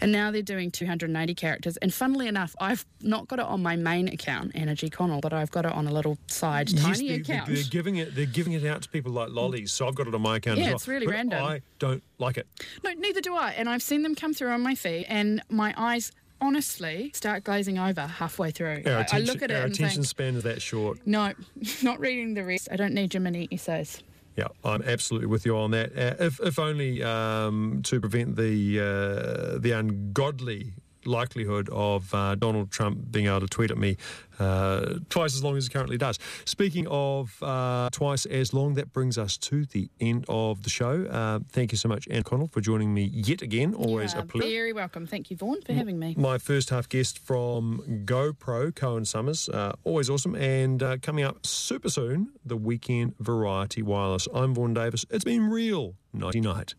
and 0.00 0.10
now 0.10 0.30
they're 0.30 0.42
doing 0.42 0.70
280 0.70 1.34
characters. 1.34 1.76
And 1.76 1.94
funnily 1.94 2.26
enough, 2.26 2.56
I've 2.60 2.84
not 3.00 3.28
got 3.28 3.38
it 3.38 3.46
on 3.46 3.62
my 3.62 3.76
main 3.76 4.08
account, 4.08 4.52
Anna 4.54 4.74
G 4.74 4.90
Connell, 4.90 5.20
but 5.20 5.32
I've 5.32 5.50
got 5.50 5.64
it 5.64 5.72
on 5.72 5.86
a 5.86 5.92
little 5.92 6.18
side 6.26 6.76
tiny 6.76 7.08
they, 7.08 7.14
account. 7.14 7.48
They're 7.48 7.62
giving 7.70 7.96
it. 7.96 8.14
They're 8.14 8.26
giving 8.26 8.52
it 8.54 8.64
out 8.66 8.82
to 8.82 8.88
people 8.88 9.12
like 9.12 9.30
lollies. 9.30 9.72
So 9.72 9.86
I've 9.86 9.94
got 9.94 10.08
it 10.08 10.14
on 10.14 10.22
my 10.22 10.36
account. 10.36 10.58
Yeah, 10.58 10.64
as 10.64 10.68
well. 10.68 10.76
it's 10.76 10.88
really 10.88 11.06
But 11.06 11.14
random. 11.14 11.44
I 11.44 11.62
don't 11.78 12.02
like 12.18 12.36
it. 12.36 12.46
No, 12.82 12.92
neither 12.92 13.20
do 13.20 13.34
I. 13.34 13.52
And 13.52 13.68
I've 13.68 13.82
seen 13.82 14.02
them 14.02 14.14
come 14.14 14.34
through 14.34 14.50
on 14.50 14.62
my 14.62 14.74
feed, 14.74 15.06
and 15.08 15.42
my 15.48 15.74
eyes 15.76 16.10
honestly 16.40 17.10
start 17.14 17.44
glazing 17.44 17.78
over 17.78 18.02
halfway 18.02 18.50
through. 18.50 18.82
Our 18.86 18.98
I, 18.98 19.06
I 19.12 19.18
look 19.20 19.42
at 19.42 19.50
it 19.50 19.54
our 19.54 19.64
and 19.64 19.74
attention 19.74 20.02
think, 20.02 20.08
span 20.08 20.34
is 20.36 20.42
that 20.44 20.62
short. 20.62 20.98
no, 21.06 21.32
not 21.82 22.00
reading 22.00 22.34
the 22.34 22.44
rest. 22.44 22.68
I 22.70 22.76
don't 22.76 22.94
need 22.94 23.14
your 23.14 23.20
mini 23.20 23.48
essays. 23.52 24.02
Yeah, 24.36 24.48
I'm 24.64 24.82
absolutely 24.82 25.26
with 25.26 25.44
you 25.44 25.56
on 25.56 25.72
that. 25.72 25.90
Uh, 25.96 26.24
if, 26.24 26.40
if 26.40 26.58
only 26.58 27.02
um, 27.02 27.80
to 27.84 28.00
prevent 28.00 28.36
the 28.36 28.80
uh, 28.80 29.58
the 29.58 29.72
ungodly 29.72 30.72
likelihood 31.04 31.68
of 31.72 32.12
uh, 32.14 32.34
Donald 32.34 32.70
Trump 32.70 33.10
being 33.10 33.26
able 33.26 33.40
to 33.40 33.46
tweet 33.46 33.70
at 33.70 33.78
me 33.78 33.96
uh, 34.38 34.94
twice 35.08 35.34
as 35.34 35.44
long 35.44 35.56
as 35.56 35.66
he 35.66 35.70
currently 35.70 35.98
does. 35.98 36.18
Speaking 36.44 36.86
of 36.88 37.36
uh, 37.42 37.90
twice 37.92 38.26
as 38.26 38.54
long, 38.54 38.74
that 38.74 38.92
brings 38.92 39.18
us 39.18 39.36
to 39.38 39.66
the 39.66 39.90
end 40.00 40.24
of 40.28 40.62
the 40.62 40.70
show. 40.70 41.04
Uh, 41.04 41.40
thank 41.50 41.72
you 41.72 41.78
so 41.78 41.88
much, 41.88 42.08
Anne 42.10 42.22
Connell, 42.22 42.48
for 42.48 42.60
joining 42.60 42.94
me 42.94 43.04
yet 43.12 43.42
again. 43.42 43.74
Always 43.74 44.14
a 44.14 44.22
pleasure. 44.22 44.48
Very 44.48 44.72
welcome. 44.72 45.06
Thank 45.06 45.30
you, 45.30 45.36
Vaughan, 45.36 45.60
for 45.62 45.72
having 45.72 45.98
me. 45.98 46.14
My 46.16 46.38
first 46.38 46.70
half 46.70 46.88
guest 46.88 47.18
from 47.18 48.02
GoPro, 48.04 48.74
Cohen 48.74 49.04
Summers. 49.04 49.48
Uh, 49.48 49.72
always 49.84 50.08
awesome. 50.08 50.34
And 50.34 50.82
uh, 50.82 50.96
coming 51.02 51.24
up 51.24 51.46
super 51.46 51.90
soon, 51.90 52.32
the 52.44 52.56
Weekend 52.56 53.14
Variety 53.18 53.82
Wireless. 53.82 54.26
I'm 54.32 54.54
Vaughan 54.54 54.74
Davis. 54.74 55.04
It's 55.10 55.24
been 55.24 55.50
real. 55.50 55.94
Nighty 56.12 56.40
night. 56.40 56.74